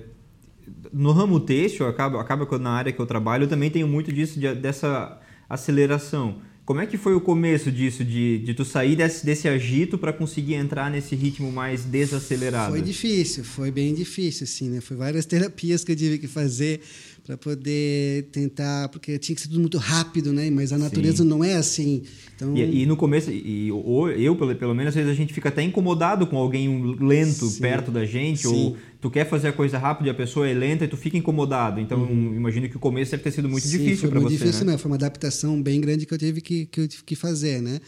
no 0.93 1.13
ramo 1.13 1.41
têxtil, 1.41 1.87
acaba, 1.87 2.21
acaba 2.21 2.59
na 2.59 2.71
área 2.71 2.93
que 2.93 3.01
eu 3.01 3.07
trabalho, 3.07 3.45
eu 3.45 3.49
também 3.49 3.71
tenho 3.71 3.89
muito 3.89 4.13
disso, 4.13 4.39
de, 4.39 4.55
dessa 4.55 5.19
aceleração. 5.49 6.37
Como 6.65 6.81
é 6.81 6.87
que 6.87 6.97
foi 6.97 7.15
o 7.15 7.21
começo 7.21 7.73
disso, 7.73 8.05
de, 8.05 8.39
de 8.39 8.55
tu 8.55 8.65
sair 8.65 8.95
desse, 8.95 9.27
desse 9.27 9.49
agito 9.49 9.99
para 9.99 10.13
conseguir 10.13 10.55
entrar 10.55 10.89
nesse 10.89 11.17
ritmo 11.17 11.51
mais 11.51 11.85
desacelerado? 11.85 12.71
Foi 12.71 12.81
difícil, 12.81 13.43
foi 13.43 13.73
bem 13.73 13.93
difícil, 13.93 14.45
assim, 14.45 14.71
né? 14.71 14.81
Foi 14.81 14.97
várias 14.97 15.27
terapias 15.27 15.83
que 15.83 15.91
eu 15.91 15.97
tive 15.97 16.19
que 16.19 16.29
fazer 16.29 16.81
para 17.25 17.37
poder 17.37 18.29
tentar, 18.33 18.89
porque 18.89 19.19
tinha 19.19 19.35
que 19.35 19.43
ser 19.43 19.49
tudo 19.49 19.61
muito 19.61 19.79
rápido, 19.79 20.33
né? 20.33 20.51
Mas 20.51 20.73
a 20.73 20.79
natureza 20.79 21.25
Sim. 21.25 21.29
não 21.29 21.43
é 21.43 21.55
assim. 21.55 22.03
Então... 22.37 22.57
E, 22.57 22.83
e 22.83 22.87
no 22.87 22.97
começo, 22.97 23.31
e, 23.31 23.71
ou 23.73 24.11
eu, 24.11 24.37
pelo, 24.37 24.55
pelo 24.55 24.75
menos, 24.75 24.91
às 24.91 24.95
vezes 24.95 25.11
a 25.11 25.15
gente 25.15 25.35
fica 25.35 25.49
até 25.49 25.63
incomodado 25.63 26.27
com 26.29 26.37
alguém 26.37 26.95
lento 27.01 27.47
Sim. 27.47 27.61
perto 27.61 27.91
da 27.91 28.05
gente, 28.05 28.43
Sim. 28.43 28.49
ou 28.49 28.77
tu 29.03 29.11
quer 29.11 29.29
fazer 29.29 29.49
a 29.49 29.53
coisa 29.53 29.77
rápido 29.79 30.07
e 30.07 30.11
a 30.11 30.15
pessoa 30.15 30.49
é 30.49 30.55
lenta 30.55 30.85
e 30.85 30.89
tu 30.89 30.97
fica 30.97 31.19
incomodado. 31.19 31.81
Então, 31.81 31.99
uhum. 31.99 32.37
imagino 32.37 32.69
que 32.69 32.77
o 32.77 32.81
começo 32.81 33.11
deve 33.11 33.25
ter 33.25 33.33
sido 33.33 33.49
muito 33.49 33.67
difícil 33.67 34.09
para 34.09 34.21
você. 34.21 34.27
Foi 34.27 34.31
muito 34.31 34.39
difícil, 34.39 34.65
né? 34.65 34.79
Foi 34.79 34.89
uma 34.89 34.97
adaptação 34.97 35.61
bem 35.61 35.81
grande 35.81 36.07
que 36.07 36.15
eu 36.15 36.19
tive 36.19 36.41
que, 36.41 36.67
que, 36.67 36.81
eu 36.81 36.87
tive 36.87 37.03
que 37.03 37.17
fazer, 37.17 37.61
né? 37.61 37.81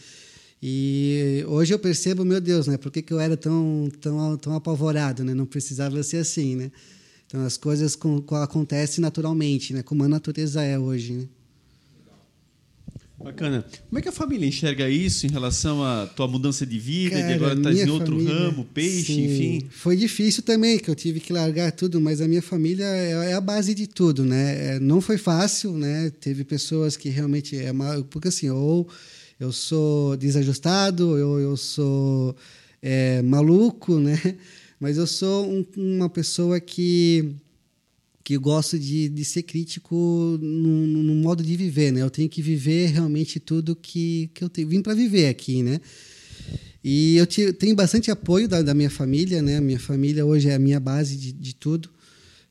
E 0.61 1.41
hoje 1.47 1.73
eu 1.73 1.79
percebo, 1.79 2.25
meu 2.25 2.41
Deus, 2.41 2.67
né? 2.67 2.77
Por 2.77 2.91
que, 2.91 3.01
que 3.01 3.13
eu 3.13 3.19
era 3.19 3.37
tão, 3.37 3.89
tão, 4.01 4.37
tão 4.37 4.55
apavorado, 4.55 5.23
né? 5.23 5.33
Não 5.33 5.45
precisava 5.45 6.03
ser 6.03 6.17
assim, 6.17 6.57
né? 6.57 6.69
Então 7.25 7.45
as 7.45 7.55
coisas 7.55 7.95
com, 7.95 8.21
com, 8.21 8.35
acontecem 8.35 9.01
naturalmente, 9.01 9.73
né? 9.73 9.81
Como 9.81 10.03
a 10.03 10.09
natureza 10.09 10.63
é 10.63 10.77
hoje. 10.77 11.13
Né? 11.13 11.27
Bacana. 13.17 13.65
Como 13.87 13.97
é 13.97 14.01
que 14.01 14.09
a 14.09 14.11
família 14.11 14.45
enxerga 14.45 14.89
isso 14.89 15.25
em 15.25 15.29
relação 15.29 15.83
à 15.83 16.05
tua 16.05 16.27
mudança 16.27 16.65
de 16.65 16.77
vida, 16.77 17.15
Cara, 17.15 17.27
de 17.27 17.33
agora 17.33 17.53
estás 17.55 17.79
em 17.79 17.89
outro 17.89 18.17
família, 18.17 18.33
ramo, 18.33 18.65
peixe, 18.65 19.13
sim, 19.13 19.25
enfim? 19.25 19.67
Foi 19.69 19.95
difícil 19.95 20.43
também, 20.43 20.77
que 20.77 20.89
eu 20.89 20.95
tive 20.95 21.21
que 21.21 21.31
largar 21.31 21.71
tudo, 21.71 22.01
mas 22.01 22.19
a 22.19 22.27
minha 22.27 22.41
família 22.41 22.85
é, 22.85 23.31
é 23.31 23.33
a 23.33 23.41
base 23.41 23.73
de 23.73 23.87
tudo, 23.87 24.25
né? 24.25 24.75
É, 24.75 24.79
não 24.79 24.99
foi 24.99 25.17
fácil, 25.17 25.71
né? 25.71 26.11
Teve 26.19 26.43
pessoas 26.43 26.97
que 26.97 27.07
realmente 27.07 27.55
é 27.55 27.71
porque 28.09 28.27
assim, 28.27 28.49
ou 28.49 28.87
eu 29.39 29.51
sou 29.51 30.17
desajustado, 30.17 31.09
ou 31.09 31.39
eu 31.39 31.55
sou 31.55 32.35
é, 32.81 33.21
maluco, 33.21 33.97
né? 33.97 34.19
Mas 34.77 34.97
eu 34.97 35.07
sou 35.07 35.49
um, 35.49 35.65
uma 35.77 36.09
pessoa 36.09 36.59
que 36.59 37.33
que 38.25 38.35
gosto 38.39 38.79
de, 38.79 39.07
de 39.07 39.23
ser 39.23 39.43
crítico 39.43 39.95
no, 40.41 40.87
no, 40.87 41.13
modo 41.13 41.43
de 41.43 41.55
viver, 41.55 41.91
né? 41.91 42.01
Eu 42.01 42.09
tenho 42.09 42.27
que 42.27 42.41
viver 42.41 42.87
realmente 42.87 43.39
tudo 43.39 43.75
que, 43.75 44.31
que 44.33 44.43
eu 44.43 44.49
tenho, 44.49 44.67
vim 44.67 44.81
para 44.81 44.95
viver 44.95 45.27
aqui, 45.27 45.61
né? 45.61 45.79
E 46.83 47.17
eu 47.17 47.27
te, 47.27 47.53
tenho 47.53 47.75
bastante 47.75 48.09
apoio 48.09 48.47
da, 48.47 48.63
da, 48.63 48.73
minha 48.73 48.89
família, 48.89 49.43
né? 49.43 49.61
Minha 49.61 49.79
família 49.79 50.25
hoje 50.25 50.49
é 50.49 50.55
a 50.55 50.59
minha 50.59 50.79
base 50.79 51.15
de, 51.15 51.31
de 51.31 51.53
tudo. 51.53 51.87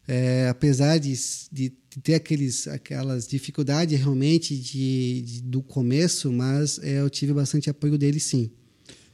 É, 0.07 0.47
apesar 0.49 0.99
de, 0.99 1.13
de, 1.51 1.71
ter 2.01 2.15
aqueles, 2.15 2.69
aquelas 2.69 3.27
dificuldades 3.27 3.99
realmente 3.99 4.57
de, 4.57 5.23
de 5.23 5.43
do 5.43 5.61
começo, 5.61 6.31
mas 6.31 6.79
é, 6.85 7.01
eu 7.01 7.11
tive 7.11 7.33
bastante 7.33 7.69
apoio 7.69 7.99
deles, 7.99 8.23
sim. 8.23 8.49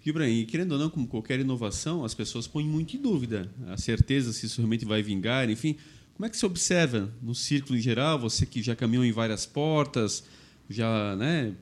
E 0.05 0.45
querendo 0.45 0.73
ou 0.73 0.79
não, 0.79 0.91
como 0.91 1.07
qualquer 1.07 1.41
inovação, 1.41 2.05
as 2.05 2.13
pessoas 2.13 2.47
põem 2.47 2.67
muito 2.67 2.97
em 2.97 3.01
dúvida 3.01 3.51
a 3.69 3.79
certeza 3.79 4.31
se 4.33 4.45
isso 4.45 4.61
realmente 4.61 4.85
vai 4.85 5.03
vingar, 5.03 5.49
enfim. 5.49 5.77
Como 6.21 6.27
é 6.27 6.29
que 6.29 6.37
você 6.37 6.45
observa 6.45 7.11
no 7.23 7.35
círculo 7.35 7.79
em 7.79 7.81
geral, 7.81 8.19
você 8.19 8.45
que 8.45 8.63
já 8.63 8.77
caminhou 8.77 9.07
em 9.07 9.11
várias 9.11 9.47
portas, 9.47 10.23
já 10.69 11.17
né, 11.17 11.55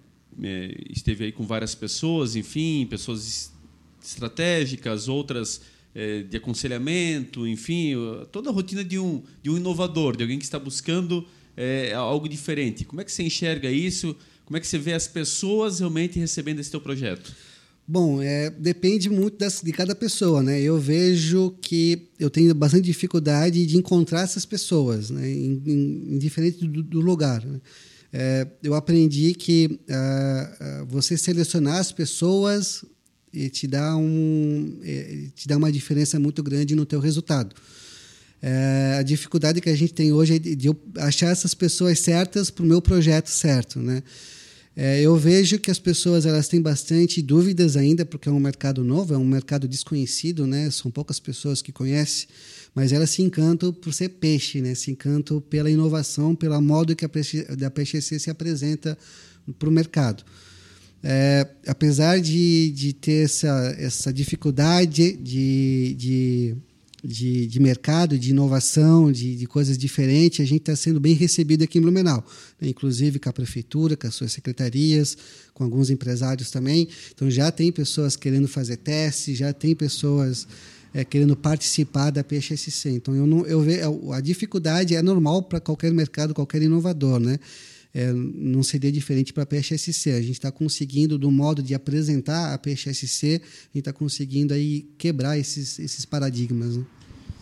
é, 0.42 0.74
esteve 0.90 1.26
aí 1.26 1.30
com 1.30 1.46
várias 1.46 1.76
pessoas, 1.76 2.34
enfim, 2.34 2.84
pessoas 2.90 3.52
estratégicas, 4.02 5.06
outras 5.06 5.60
é, 5.94 6.24
de 6.24 6.36
aconselhamento, 6.38 7.46
enfim, 7.46 7.92
toda 8.32 8.50
a 8.50 8.52
rotina 8.52 8.82
de 8.82 8.98
um, 8.98 9.22
de 9.44 9.48
um 9.48 9.56
inovador, 9.56 10.16
de 10.16 10.24
alguém 10.24 10.40
que 10.40 10.44
está 10.44 10.58
buscando 10.58 11.24
é, 11.56 11.92
algo 11.94 12.28
diferente. 12.28 12.84
Como 12.84 13.00
é 13.00 13.04
que 13.04 13.12
você 13.12 13.22
enxerga 13.22 13.70
isso? 13.70 14.16
Como 14.44 14.56
é 14.56 14.60
que 14.60 14.66
você 14.66 14.76
vê 14.76 14.92
as 14.92 15.06
pessoas 15.06 15.78
realmente 15.78 16.18
recebendo 16.18 16.58
esse 16.58 16.72
teu 16.72 16.80
projeto? 16.80 17.32
Bom, 17.90 18.20
é, 18.20 18.50
depende 18.50 19.08
muito 19.08 19.38
das, 19.38 19.62
de 19.62 19.72
cada 19.72 19.94
pessoa, 19.94 20.42
né? 20.42 20.60
Eu 20.60 20.78
vejo 20.78 21.56
que 21.62 22.10
eu 22.20 22.28
tenho 22.28 22.54
bastante 22.54 22.84
dificuldade 22.84 23.64
de 23.64 23.78
encontrar 23.78 24.20
essas 24.20 24.44
pessoas, 24.44 25.08
né? 25.08 25.26
Indiferente 25.30 26.68
do, 26.68 26.82
do 26.82 27.00
lugar. 27.00 27.42
Né? 27.42 27.58
É, 28.12 28.46
eu 28.62 28.74
aprendi 28.74 29.32
que 29.32 29.80
uh, 29.88 30.84
você 30.86 31.16
selecionar 31.16 31.78
as 31.78 31.90
pessoas 31.90 32.84
te 33.52 33.66
dá 33.66 33.96
um 33.96 34.80
é, 34.82 35.28
te 35.34 35.48
dá 35.48 35.56
uma 35.56 35.72
diferença 35.72 36.18
muito 36.18 36.42
grande 36.42 36.74
no 36.74 36.84
teu 36.84 37.00
resultado. 37.00 37.56
É, 38.42 38.96
a 38.98 39.02
dificuldade 39.02 39.62
que 39.62 39.70
a 39.70 39.74
gente 39.74 39.94
tem 39.94 40.12
hoje 40.12 40.34
é 40.34 40.38
de, 40.38 40.54
de 40.54 40.66
eu 40.66 40.76
achar 40.98 41.30
essas 41.30 41.54
pessoas 41.54 41.98
certas 42.00 42.50
para 42.50 42.64
o 42.64 42.68
meu 42.68 42.82
projeto 42.82 43.28
certo, 43.28 43.78
né? 43.80 44.02
É, 44.80 45.00
eu 45.00 45.16
vejo 45.16 45.58
que 45.58 45.72
as 45.72 45.78
pessoas 45.80 46.24
elas 46.24 46.46
têm 46.46 46.62
bastante 46.62 47.20
dúvidas 47.20 47.76
ainda, 47.76 48.06
porque 48.06 48.28
é 48.28 48.32
um 48.32 48.38
mercado 48.38 48.84
novo, 48.84 49.12
é 49.12 49.18
um 49.18 49.24
mercado 49.24 49.66
desconhecido, 49.66 50.46
né? 50.46 50.70
São 50.70 50.88
poucas 50.88 51.18
pessoas 51.18 51.60
que 51.60 51.72
conhecem, 51.72 52.28
mas 52.72 52.92
elas 52.92 53.10
se 53.10 53.20
encantam 53.20 53.72
por 53.72 53.92
ser 53.92 54.10
peixe, 54.10 54.60
né? 54.60 54.76
Se 54.76 54.92
encantam 54.92 55.40
pela 55.40 55.68
inovação, 55.68 56.32
pelo 56.32 56.60
modo 56.62 56.94
que 56.94 57.04
a 57.04 57.08
peixe, 57.08 57.44
PXC 57.74 58.20
se 58.20 58.30
apresenta 58.30 58.96
para 59.58 59.68
o 59.68 59.72
mercado. 59.72 60.22
É, 61.02 61.44
apesar 61.66 62.20
de, 62.20 62.70
de 62.70 62.92
ter 62.92 63.24
essa, 63.24 63.74
essa 63.80 64.12
dificuldade 64.12 65.16
de, 65.16 65.96
de 65.98 66.56
de, 67.02 67.46
de 67.46 67.60
mercado, 67.60 68.18
de 68.18 68.30
inovação, 68.30 69.12
de, 69.12 69.36
de 69.36 69.46
coisas 69.46 69.78
diferentes, 69.78 70.40
a 70.40 70.44
gente 70.44 70.60
está 70.60 70.74
sendo 70.74 70.98
bem 70.98 71.14
recebido 71.14 71.62
aqui 71.62 71.78
em 71.78 71.80
Blumenau, 71.80 72.24
né? 72.60 72.68
inclusive 72.68 73.18
com 73.18 73.28
a 73.28 73.32
prefeitura, 73.32 73.96
com 73.96 74.06
as 74.06 74.14
suas 74.14 74.32
secretarias, 74.32 75.16
com 75.54 75.64
alguns 75.64 75.90
empresários 75.90 76.50
também. 76.50 76.88
Então 77.14 77.30
já 77.30 77.50
tem 77.52 77.70
pessoas 77.70 78.16
querendo 78.16 78.48
fazer 78.48 78.78
testes, 78.78 79.38
já 79.38 79.52
tem 79.52 79.74
pessoas 79.74 80.46
é, 80.92 81.04
querendo 81.04 81.36
participar 81.36 82.10
da 82.10 82.24
PXSC. 82.24 82.90
Então 82.90 83.14
eu 83.14 83.26
não, 83.26 83.46
eu 83.46 83.60
vejo 83.60 84.12
a 84.12 84.20
dificuldade 84.20 84.96
é 84.96 85.02
normal 85.02 85.42
para 85.42 85.60
qualquer 85.60 85.92
mercado, 85.92 86.34
qualquer 86.34 86.62
inovador, 86.62 87.20
né? 87.20 87.38
É, 87.94 88.12
não 88.12 88.62
seria 88.62 88.92
diferente 88.92 89.32
para 89.32 89.44
a 89.44 89.46
PXSC. 89.46 90.10
A 90.12 90.20
gente 90.20 90.32
está 90.32 90.52
conseguindo, 90.52 91.18
do 91.18 91.30
modo 91.30 91.62
de 91.62 91.74
apresentar 91.74 92.52
a 92.52 92.58
PXSC, 92.58 93.26
a 93.26 93.38
gente 93.38 93.78
está 93.78 93.92
conseguindo 93.92 94.52
aí 94.52 94.88
quebrar 94.98 95.38
esses, 95.38 95.78
esses 95.78 96.04
paradigmas. 96.04 96.76
Né? 96.76 96.84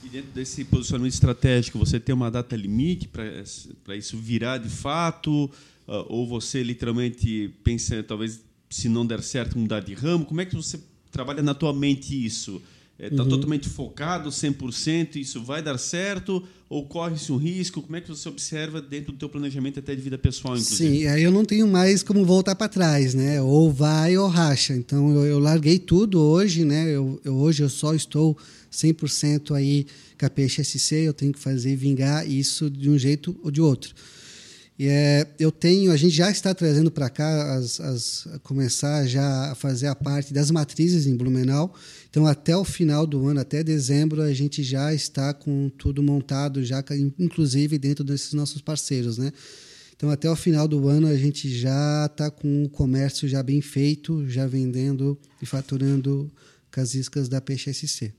E 0.04 0.08
dentro 0.08 0.30
desse 0.32 0.64
posicionamento 0.64 1.14
estratégico, 1.14 1.78
você 1.78 1.98
tem 1.98 2.14
uma 2.14 2.30
data 2.30 2.54
limite 2.54 3.08
para 3.08 3.96
isso 3.96 4.16
virar 4.16 4.58
de 4.58 4.68
fato? 4.68 5.50
Uh, 5.86 6.04
ou 6.08 6.26
você 6.26 6.62
literalmente 6.62 7.52
pensa, 7.62 8.02
talvez, 8.02 8.40
se 8.70 8.88
não 8.88 9.04
der 9.04 9.22
certo, 9.22 9.58
mudar 9.58 9.80
de 9.80 9.94
ramo? 9.94 10.24
Como 10.24 10.40
é 10.40 10.44
que 10.44 10.54
você 10.54 10.80
trabalha 11.10 11.42
na 11.42 11.54
tua 11.54 11.72
mente 11.72 12.24
isso? 12.24 12.62
Está 12.98 13.16
é, 13.16 13.20
uhum. 13.20 13.28
totalmente 13.28 13.68
focado, 13.68 14.30
100%, 14.30 15.16
isso 15.16 15.42
vai 15.42 15.62
dar 15.62 15.76
certo? 15.76 16.42
Ou 16.68 16.86
corre-se 16.86 17.30
um 17.30 17.36
risco? 17.36 17.82
Como 17.82 17.94
é 17.94 18.00
que 18.00 18.08
você 18.08 18.26
observa 18.26 18.80
dentro 18.80 19.12
do 19.12 19.18
teu 19.18 19.28
planejamento 19.28 19.78
até 19.78 19.94
de 19.94 20.00
vida 20.00 20.16
pessoal, 20.16 20.56
inclusive? 20.56 21.00
Sim, 21.00 21.06
aí 21.06 21.22
eu 21.22 21.30
não 21.30 21.44
tenho 21.44 21.68
mais 21.68 22.02
como 22.02 22.24
voltar 22.24 22.54
para 22.54 22.68
trás, 22.68 23.12
né? 23.14 23.40
Ou 23.42 23.70
vai 23.70 24.16
ou 24.16 24.26
racha. 24.28 24.74
Então, 24.74 25.14
eu, 25.14 25.26
eu 25.26 25.38
larguei 25.38 25.78
tudo 25.78 26.20
hoje, 26.20 26.64
né? 26.64 26.88
Eu, 26.88 27.20
eu, 27.22 27.36
hoje 27.36 27.62
eu 27.62 27.68
só 27.68 27.94
estou 27.94 28.36
100% 28.72 29.54
aí 29.54 29.86
com 30.18 30.24
a 30.24 30.30
PXSC, 30.30 30.94
eu 30.94 31.12
tenho 31.12 31.32
que 31.32 31.38
fazer 31.38 31.76
vingar 31.76 32.28
isso 32.28 32.70
de 32.70 32.88
um 32.88 32.98
jeito 32.98 33.36
ou 33.42 33.50
de 33.50 33.60
outro. 33.60 33.94
E 34.78 34.88
é, 34.88 35.26
eu 35.38 35.50
tenho, 35.50 35.90
a 35.90 35.96
gente 35.96 36.14
já 36.14 36.30
está 36.30 36.54
trazendo 36.54 36.90
para 36.90 37.08
cá 37.08 37.54
as, 37.54 37.80
as 37.80 38.28
começar 38.42 39.06
já 39.06 39.52
a 39.52 39.54
fazer 39.54 39.86
a 39.86 39.94
parte 39.94 40.34
das 40.34 40.50
matrizes 40.50 41.06
em 41.06 41.16
Blumenau. 41.16 41.74
Então 42.10 42.26
até 42.26 42.54
o 42.54 42.64
final 42.64 43.06
do 43.06 43.26
ano, 43.26 43.40
até 43.40 43.64
dezembro, 43.64 44.20
a 44.20 44.32
gente 44.34 44.62
já 44.62 44.92
está 44.92 45.32
com 45.32 45.70
tudo 45.70 46.02
montado, 46.02 46.62
já 46.62 46.84
inclusive 47.18 47.78
dentro 47.78 48.04
desses 48.04 48.34
nossos 48.34 48.60
parceiros, 48.60 49.16
né? 49.16 49.32
Então 49.96 50.10
até 50.10 50.30
o 50.30 50.36
final 50.36 50.68
do 50.68 50.88
ano 50.88 51.06
a 51.06 51.16
gente 51.16 51.48
já 51.48 52.04
está 52.04 52.30
com 52.30 52.64
o 52.64 52.68
comércio 52.68 53.26
já 53.26 53.42
bem 53.42 53.62
feito, 53.62 54.28
já 54.28 54.46
vendendo 54.46 55.18
e 55.40 55.46
faturando 55.46 56.30
casiscas 56.70 57.30
da 57.30 57.40
Peixe 57.40 57.72
SC. 57.72 58.12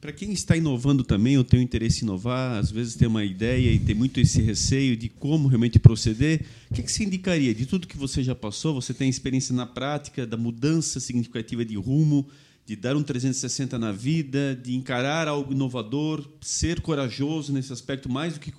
Para 0.00 0.12
quem 0.12 0.32
está 0.32 0.56
inovando 0.56 1.02
também, 1.02 1.42
tem 1.44 1.60
um 1.60 1.62
interesse 1.62 2.02
em 2.02 2.06
inovar, 2.06 2.58
às 2.58 2.70
vezes 2.70 2.94
tem 2.94 3.08
uma 3.08 3.24
ideia 3.24 3.70
e 3.72 3.78
tem 3.78 3.94
muito 3.94 4.20
esse 4.20 4.42
receio 4.42 4.96
de 4.96 5.08
como 5.08 5.48
realmente 5.48 5.78
proceder, 5.78 6.44
o 6.70 6.74
que, 6.74 6.82
que 6.82 6.92
você 6.92 7.04
indicaria? 7.04 7.54
De 7.54 7.64
tudo 7.64 7.86
que 7.86 7.96
você 7.96 8.22
já 8.22 8.34
passou, 8.34 8.74
você 8.74 8.92
tem 8.92 9.08
experiência 9.08 9.54
na 9.54 9.66
prática 9.66 10.26
da 10.26 10.36
mudança 10.36 11.00
significativa 11.00 11.64
de 11.64 11.76
rumo, 11.76 12.28
de 12.66 12.76
dar 12.76 12.96
um 12.96 13.02
360 13.02 13.78
na 13.78 13.90
vida, 13.90 14.54
de 14.54 14.76
encarar 14.76 15.26
algo 15.26 15.52
inovador, 15.52 16.24
ser 16.40 16.80
corajoso 16.80 17.52
nesse 17.52 17.72
aspecto 17.72 18.08
mais 18.08 18.34
do 18.34 18.40
que 18.40 18.52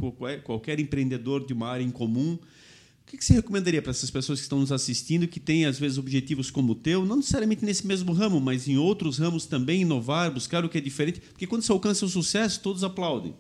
qualquer 0.43 0.79
empreendedor 0.79 1.45
de 1.45 1.53
uma 1.53 1.69
área 1.69 1.83
em 1.83 1.91
comum. 1.91 2.37
O 3.13 3.17
que 3.17 3.25
você 3.25 3.33
recomendaria 3.33 3.81
para 3.81 3.91
essas 3.91 4.09
pessoas 4.09 4.39
que 4.39 4.43
estão 4.43 4.59
nos 4.59 4.71
assistindo, 4.71 5.27
que 5.27 5.39
têm, 5.39 5.65
às 5.65 5.77
vezes, 5.77 5.97
objetivos 5.97 6.49
como 6.49 6.71
o 6.71 6.75
teu, 6.75 7.05
não 7.05 7.17
necessariamente 7.17 7.65
nesse 7.65 7.85
mesmo 7.85 8.13
ramo, 8.13 8.39
mas 8.39 8.69
em 8.69 8.77
outros 8.77 9.17
ramos 9.17 9.45
também, 9.45 9.81
inovar, 9.81 10.31
buscar 10.33 10.63
o 10.63 10.69
que 10.69 10.77
é 10.77 10.81
diferente? 10.81 11.19
Porque 11.19 11.45
quando 11.45 11.61
você 11.61 11.73
alcança 11.73 12.05
o 12.05 12.09
sucesso, 12.09 12.61
todos 12.61 12.85
aplaudem. 12.85 13.35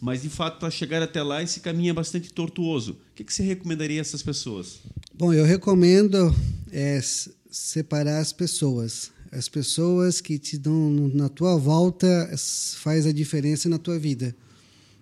Mas, 0.00 0.22
de 0.22 0.28
fato, 0.28 0.58
para 0.58 0.70
chegar 0.70 1.00
até 1.02 1.22
lá, 1.22 1.40
esse 1.40 1.60
caminho 1.60 1.90
é 1.90 1.92
bastante 1.92 2.32
tortuoso. 2.32 2.98
O 3.12 3.14
que 3.14 3.32
você 3.32 3.44
recomendaria 3.44 4.00
a 4.00 4.02
essas 4.02 4.22
pessoas? 4.22 4.80
Bom, 5.14 5.32
eu 5.32 5.44
recomendo 5.44 6.34
é, 6.72 7.00
separar 7.48 8.18
as 8.18 8.32
pessoas. 8.32 9.12
As 9.30 9.48
pessoas 9.48 10.20
que 10.20 10.36
te 10.36 10.58
dão 10.58 11.10
na 11.14 11.28
tua 11.28 11.56
volta 11.56 12.30
faz 12.78 13.06
a 13.06 13.12
diferença 13.12 13.68
na 13.68 13.78
tua 13.78 13.98
vida. 13.98 14.34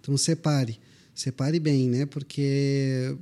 Então, 0.00 0.16
separe. 0.18 0.78
Separe 1.14 1.58
bem, 1.58 1.88
né? 1.88 2.06
Porque 2.06 3.16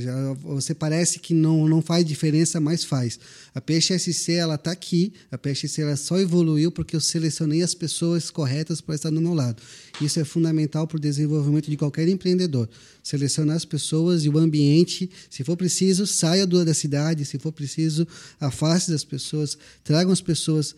já, 0.00 0.32
você 0.34 0.74
parece 0.74 1.18
que 1.18 1.34
não, 1.34 1.68
não 1.68 1.82
faz 1.82 2.04
diferença, 2.04 2.60
mas 2.60 2.84
faz. 2.84 3.18
A 3.54 3.60
PXSC 3.60 4.32
ela 4.32 4.54
está 4.54 4.70
aqui, 4.70 5.12
a 5.30 5.38
PXSC 5.38 5.82
ela 5.82 5.96
só 5.96 6.18
evoluiu 6.18 6.70
porque 6.70 6.96
eu 6.96 7.00
selecionei 7.00 7.62
as 7.62 7.74
pessoas 7.74 8.30
corretas 8.30 8.80
para 8.80 8.94
estar 8.94 9.10
do 9.10 9.20
meu 9.20 9.34
lado. 9.34 9.62
Isso 10.00 10.20
é 10.20 10.24
fundamental 10.24 10.86
para 10.86 10.96
o 10.96 11.00
desenvolvimento 11.00 11.70
de 11.70 11.76
qualquer 11.76 12.08
empreendedor. 12.08 12.68
Selecionar 13.02 13.56
as 13.56 13.64
pessoas 13.64 14.24
e 14.24 14.28
o 14.28 14.38
ambiente, 14.38 15.10
se 15.28 15.44
for 15.44 15.56
preciso, 15.56 16.06
saia 16.06 16.46
da 16.46 16.74
cidade, 16.74 17.24
se 17.24 17.38
for 17.38 17.52
preciso, 17.52 18.06
afaste 18.40 18.90
das 18.90 19.04
pessoas, 19.04 19.56
tragam 19.82 20.12
as 20.12 20.20
pessoas 20.20 20.74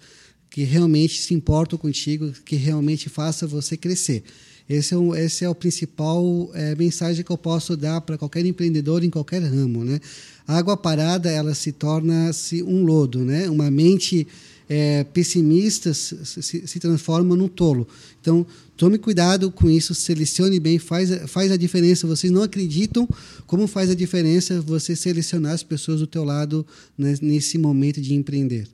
que 0.51 0.63
realmente 0.63 1.21
se 1.21 1.35
importam 1.35 1.77
contigo, 1.77 2.33
que 2.45 2.55
realmente 2.55 3.09
faça 3.09 3.47
você 3.47 3.77
crescer. 3.77 4.23
Esse 4.69 4.95
é 4.95 4.97
o, 4.97 5.15
esse 5.15 5.45
é 5.45 5.49
o 5.49 5.55
principal 5.55 6.51
é, 6.55 6.75
mensagem 6.75 7.23
que 7.23 7.31
eu 7.31 7.37
posso 7.37 7.77
dar 7.77 8.01
para 8.01 8.17
qualquer 8.17 8.47
empreendedor 8.47 9.05
em 9.05 9.11
qualquer 9.11 9.43
ramo. 9.43 9.85
Né? 9.85 10.01
A 10.47 10.57
água 10.57 10.77
parada 10.77 11.31
ela 11.31 11.55
se 11.55 11.73
torna-se 11.73 12.62
um 12.62 12.85
lodo, 12.85 13.19
né? 13.21 13.49
uma 13.51 13.71
mente 13.71 14.27
é, 14.69 15.05
pessimista 15.05 15.93
se, 15.93 16.25
se, 16.25 16.67
se, 16.67 16.81
transforma 16.81 17.37
num 17.37 17.49
tolo. 17.49 17.87
Então, 18.21 18.47
tome 18.77 18.97
cuidado 18.97 19.51
com 19.51 19.69
isso, 19.69 19.95
selecione 19.95 20.59
bem, 20.59 20.79
faz, 20.79 21.11
faz 21.31 21.53
a 21.53 21.57
diferença. 21.57 22.07
Vocês 22.07 22.33
não 22.33 22.43
acreditam 22.43 23.07
como 23.47 23.67
faz 23.67 23.91
a 23.91 23.95
diferença 23.95 24.62
você 24.62 24.97
selecionar 24.97 25.53
as 25.53 25.62
pessoas 25.62 26.01
do 26.01 26.07
teu 26.07 26.25
lado 26.25 26.67
né, 26.97 27.15
nesse 27.21 27.59
momento 27.59 28.01
de 28.01 28.15
empreender. 28.15 28.67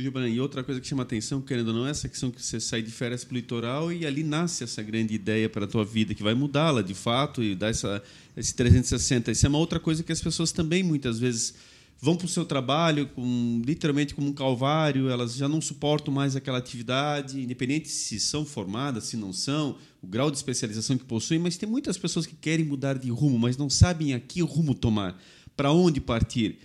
Gilberto, 0.00 0.28
e 0.28 0.40
outra 0.40 0.62
coisa 0.62 0.80
que 0.80 0.86
chama 0.86 1.02
atenção, 1.02 1.40
querendo 1.40 1.68
ou 1.68 1.74
não, 1.74 1.86
é 1.86 1.90
essa 1.90 2.08
questão 2.08 2.30
que 2.30 2.42
você 2.42 2.60
sai 2.60 2.82
de 2.82 2.90
férias 2.90 3.24
para 3.24 3.34
o 3.34 3.36
litoral 3.36 3.92
e 3.92 4.06
ali 4.06 4.22
nasce 4.22 4.64
essa 4.64 4.82
grande 4.82 5.14
ideia 5.14 5.48
para 5.48 5.64
a 5.64 5.68
tua 5.68 5.84
vida, 5.84 6.14
que 6.14 6.22
vai 6.22 6.34
mudá-la 6.34 6.82
de 6.82 6.94
fato 6.94 7.42
e 7.42 7.54
dar 7.54 7.68
essa, 7.68 8.02
esse 8.36 8.54
360. 8.54 9.30
Isso 9.30 9.46
é 9.46 9.48
uma 9.48 9.58
outra 9.58 9.80
coisa 9.80 10.02
que 10.02 10.12
as 10.12 10.20
pessoas 10.20 10.52
também 10.52 10.82
muitas 10.82 11.18
vezes 11.18 11.54
vão 12.00 12.16
para 12.16 12.26
o 12.26 12.28
seu 12.28 12.44
trabalho 12.44 13.08
com, 13.08 13.60
literalmente 13.64 14.14
como 14.14 14.28
um 14.28 14.32
calvário, 14.32 15.08
elas 15.08 15.34
já 15.34 15.48
não 15.48 15.60
suportam 15.60 16.14
mais 16.14 16.36
aquela 16.36 16.58
atividade, 16.58 17.40
independente 17.40 17.88
se 17.88 18.20
são 18.20 18.44
formadas, 18.44 19.04
se 19.04 19.16
não 19.16 19.32
são, 19.32 19.76
o 20.00 20.06
grau 20.06 20.30
de 20.30 20.36
especialização 20.36 20.96
que 20.96 21.04
possuem, 21.04 21.40
mas 21.40 21.56
tem 21.56 21.68
muitas 21.68 21.98
pessoas 21.98 22.24
que 22.24 22.36
querem 22.36 22.64
mudar 22.64 22.96
de 22.98 23.10
rumo, 23.10 23.38
mas 23.38 23.56
não 23.56 23.68
sabem 23.68 24.14
a 24.14 24.20
que 24.20 24.40
rumo 24.42 24.74
tomar, 24.74 25.20
para 25.56 25.72
onde 25.72 26.00
partir. 26.00 26.58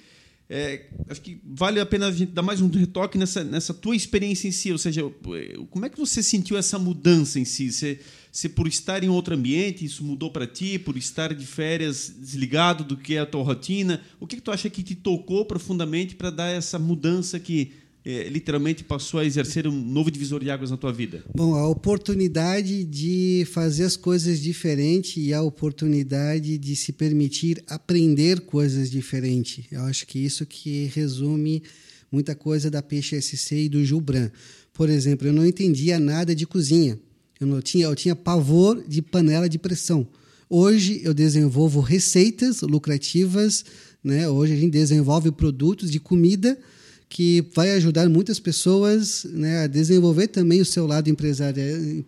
É, 0.55 0.85
acho 1.09 1.19
que 1.19 1.41
vale 1.43 1.79
a 1.79 1.85
pena 1.85 2.05
a 2.05 2.11
gente 2.11 2.31
dar 2.31 2.43
mais 2.43 2.61
um 2.61 2.69
retoque 2.69 3.17
nessa, 3.17 3.43
nessa 3.43 3.73
tua 3.73 3.95
experiência 3.95 4.47
em 4.47 4.51
si, 4.51 4.71
ou 4.71 4.77
seja, 4.77 5.01
como 5.71 5.83
é 5.83 5.89
que 5.89 5.97
você 5.97 6.21
sentiu 6.21 6.55
essa 6.55 6.77
mudança 6.77 7.39
em 7.39 7.43
si? 7.43 7.71
Você, 7.71 7.99
você 8.31 8.47
por 8.47 8.67
estar 8.67 9.03
em 9.03 9.09
outro 9.09 9.33
ambiente, 9.33 9.83
isso 9.83 10.03
mudou 10.03 10.29
para 10.29 10.45
ti, 10.45 10.77
por 10.77 10.95
estar 10.95 11.33
de 11.33 11.47
férias 11.47 12.13
desligado 12.15 12.83
do 12.83 12.95
que 12.95 13.15
é 13.15 13.21
a 13.21 13.25
tua 13.25 13.41
rotina, 13.41 13.99
o 14.19 14.27
que, 14.27 14.35
que 14.35 14.43
tu 14.43 14.51
acha 14.51 14.69
que 14.69 14.83
te 14.83 14.93
tocou 14.93 15.43
profundamente 15.43 16.13
para 16.13 16.29
dar 16.29 16.49
essa 16.49 16.77
mudança 16.77 17.39
que 17.39 17.71
é, 18.05 18.27
literalmente 18.27 18.83
passou 18.83 19.19
a 19.19 19.25
exercer 19.25 19.65
um 19.67 19.71
novo 19.71 20.11
divisor 20.11 20.43
de 20.43 20.49
águas 20.49 20.69
na 20.69 20.77
tua 20.77 20.91
vida? 20.91 21.23
Bom, 21.33 21.55
a 21.55 21.67
oportunidade 21.67 22.83
de 22.83 23.47
fazer 23.51 23.85
as 23.85 23.95
coisas 23.95 24.39
diferentes 24.41 25.15
e 25.17 25.33
a 25.33 25.41
oportunidade 25.41 26.57
de 26.57 26.75
se 26.75 26.91
permitir 26.91 27.63
aprender 27.67 28.41
coisas 28.41 28.91
diferentes. 28.91 29.65
Eu 29.71 29.81
acho 29.83 30.05
que 30.05 30.19
isso 30.19 30.45
que 30.45 30.91
resume 30.93 31.63
muita 32.11 32.35
coisa 32.35 32.69
da 32.69 32.81
Peixe 32.81 33.19
SC 33.21 33.55
e 33.55 33.69
do 33.69 33.83
Gilbran. 33.83 34.29
Por 34.73 34.89
exemplo, 34.89 35.27
eu 35.27 35.33
não 35.33 35.45
entendia 35.45 35.99
nada 35.99 36.35
de 36.35 36.45
cozinha. 36.45 36.99
Eu 37.39 37.47
não 37.47 37.61
tinha, 37.61 37.85
eu 37.85 37.95
tinha 37.95 38.15
pavor 38.15 38.83
de 38.87 39.01
panela 39.01 39.47
de 39.47 39.57
pressão. 39.57 40.07
Hoje 40.49 41.01
eu 41.03 41.13
desenvolvo 41.13 41.79
receitas 41.79 42.61
lucrativas, 42.61 43.65
né? 44.03 44.27
Hoje 44.29 44.53
a 44.53 44.55
gente 44.55 44.71
desenvolve 44.71 45.31
produtos 45.31 45.89
de 45.89 45.99
comida 45.99 46.57
que 47.13 47.45
vai 47.53 47.69
ajudar 47.73 48.09
muitas 48.09 48.39
pessoas 48.39 49.23
né, 49.25 49.59
a 49.59 49.67
desenvolver 49.67 50.29
também 50.29 50.59
o 50.61 50.65
seu 50.65 50.87
lado 50.87 51.07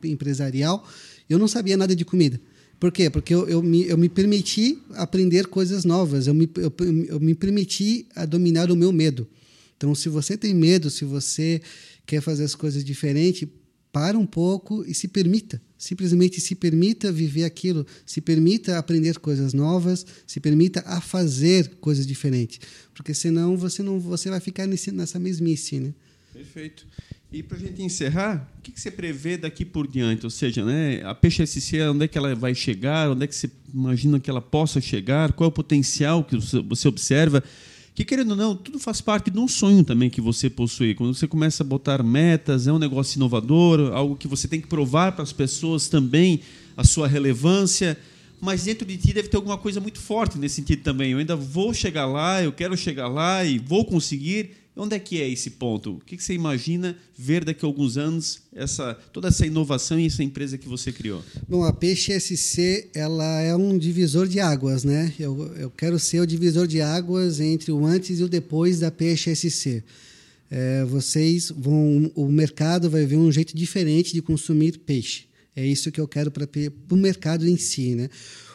empresarial. 0.03 0.84
Eu 1.30 1.38
não 1.38 1.47
sabia 1.47 1.78
nada 1.78 1.95
de 1.95 2.03
comida. 2.03 2.41
Por 2.80 2.91
quê? 2.91 3.08
Porque 3.08 3.32
eu, 3.32 3.47
eu, 3.47 3.62
me, 3.62 3.88
eu 3.88 3.99
me 3.99 4.10
permiti 4.10 4.80
aprender 4.95 5.45
coisas 5.45 5.86
novas, 5.86 6.26
eu 6.26 6.34
me, 6.34 6.49
eu, 6.58 6.74
eu 7.08 7.20
me 7.20 7.36
permiti 7.36 8.08
a 8.16 8.26
dominar 8.26 8.72
o 8.72 8.76
meu 8.76 8.91
medo. 8.91 9.28
Então, 9.78 9.93
se 9.93 10.10
você 10.10 10.36
tem 10.36 10.56
medo, 10.56 10.89
se 10.89 11.06
você 11.06 11.62
quer 12.03 12.20
fazer 12.20 12.43
as 12.43 12.56
coisas 12.56 12.84
diferentes, 12.84 13.47
para 13.95 14.19
um 14.19 14.25
pouco 14.25 14.83
e 14.85 14.93
se 14.93 15.07
permita. 15.07 15.61
Simplesmente 15.77 16.41
se 16.41 16.53
permita 16.53 17.13
viver 17.13 17.45
aquilo, 17.45 17.87
se 18.05 18.19
permita 18.19 18.77
aprender 18.77 19.17
coisas 19.19 19.53
novas, 19.53 20.05
se 20.27 20.41
permita 20.41 20.83
a 20.85 20.99
fazer 20.99 21.75
coisas 21.79 22.05
diferentes, 22.05 22.59
porque 22.93 23.13
senão 23.13 23.55
você 23.55 23.81
não 23.81 23.97
você 23.97 24.29
vai 24.29 24.41
ficar 24.41 24.67
nesse, 24.67 24.91
nessa 24.91 25.17
mesmice, 25.17 25.79
né? 25.79 25.93
Perfeito. 26.33 26.85
E 27.31 27.41
para 27.41 27.55
a 27.55 27.59
gente 27.61 27.81
encerrar, 27.81 28.51
o 28.59 28.61
que, 28.61 28.77
você 28.77 28.91
prevê 28.91 29.37
daqui 29.37 29.63
por 29.63 29.87
diante? 29.87 30.25
Ou 30.25 30.29
seja, 30.29 30.65
né, 30.65 31.01
a 31.05 31.15
PXSC, 31.15 31.81
onde 31.83 32.03
é 32.03 32.07
que 32.09 32.17
ela 32.17 32.35
vai 32.35 32.53
chegar? 32.53 33.09
Onde 33.09 33.23
é 33.23 33.27
que 33.27 33.35
você 33.35 33.49
imagina 33.73 34.19
que 34.19 34.29
ela 34.29 34.41
possa 34.41 34.81
chegar? 34.81 35.31
Qual 35.31 35.45
é 35.45 35.49
o 35.49 35.51
potencial 35.53 36.21
que 36.21 36.35
você 36.35 36.85
observa? 36.89 37.41
Que 37.95 38.03
querendo 38.03 38.31
ou 38.31 38.35
não, 38.35 38.55
tudo 38.57 38.77
faz 38.77 38.99
parte 38.99 39.31
de 39.31 39.39
um 39.39 39.47
sonho 39.47 39.81
também 39.81 40.09
que 40.09 40.19
você 40.19 40.49
possui. 40.49 40.93
Quando 40.93 41.13
você 41.13 41.25
começa 41.29 41.63
a 41.63 41.65
botar 41.65 42.03
metas, 42.03 42.67
é 42.67 42.73
um 42.73 42.77
negócio 42.77 43.17
inovador, 43.17 43.93
algo 43.93 44.17
que 44.17 44.27
você 44.27 44.49
tem 44.49 44.59
que 44.59 44.67
provar 44.67 45.13
para 45.13 45.23
as 45.23 45.31
pessoas 45.31 45.87
também 45.87 46.41
a 46.75 46.83
sua 46.83 47.07
relevância, 47.07 47.97
mas 48.41 48.65
dentro 48.65 48.85
de 48.85 48.97
ti 48.97 49.13
deve 49.13 49.29
ter 49.29 49.37
alguma 49.37 49.57
coisa 49.57 49.79
muito 49.79 49.97
forte 49.97 50.37
nesse 50.37 50.55
sentido 50.55 50.83
também. 50.83 51.13
Eu 51.13 51.19
ainda 51.19 51.37
vou 51.37 51.73
chegar 51.73 52.05
lá, 52.05 52.43
eu 52.43 52.51
quero 52.51 52.75
chegar 52.75 53.07
lá 53.07 53.45
e 53.45 53.57
vou 53.59 53.85
conseguir. 53.85 54.51
Onde 54.78 54.93
é 54.95 54.99
que 54.99 55.21
é 55.21 55.30
esse 55.30 55.51
ponto? 55.51 55.93
O 55.93 55.99
que 55.99 56.21
você 56.21 56.34
imagina 56.34 56.97
ver 57.17 57.45
daqui 57.45 57.63
a 57.63 57.67
alguns 57.67 57.95
anos 57.95 58.41
essa, 58.53 58.93
toda 59.13 59.30
essa 59.30 59.45
inovação 59.45 59.97
e 59.97 60.05
essa 60.05 60.21
empresa 60.21 60.57
que 60.57 60.67
você 60.67 60.91
criou? 60.91 61.23
Bom, 61.47 61.63
a 61.63 61.71
Peixe 61.71 62.19
SC 62.19 62.89
ela 62.93 63.41
é 63.41 63.55
um 63.55 63.78
divisor 63.78 64.28
de 64.28 64.41
águas, 64.41 64.84
né? 64.84 65.13
Eu, 65.17 65.49
eu 65.55 65.69
quero 65.69 65.97
ser 65.97 66.19
o 66.19 66.28
divisor 66.28 66.67
de 66.67 66.82
águas 66.82 67.39
entre 67.39 67.71
o 67.71 67.86
antes 67.86 68.19
e 68.19 68.23
o 68.23 68.28
depois 68.28 68.80
da 68.82 68.91
Peixe 68.91 69.34
SC. 69.34 69.82
É, 70.51 70.84
vocês 70.84 71.53
vão, 71.55 72.11
o 72.13 72.28
mercado 72.28 72.89
vai 72.89 73.05
ver 73.05 73.15
um 73.15 73.32
jeito 73.32 73.55
diferente 73.55 74.13
de 74.13 74.21
consumir 74.21 74.78
peixe. 74.80 75.23
É 75.55 75.65
isso 75.65 75.89
que 75.89 76.01
eu 76.01 76.07
quero 76.07 76.30
para 76.30 76.47
o 76.91 76.97
mercado 76.97 77.47
em 77.47 77.55
si, 77.55 77.95
né? 77.95 78.09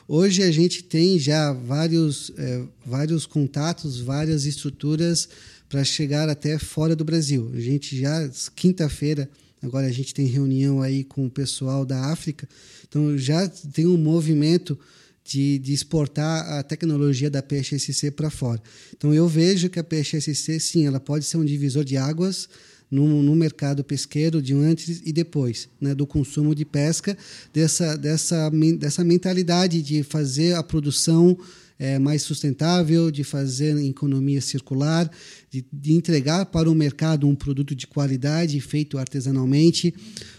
Hoje 0.06 0.42
a 0.42 0.50
gente 0.50 0.82
tem 0.82 1.18
já 1.18 1.52
vários, 1.52 2.30
é, 2.36 2.62
vários 2.84 3.26
contatos, 3.26 4.00
várias 4.00 4.44
estruturas 4.44 5.28
para 5.70 5.84
chegar 5.84 6.28
até 6.28 6.58
fora 6.58 6.96
do 6.96 7.04
Brasil. 7.04 7.48
A 7.54 7.60
gente 7.60 7.96
já, 7.96 8.28
quinta-feira, 8.56 9.30
agora 9.62 9.86
a 9.86 9.92
gente 9.92 10.12
tem 10.12 10.26
reunião 10.26 10.82
aí 10.82 11.04
com 11.04 11.24
o 11.24 11.30
pessoal 11.30 11.86
da 11.86 12.06
África, 12.06 12.48
então 12.86 13.16
já 13.16 13.48
tem 13.48 13.86
um 13.86 13.96
movimento 13.96 14.76
de, 15.24 15.60
de 15.60 15.72
exportar 15.72 16.58
a 16.58 16.62
tecnologia 16.64 17.30
da 17.30 17.40
PHSC 17.40 18.10
para 18.10 18.30
fora. 18.30 18.60
Então 18.96 19.14
eu 19.14 19.28
vejo 19.28 19.70
que 19.70 19.78
a 19.78 19.84
PHSC, 19.84 20.58
sim, 20.58 20.86
ela 20.86 20.98
pode 20.98 21.24
ser 21.24 21.36
um 21.36 21.44
divisor 21.44 21.84
de 21.84 21.96
águas 21.96 22.48
no, 22.90 23.22
no 23.22 23.36
mercado 23.36 23.84
pesqueiro 23.84 24.42
de 24.42 24.52
antes 24.52 25.00
e 25.04 25.12
depois, 25.12 25.68
né, 25.80 25.94
do 25.94 26.04
consumo 26.04 26.52
de 26.52 26.64
pesca, 26.64 27.16
dessa, 27.54 27.96
dessa, 27.96 28.50
dessa 28.76 29.04
mentalidade 29.04 29.80
de 29.82 30.02
fazer 30.02 30.56
a 30.56 30.64
produção 30.64 31.38
é, 31.80 31.98
mais 31.98 32.20
sustentável, 32.20 33.10
de 33.10 33.24
fazer 33.24 33.74
economia 33.78 34.42
circular, 34.42 35.10
de, 35.50 35.64
de, 35.72 35.94
entregar 35.94 36.44
para 36.44 36.70
o 36.70 36.74
mercado 36.74 37.26
um 37.26 37.34
produto 37.34 37.74
de 37.74 37.86
qualidade 37.86 38.60
feito 38.60 38.98
artesanalmente, 38.98 39.94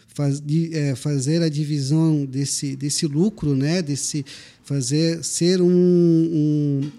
faz, 0.07 0.39
de, 0.39 0.71
é, 0.71 0.93
fazer 0.93 1.41
a 1.41 1.49
divisão 1.49 2.25
desse, 2.25 2.75
desse 2.75 3.07
lucro, 3.07 3.55
né, 3.55 3.81
desse 3.81 4.23
fazer 4.63 5.23
ser 5.23 5.61
um, 5.61 5.67
um 5.67 6.91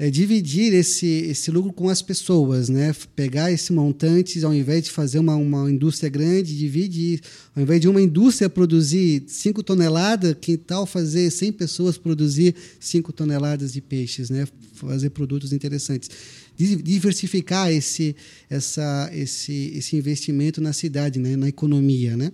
é, 0.00 0.08
dividir 0.08 0.72
esse, 0.72 1.06
esse 1.06 1.50
lucro 1.50 1.74
com 1.74 1.90
as 1.90 2.00
pessoas, 2.00 2.70
né? 2.70 2.90
Pegar 3.14 3.52
esse 3.52 3.70
montante, 3.70 4.42
ao 4.42 4.54
invés 4.54 4.84
de 4.84 4.90
fazer 4.90 5.18
uma, 5.18 5.36
uma 5.36 5.70
indústria 5.70 6.08
grande, 6.08 6.56
dividir. 6.56 7.20
Ao 7.54 7.62
invés 7.62 7.82
de 7.82 7.86
uma 7.86 8.00
indústria 8.00 8.48
produzir 8.48 9.24
5 9.26 9.62
toneladas, 9.62 10.34
que 10.40 10.56
tal 10.56 10.86
fazer 10.86 11.30
100 11.30 11.52
pessoas 11.52 11.98
produzir 11.98 12.54
5 12.80 13.12
toneladas 13.12 13.74
de 13.74 13.82
peixes, 13.82 14.30
né? 14.30 14.48
Fazer 14.72 15.10
produtos 15.10 15.52
interessantes. 15.52 16.08
Diversificar 16.56 17.70
esse, 17.70 18.16
essa, 18.48 19.10
esse, 19.12 19.72
esse 19.76 19.96
investimento 19.96 20.62
na 20.62 20.72
cidade, 20.72 21.18
né? 21.18 21.36
na 21.36 21.48
economia, 21.48 22.16
né? 22.16 22.32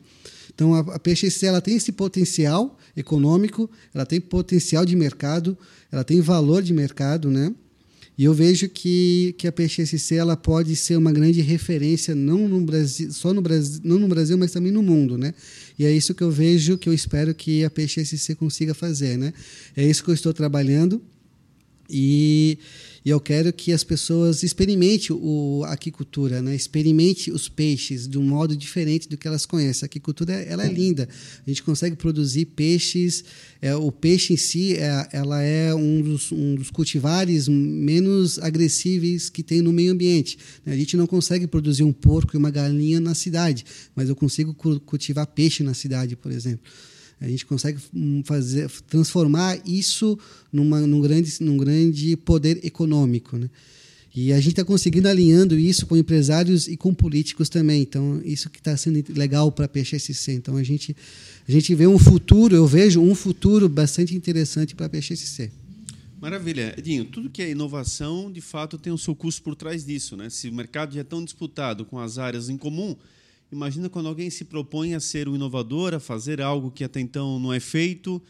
Então, 0.55 0.73
a, 0.73 0.81
a 0.81 0.99
PXC 1.01 1.47
ela 1.47 1.61
tem 1.61 1.75
esse 1.75 1.91
potencial 1.91 2.79
econômico, 2.97 3.71
ela 3.95 4.07
tem 4.07 4.21
potencial 4.21 4.85
de 4.85 4.97
mercado, 4.97 5.57
ela 5.93 6.03
tem 6.03 6.21
valor 6.21 6.63
de 6.63 6.73
mercado, 6.73 7.31
né? 7.31 7.53
E 8.19 8.25
eu 8.25 8.33
vejo 8.33 8.67
que, 8.71 9.35
que 9.37 9.47
a 9.47 9.53
PXSC 9.53 10.15
ela 10.15 10.37
pode 10.37 10.75
ser 10.75 10.97
uma 10.97 11.13
grande 11.13 11.43
referência 11.43 12.15
não 12.15 12.49
no 12.49 12.63
Brasil, 12.63 13.13
só 13.13 13.35
no 13.35 13.43
Brasil, 13.43 13.81
não 13.85 13.99
no 13.99 14.09
Brasil, 14.09 14.39
mas 14.39 14.53
também 14.53 14.73
no 14.73 14.83
mundo, 14.83 15.19
né? 15.19 15.35
E 15.79 15.85
é 15.85 15.93
isso 15.93 16.15
que 16.15 16.23
eu 16.23 16.31
vejo, 16.31 16.79
que 16.79 16.89
eu 16.89 16.95
espero 16.95 17.35
que 17.35 17.63
a 17.63 17.69
PXSC 17.69 18.35
consiga 18.35 18.73
fazer, 18.73 19.19
né? 19.19 19.35
É 19.77 19.87
isso 19.87 20.03
que 20.03 20.11
eu 20.11 20.15
estou 20.15 20.33
trabalhando. 20.33 21.03
E, 21.91 22.59
e 23.07 23.11
eu 23.11 23.21
quero 23.21 23.53
que 23.53 23.73
as 23.73 23.85
pessoas 23.85 24.43
experimentem 24.43 25.17
a 25.65 25.75
aquicultura, 25.75 26.43
né? 26.43 26.57
experimente 26.57 27.31
os 27.31 27.49
peixes 27.49 28.09
de 28.09 28.19
um 28.19 28.23
modo 28.25 28.57
diferente 28.57 29.09
do 29.09 29.17
que 29.17 29.29
elas 29.29 29.47
conhecem. 29.47 29.85
A 29.85 29.87
aquicultura 29.87 30.33
ela 30.33 30.67
é 30.67 30.69
linda. 30.69 31.09
A 31.47 31.49
gente 31.49 31.63
consegue 31.63 31.95
produzir 31.95 32.47
peixes. 32.47 33.23
É, 33.63 33.77
o 33.77 33.93
peixe 33.93 34.33
em 34.33 34.37
si 34.37 34.75
é, 34.75 35.09
ela 35.13 35.41
é 35.41 35.73
um 35.73 36.03
dos, 36.03 36.33
um 36.33 36.57
dos 36.57 36.69
cultivares 36.69 37.47
menos 37.47 38.41
agressíveis 38.41 39.31
que 39.31 39.45
tem 39.45 39.63
no 39.63 39.73
meio 39.73 39.93
ambiente. 39.93 40.37
A 40.67 40.75
gente 40.75 40.97
não 40.97 41.07
consegue 41.07 41.47
produzir 41.47 41.85
um 41.85 41.93
porco 41.93 42.35
e 42.35 42.39
uma 42.39 42.51
galinha 42.51 42.99
na 42.99 43.15
cidade, 43.15 43.65
mas 43.95 44.09
eu 44.09 44.17
consigo 44.17 44.53
cultivar 44.53 45.29
peixe 45.29 45.63
na 45.63 45.75
cidade, 45.75 46.17
por 46.17 46.33
exemplo. 46.33 46.69
A 47.21 47.29
gente 47.29 47.47
consegue 47.47 47.79
hum, 47.95 48.23
fazer, 48.25 48.71
transformar 48.89 49.59
isso 49.67 50.19
numa, 50.53 50.81
num, 50.81 51.01
grande, 51.01 51.33
num 51.41 51.57
grande 51.57 52.17
poder 52.17 52.61
econômico. 52.65 53.39
Né? 53.39 53.49
E 54.15 54.33
a 54.33 54.37
gente 54.37 54.53
está 54.53 54.65
conseguindo 54.65 55.09
alinhando 55.09 55.59
isso 55.59 55.87
com 55.87 55.97
empresários 55.97 56.69
e 56.69 56.77
com 56.77 56.95
políticos 56.95 57.49
também. 57.49 57.83
Então, 57.83 58.21
isso 58.25 58.49
que 58.51 58.59
está 58.59 58.77
sendo 58.77 59.03
legal 59.15 59.51
para 59.51 59.67
a 59.67 59.69
PXSC. 59.69 60.33
Então, 60.33 60.57
a 60.57 60.63
gente, 60.63 60.97
a 61.47 61.53
gente 61.53 61.75
vê 61.75 61.87
um 61.87 61.99
futuro, 61.99 62.55
eu 62.55 62.67
vejo 62.67 63.01
um 63.01 63.15
futuro 63.15 63.69
bastante 63.69 64.15
interessante 64.15 64.75
para 64.75 64.87
a 64.87 64.89
PXSC. 64.89 65.51
Maravilha. 66.21 66.75
Edinho, 66.79 67.05
tudo 67.05 67.29
que 67.29 67.43
é 67.43 67.51
inovação, 67.51 68.33
de 68.33 68.41
fato, 68.41 68.79
tem 68.79 68.93
o 68.93 68.99
seu 68.99 69.15
custo 69.15 69.43
por 69.43 69.55
trás 69.55 69.85
disso. 69.85 70.17
Né? 70.17 70.31
Se 70.31 70.49
o 70.49 70.53
mercado 70.53 70.95
já 70.95 71.01
é 71.01 71.05
tão 71.05 71.23
disputado 71.23 71.85
com 71.85 71.99
as 71.99 72.17
áreas 72.17 72.49
em 72.49 72.57
comum, 72.57 72.97
Imagina 73.51 73.89
quando 73.89 74.09
alguém 74.09 74.29
se 74.29 74.45
propõe 74.45 74.95
a 74.95 75.01
ser 75.01 75.29
um 75.29 75.35
inovador, 75.35 75.95
a 75.95 76.01
fazer 76.01 76.41
algo 76.41 76.71
que 76.71 76.83
até 76.83 77.01
então 77.01 77.39
não 77.39 77.53
é 77.53 77.61
feito. 77.61 78.23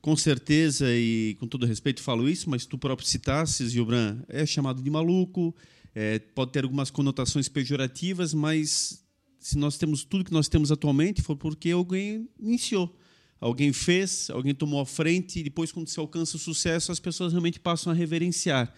Com 0.00 0.16
certeza, 0.16 0.86
e 0.88 1.36
com 1.38 1.46
todo 1.46 1.66
respeito 1.66 2.02
falo 2.02 2.28
isso, 2.28 2.48
mas 2.48 2.64
tu 2.64 2.78
próprio 2.78 3.06
citasses, 3.06 3.72
Gilbran, 3.72 4.18
é 4.28 4.46
chamado 4.46 4.82
de 4.82 4.88
maluco, 4.88 5.54
é, 5.94 6.18
pode 6.18 6.52
ter 6.52 6.64
algumas 6.64 6.90
conotações 6.90 7.48
pejorativas, 7.48 8.32
mas 8.32 9.04
se 9.38 9.58
nós 9.58 9.76
temos 9.76 10.02
tudo 10.02 10.24
que 10.24 10.32
nós 10.32 10.48
temos 10.48 10.72
atualmente, 10.72 11.20
foi 11.20 11.36
porque 11.36 11.70
alguém 11.70 12.28
iniciou. 12.38 12.96
Alguém 13.40 13.72
fez, 13.72 14.28
alguém 14.30 14.54
tomou 14.54 14.80
a 14.80 14.86
frente, 14.86 15.40
e 15.40 15.42
depois, 15.42 15.72
quando 15.72 15.88
se 15.88 15.98
alcança 15.98 16.36
o 16.36 16.40
sucesso, 16.40 16.92
as 16.92 17.00
pessoas 17.00 17.32
realmente 17.32 17.58
passam 17.58 17.90
a 17.90 17.96
reverenciar. 17.96 18.72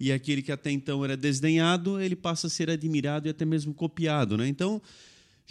E 0.00 0.10
aquele 0.10 0.42
que 0.42 0.50
até 0.50 0.70
então 0.70 1.04
era 1.04 1.16
desdenhado, 1.16 2.00
ele 2.00 2.16
passa 2.16 2.48
a 2.48 2.50
ser 2.50 2.70
admirado 2.70 3.28
e 3.28 3.30
até 3.30 3.44
mesmo 3.44 3.72
copiado. 3.72 4.36
Né? 4.36 4.48
Então, 4.48 4.82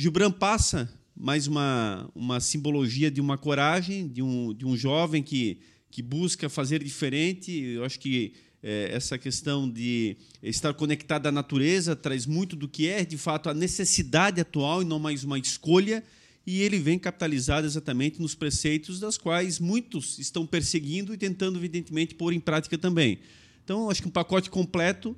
Gibran 0.02 0.32
passa 0.32 0.90
mais 1.14 1.46
uma, 1.46 2.10
uma 2.16 2.40
simbologia 2.40 3.12
de 3.12 3.20
uma 3.20 3.38
coragem, 3.38 4.08
de 4.08 4.22
um, 4.22 4.54
de 4.54 4.66
um 4.66 4.78
jovem 4.78 5.22
que, 5.22 5.60
que 5.92 6.02
busca 6.02 6.48
fazer 6.48 6.82
diferente. 6.82 7.52
Eu 7.52 7.84
acho 7.84 8.00
que 8.00 8.32
é, 8.64 8.92
essa 8.94 9.18
questão 9.18 9.70
de 9.70 10.16
estar 10.42 10.74
conectado 10.74 11.28
à 11.28 11.34
natureza 11.34 11.98
traz 11.98 12.26
muito 12.26 12.56
do 12.56 12.66
que 12.66 12.88
é, 12.88 13.04
de 13.04 13.18
fato, 13.18 13.50
a 13.50 13.54
necessidade 13.54 14.40
atual 14.40 14.84
e 14.84 14.86
não 14.86 15.00
mais 15.00 15.26
uma 15.26 15.38
escolha. 15.38 16.02
E 16.48 16.62
ele 16.62 16.80
vem 16.80 16.98
capitalizado 16.98 17.68
exatamente 17.68 18.22
nos 18.22 18.34
preceitos 18.34 19.02
das 19.02 19.18
quais 19.18 19.60
muitos 19.60 20.18
estão 20.18 20.48
perseguindo 20.48 21.14
e 21.14 21.18
tentando, 21.18 21.60
evidentemente, 21.60 22.16
pôr 22.16 22.32
em 22.32 22.40
prática 22.40 22.78
também. 22.78 23.20
Então, 23.66 23.90
acho 23.90 24.02
que 24.02 24.08
um 24.08 24.12
pacote 24.12 24.50
completo 24.50 25.14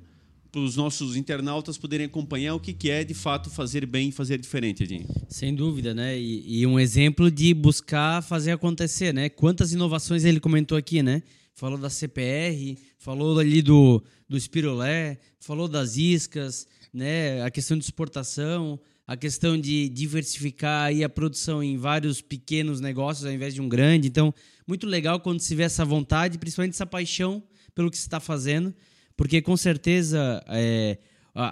para 0.52 0.60
os 0.60 0.76
nossos 0.76 1.16
internautas 1.16 1.78
poderem 1.78 2.04
acompanhar 2.04 2.54
o 2.54 2.60
que, 2.60 2.74
que 2.74 2.90
é 2.90 3.02
de 3.02 3.14
fato 3.14 3.48
fazer 3.48 3.86
bem 3.86 4.10
e 4.10 4.12
fazer 4.12 4.38
diferente, 4.38 4.82
Edinho. 4.82 5.08
Sem 5.26 5.54
dúvida, 5.54 5.94
né? 5.94 6.18
E, 6.18 6.60
e, 6.60 6.66
um 6.66 6.78
exemplo 6.78 7.30
de 7.30 7.54
buscar 7.54 8.22
fazer 8.22 8.52
acontecer, 8.52 9.14
né? 9.14 9.30
Quantas 9.30 9.72
inovações 9.72 10.24
ele 10.26 10.38
comentou 10.38 10.76
aqui, 10.76 11.02
né? 11.02 11.22
Falou 11.54 11.78
da 11.78 11.88
CPR, 11.88 12.76
falou 12.98 13.38
ali 13.38 13.62
do, 13.62 14.04
do 14.28 14.36
espirulé, 14.36 15.18
falou 15.40 15.66
das 15.66 15.96
iscas, 15.96 16.66
né? 16.92 17.42
A 17.42 17.50
questão 17.50 17.78
de 17.78 17.84
exportação, 17.84 18.78
a 19.06 19.16
questão 19.16 19.58
de 19.58 19.88
diversificar 19.88 20.88
aí 20.88 21.02
a 21.02 21.08
produção 21.08 21.62
em 21.62 21.78
vários 21.78 22.20
pequenos 22.20 22.78
negócios 22.78 23.24
ao 23.24 23.32
invés 23.32 23.54
de 23.54 23.62
um 23.62 23.68
grande. 23.70 24.06
Então, 24.06 24.34
muito 24.66 24.86
legal 24.86 25.18
quando 25.18 25.40
se 25.40 25.54
vê 25.54 25.62
essa 25.62 25.82
vontade, 25.82 26.36
principalmente 26.36 26.74
essa 26.74 26.84
paixão 26.84 27.42
pelo 27.74 27.90
que 27.90 27.96
se 27.96 28.02
está 28.02 28.20
fazendo 28.20 28.74
porque 29.16 29.40
com 29.42 29.56
certeza 29.56 30.42
é, 30.48 30.98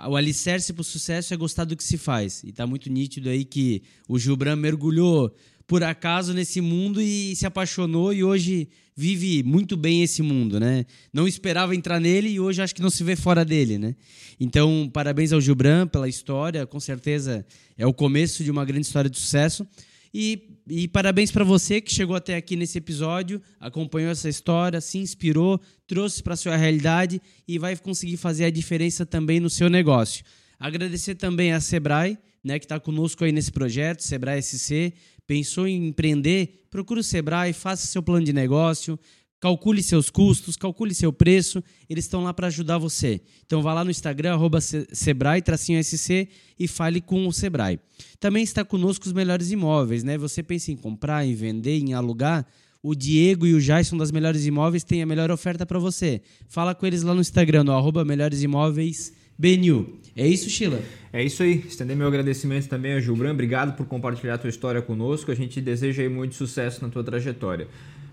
o 0.08 0.16
alicerce 0.16 0.72
para 0.72 0.82
o 0.82 0.84
sucesso 0.84 1.32
é 1.32 1.36
gostar 1.36 1.64
do 1.64 1.76
que 1.76 1.84
se 1.84 1.96
faz. 1.96 2.42
E 2.44 2.50
está 2.50 2.66
muito 2.66 2.90
nítido 2.90 3.28
aí 3.28 3.44
que 3.44 3.82
o 4.08 4.18
Gilbran 4.18 4.56
mergulhou 4.56 5.34
por 5.66 5.84
acaso 5.84 6.34
nesse 6.34 6.60
mundo 6.60 7.00
e 7.00 7.34
se 7.36 7.46
apaixonou 7.46 8.12
e 8.12 8.24
hoje 8.24 8.68
vive 8.96 9.42
muito 9.44 9.76
bem 9.76 10.02
esse 10.02 10.20
mundo, 10.20 10.58
né? 10.58 10.84
Não 11.12 11.28
esperava 11.28 11.76
entrar 11.76 12.00
nele 12.00 12.28
e 12.28 12.40
hoje 12.40 12.60
acho 12.60 12.74
que 12.74 12.82
não 12.82 12.90
se 12.90 13.04
vê 13.04 13.14
fora 13.14 13.44
dele, 13.44 13.78
né? 13.78 13.94
Então, 14.38 14.90
parabéns 14.92 15.32
ao 15.32 15.40
Gilbran 15.40 15.86
pela 15.86 16.08
história, 16.08 16.66
com 16.66 16.80
certeza 16.80 17.46
é 17.78 17.86
o 17.86 17.94
começo 17.94 18.42
de 18.42 18.50
uma 18.50 18.64
grande 18.64 18.86
história 18.86 19.08
de 19.08 19.16
sucesso. 19.16 19.66
E, 20.12 20.59
e 20.70 20.86
parabéns 20.86 21.32
para 21.32 21.42
você 21.42 21.80
que 21.80 21.92
chegou 21.92 22.14
até 22.14 22.36
aqui 22.36 22.54
nesse 22.54 22.78
episódio, 22.78 23.42
acompanhou 23.58 24.12
essa 24.12 24.28
história, 24.28 24.80
se 24.80 24.98
inspirou, 24.98 25.60
trouxe 25.84 26.22
para 26.22 26.36
sua 26.36 26.54
realidade 26.56 27.20
e 27.46 27.58
vai 27.58 27.76
conseguir 27.76 28.16
fazer 28.16 28.44
a 28.44 28.50
diferença 28.50 29.04
também 29.04 29.40
no 29.40 29.50
seu 29.50 29.68
negócio. 29.68 30.24
Agradecer 30.60 31.16
também 31.16 31.52
a 31.52 31.60
Sebrae, 31.60 32.16
né, 32.44 32.56
que 32.56 32.66
está 32.66 32.78
conosco 32.78 33.24
aí 33.24 33.32
nesse 33.32 33.50
projeto, 33.50 34.04
Sebrae 34.04 34.40
SC. 34.40 34.92
Pensou 35.26 35.66
em 35.66 35.88
empreender? 35.88 36.66
Procure 36.70 37.00
o 37.00 37.04
Sebrae, 37.04 37.52
faça 37.52 37.88
seu 37.88 38.00
plano 38.00 38.24
de 38.24 38.32
negócio, 38.32 38.96
Calcule 39.40 39.82
seus 39.82 40.10
custos, 40.10 40.54
calcule 40.54 40.94
seu 40.94 41.10
preço, 41.12 41.64
eles 41.88 42.04
estão 42.04 42.22
lá 42.22 42.34
para 42.34 42.48
ajudar 42.48 42.76
você. 42.76 43.22
Então 43.46 43.62
vá 43.62 43.72
lá 43.72 43.82
no 43.82 43.90
Instagram, 43.90 44.34
arroba 44.34 44.60
Sebrae, 44.60 45.42
SC 45.82 46.28
e 46.58 46.68
fale 46.68 47.00
com 47.00 47.26
o 47.26 47.32
Sebrae. 47.32 47.80
Também 48.20 48.42
está 48.42 48.64
conosco 48.64 49.06
os 49.06 49.14
melhores 49.14 49.50
imóveis, 49.50 50.04
né? 50.04 50.18
Você 50.18 50.42
pensa 50.42 50.70
em 50.70 50.76
comprar, 50.76 51.24
em 51.24 51.34
vender, 51.34 51.78
em 51.78 51.94
alugar? 51.94 52.46
O 52.82 52.94
Diego 52.94 53.46
e 53.46 53.54
o 53.54 53.60
Jason 53.60 53.96
das 53.96 54.10
Melhores 54.10 54.46
Imóveis 54.46 54.82
têm 54.82 55.02
a 55.02 55.06
melhor 55.06 55.30
oferta 55.30 55.66
para 55.66 55.78
você. 55.78 56.22
Fala 56.48 56.74
com 56.74 56.86
eles 56.86 57.02
lá 57.02 57.14
no 57.14 57.20
Instagram, 57.20 57.64
no 57.64 57.72
arroba 57.72 58.06
Melhores 58.06 58.42
Imóveis 58.42 59.12
BNU. 59.38 60.00
É 60.16 60.26
isso, 60.26 60.48
Sheila? 60.50 60.82
É 61.12 61.22
isso 61.22 61.42
aí. 61.42 61.64
Estender 61.66 61.96
meu 61.96 62.06
agradecimento 62.06 62.68
também 62.68 62.92
a 62.92 63.00
Gilbran. 63.00 63.32
Obrigado 63.32 63.76
por 63.76 63.86
compartilhar 63.86 64.34
a 64.34 64.38
tua 64.38 64.50
história 64.50 64.82
conosco. 64.82 65.30
A 65.30 65.34
gente 65.34 65.60
deseja 65.60 66.02
aí 66.02 66.08
muito 66.08 66.34
sucesso 66.34 66.82
na 66.82 66.90
tua 66.90 67.04
trajetória. 67.04 67.68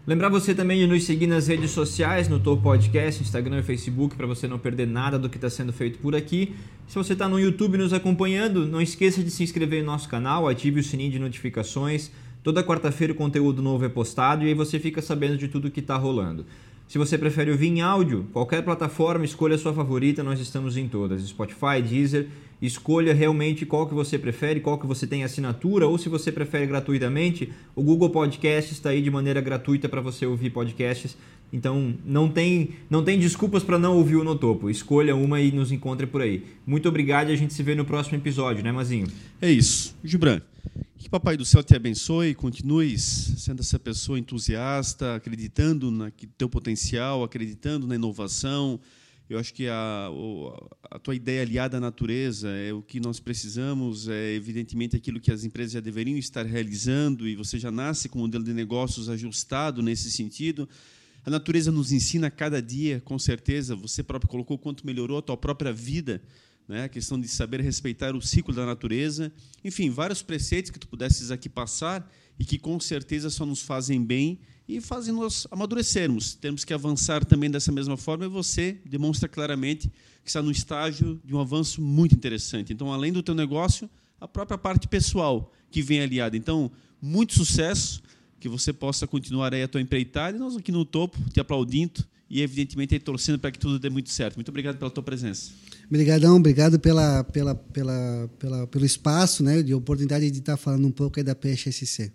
Lembrar 0.07 0.29
você 0.29 0.55
também 0.55 0.79
de 0.79 0.87
nos 0.87 1.03
seguir 1.03 1.27
nas 1.27 1.47
redes 1.47 1.71
sociais, 1.71 2.29
no 2.29 2.39
Topo 2.39 2.63
Podcast, 2.63 3.21
Instagram 3.21 3.59
e 3.59 3.63
Facebook, 3.63 4.15
para 4.15 4.25
você 4.25 4.47
não 4.47 4.57
perder 4.57 4.87
nada 4.87 5.19
do 5.19 5.29
que 5.29 5.35
está 5.35 5.49
sendo 5.49 5.73
feito 5.73 5.99
por 5.99 6.15
aqui. 6.15 6.55
Se 6.87 6.95
você 6.95 7.11
está 7.11 7.27
no 7.27 7.37
YouTube 7.37 7.77
nos 7.77 7.91
acompanhando, 7.91 8.65
não 8.65 8.81
esqueça 8.81 9.21
de 9.21 9.29
se 9.29 9.43
inscrever 9.43 9.83
no 9.83 9.91
nosso 9.91 10.07
canal, 10.07 10.47
ative 10.47 10.79
o 10.79 10.83
sininho 10.83 11.11
de 11.11 11.19
notificações 11.19 12.09
Toda 12.47 12.63
quarta-feira 12.63 13.11
o 13.11 13.15
conteúdo 13.17 13.61
novo 13.61 13.83
é 13.83 13.89
postado 13.89 14.45
e 14.45 14.47
aí 14.47 14.53
você 14.53 14.79
fica 14.79 15.01
sabendo 15.01 15.37
de 15.37 15.49
tudo 15.49 15.69
que 15.69 15.81
está 15.81 15.97
rolando. 15.97 16.45
Se 16.87 16.97
você 16.97 17.17
prefere 17.17 17.51
ouvir 17.51 17.67
em 17.67 17.81
áudio, 17.81 18.25
qualquer 18.31 18.63
plataforma, 18.63 19.25
escolha 19.25 19.55
a 19.55 19.57
sua 19.57 19.73
favorita, 19.73 20.23
nós 20.23 20.39
estamos 20.39 20.77
em 20.77 20.87
todas. 20.87 21.21
Spotify, 21.23 21.81
Deezer, 21.85 22.29
escolha 22.61 23.13
realmente 23.13 23.65
qual 23.65 23.87
que 23.87 23.93
você 23.93 24.17
prefere, 24.17 24.59
qual 24.59 24.77
que 24.77 24.87
você 24.87 25.05
tem 25.05 25.23
assinatura, 25.23 25.87
ou 25.87 25.97
se 25.97 26.09
você 26.09 26.31
prefere 26.31 26.65
gratuitamente, 26.65 27.51
o 27.75 27.83
Google 27.83 28.09
Podcast 28.09 28.73
está 28.73 28.89
aí 28.89 29.01
de 29.01 29.11
maneira 29.11 29.41
gratuita 29.41 29.87
para 29.87 30.01
você 30.01 30.25
ouvir 30.25 30.49
podcasts. 30.49 31.17
Então 31.51 31.95
não 32.05 32.27
tem, 32.29 32.71
não 32.89 33.03
tem 33.03 33.17
desculpas 33.17 33.63
para 33.63 33.79
não 33.79 33.95
ouvir 33.95 34.17
o 34.17 34.23
No 34.23 34.35
Topo. 34.35 34.69
Escolha 34.69 35.15
uma 35.15 35.39
e 35.39 35.51
nos 35.51 35.71
encontre 35.71 36.05
por 36.05 36.21
aí. 36.21 36.43
Muito 36.65 36.89
obrigado 36.89 37.29
e 37.29 37.33
a 37.33 37.37
gente 37.37 37.53
se 37.53 37.63
vê 37.63 37.73
no 37.73 37.85
próximo 37.85 38.17
episódio, 38.17 38.63
né, 38.63 38.71
Mazinho? 38.71 39.07
É 39.41 39.49
isso. 39.49 39.95
Gibran, 40.03 40.41
que 40.97 41.09
Papai 41.09 41.37
do 41.37 41.45
Céu 41.45 41.63
te 41.63 41.75
abençoe, 41.75 42.35
continue 42.35 42.97
sendo 42.97 43.61
essa 43.61 43.79
pessoa 43.79 44.19
entusiasta, 44.19 45.15
acreditando 45.15 45.89
no 45.89 46.11
teu 46.37 46.49
potencial, 46.49 47.23
acreditando 47.23 47.87
na 47.87 47.95
inovação. 47.95 48.79
Eu 49.29 49.37
acho 49.37 49.53
que 49.53 49.67
a, 49.67 50.09
a 50.89 50.99
tua 50.99 51.13
ideia 51.13 51.41
aliada 51.41 51.77
à 51.77 51.79
natureza 51.81 52.49
é 52.49 52.71
o 52.71 52.81
que 52.81 52.97
nós 52.99 53.19
precisamos, 53.19 54.07
é 54.07 54.33
evidentemente 54.33 54.95
aquilo 54.95 55.19
que 55.19 55.31
as 55.31 55.43
empresas 55.43 55.73
já 55.73 55.81
deveriam 55.81 56.17
estar 56.17 56.45
realizando 56.45 57.27
e 57.27 57.35
você 57.35 57.59
já 57.59 57.69
nasce 57.69 58.07
com 58.07 58.19
um 58.19 58.21
modelo 58.21 58.43
de 58.43 58.53
negócios 58.53 59.09
ajustado 59.09 59.81
nesse 59.81 60.09
sentido. 60.09 60.67
A 61.25 61.29
natureza 61.29 61.73
nos 61.73 61.91
ensina 61.91 62.31
cada 62.31 62.61
dia, 62.61 63.01
com 63.03 63.19
certeza, 63.19 63.75
você 63.75 64.01
próprio 64.01 64.29
colocou 64.29 64.57
quanto 64.57 64.85
melhorou 64.85 65.17
a 65.17 65.21
tua 65.21 65.35
própria 65.35 65.73
vida 65.73 66.21
né? 66.67 66.83
a 66.83 66.89
questão 66.89 67.19
de 67.19 67.27
saber 67.27 67.61
respeitar 67.61 68.15
o 68.15 68.21
ciclo 68.21 68.53
da 68.53 68.65
natureza, 68.65 69.31
enfim, 69.63 69.89
vários 69.89 70.21
preceitos 70.21 70.71
que 70.71 70.79
tu 70.79 70.87
pudesses 70.87 71.31
aqui 71.31 71.47
passar 71.47 72.11
e 72.37 72.45
que 72.45 72.59
com 72.59 72.79
certeza 72.79 73.29
só 73.29 73.45
nos 73.45 73.61
fazem 73.61 74.03
bem 74.03 74.39
e 74.67 74.81
fazem 74.81 75.13
nós 75.13 75.47
amadurecermos. 75.49 76.35
Temos 76.35 76.65
que 76.65 76.73
avançar 76.73 77.23
também 77.23 77.49
dessa 77.49 77.71
mesma 77.71 77.95
forma 77.95 78.25
e 78.25 78.29
você 78.29 78.79
demonstra 78.85 79.29
claramente 79.29 79.89
que 80.23 80.29
está 80.29 80.41
no 80.41 80.51
estágio 80.51 81.21
de 81.23 81.33
um 81.33 81.39
avanço 81.39 81.81
muito 81.81 82.13
interessante. 82.13 82.73
Então, 82.73 82.91
além 82.91 83.13
do 83.13 83.23
teu 83.23 83.33
negócio, 83.33 83.89
a 84.19 84.27
própria 84.27 84.57
parte 84.57 84.87
pessoal 84.87 85.53
que 85.71 85.81
vem 85.81 86.01
aliada. 86.01 86.35
Então, 86.35 86.69
muito 87.01 87.33
sucesso, 87.33 88.03
que 88.39 88.49
você 88.49 88.71
possa 88.71 89.07
continuar 89.07 89.53
aí 89.53 89.63
a 89.63 89.67
tua 89.67 89.81
empreitada 89.81 90.37
e 90.37 90.39
nós 90.39 90.55
aqui 90.55 90.71
no 90.71 90.85
topo 90.85 91.17
te 91.31 91.39
aplaudindo 91.39 92.05
e 92.29 92.41
evidentemente 92.41 92.97
torcendo 92.99 93.39
para 93.39 93.51
que 93.51 93.59
tudo 93.59 93.79
dê 93.79 93.89
muito 93.89 94.09
certo. 94.09 94.35
Muito 94.35 94.49
obrigado 94.49 94.77
pela 94.77 94.91
tua 94.91 95.03
presença. 95.03 95.51
Obrigadão, 95.85 96.35
obrigado 96.35 96.79
pela, 96.79 97.23
pela, 97.23 97.55
pela, 97.55 98.29
pela, 98.37 98.67
pelo 98.67 98.85
espaço, 98.85 99.43
né, 99.43 99.63
de 99.63 99.73
oportunidade 99.73 100.29
de 100.29 100.39
estar 100.39 100.57
falando 100.57 100.85
um 100.85 100.91
pouco 100.91 101.19
aí 101.19 101.23
da 101.23 101.33
PSSC. 101.33 102.11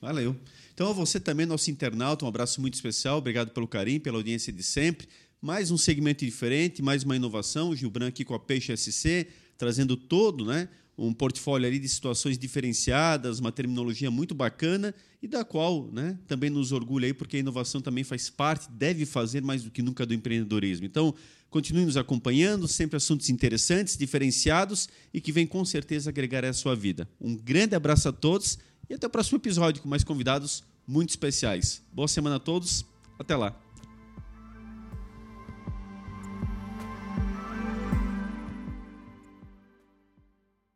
Valeu. 0.00 0.36
Então, 0.74 0.90
a 0.90 0.92
você 0.92 1.20
também, 1.20 1.46
nosso 1.46 1.70
internauta, 1.70 2.24
um 2.24 2.28
abraço 2.28 2.60
muito 2.60 2.74
especial. 2.74 3.18
Obrigado 3.18 3.50
pelo 3.50 3.68
carinho, 3.68 4.00
pela 4.00 4.18
audiência 4.18 4.52
de 4.52 4.62
sempre. 4.62 5.06
Mais 5.40 5.70
um 5.70 5.76
segmento 5.76 6.24
diferente, 6.24 6.82
mais 6.82 7.04
uma 7.04 7.14
inovação. 7.14 7.70
O 7.70 7.76
Gil 7.76 7.90
Branco 7.90 8.08
aqui 8.08 8.24
com 8.24 8.34
a 8.34 8.40
Peixe 8.40 8.76
SC, 8.76 9.28
trazendo 9.56 9.96
todo, 9.96 10.44
né? 10.44 10.68
Um 10.96 11.12
portfólio 11.12 11.66
ali 11.66 11.78
de 11.78 11.88
situações 11.88 12.38
diferenciadas, 12.38 13.40
uma 13.40 13.50
terminologia 13.50 14.10
muito 14.10 14.34
bacana 14.34 14.94
e 15.22 15.26
da 15.26 15.44
qual 15.44 15.88
né, 15.92 16.18
também 16.26 16.50
nos 16.50 16.72
orgulha 16.72 17.06
aí, 17.06 17.14
porque 17.14 17.36
a 17.36 17.40
inovação 17.40 17.80
também 17.80 18.04
faz 18.04 18.30
parte, 18.30 18.70
deve 18.70 19.04
fazer 19.04 19.42
mais 19.42 19.62
do 19.62 19.70
que 19.70 19.82
nunca 19.82 20.06
do 20.06 20.14
empreendedorismo. 20.14 20.86
Então, 20.86 21.14
continue 21.50 21.84
nos 21.84 21.96
acompanhando, 21.96 22.68
sempre 22.68 22.96
assuntos 22.96 23.28
interessantes, 23.30 23.96
diferenciados 23.96 24.88
e 25.12 25.20
que 25.20 25.32
vem 25.32 25.46
com 25.46 25.64
certeza 25.64 26.10
agregar 26.10 26.44
à 26.44 26.52
sua 26.52 26.74
vida. 26.74 27.08
Um 27.20 27.36
grande 27.36 27.74
abraço 27.74 28.08
a 28.08 28.12
todos 28.12 28.58
e 28.88 28.94
até 28.94 29.06
o 29.06 29.10
próximo 29.10 29.38
episódio 29.38 29.82
com 29.82 29.88
mais 29.88 30.04
convidados 30.04 30.62
muito 30.86 31.10
especiais. 31.10 31.82
Boa 31.92 32.08
semana 32.08 32.36
a 32.36 32.40
todos, 32.40 32.84
até 33.18 33.36
lá. 33.36 33.63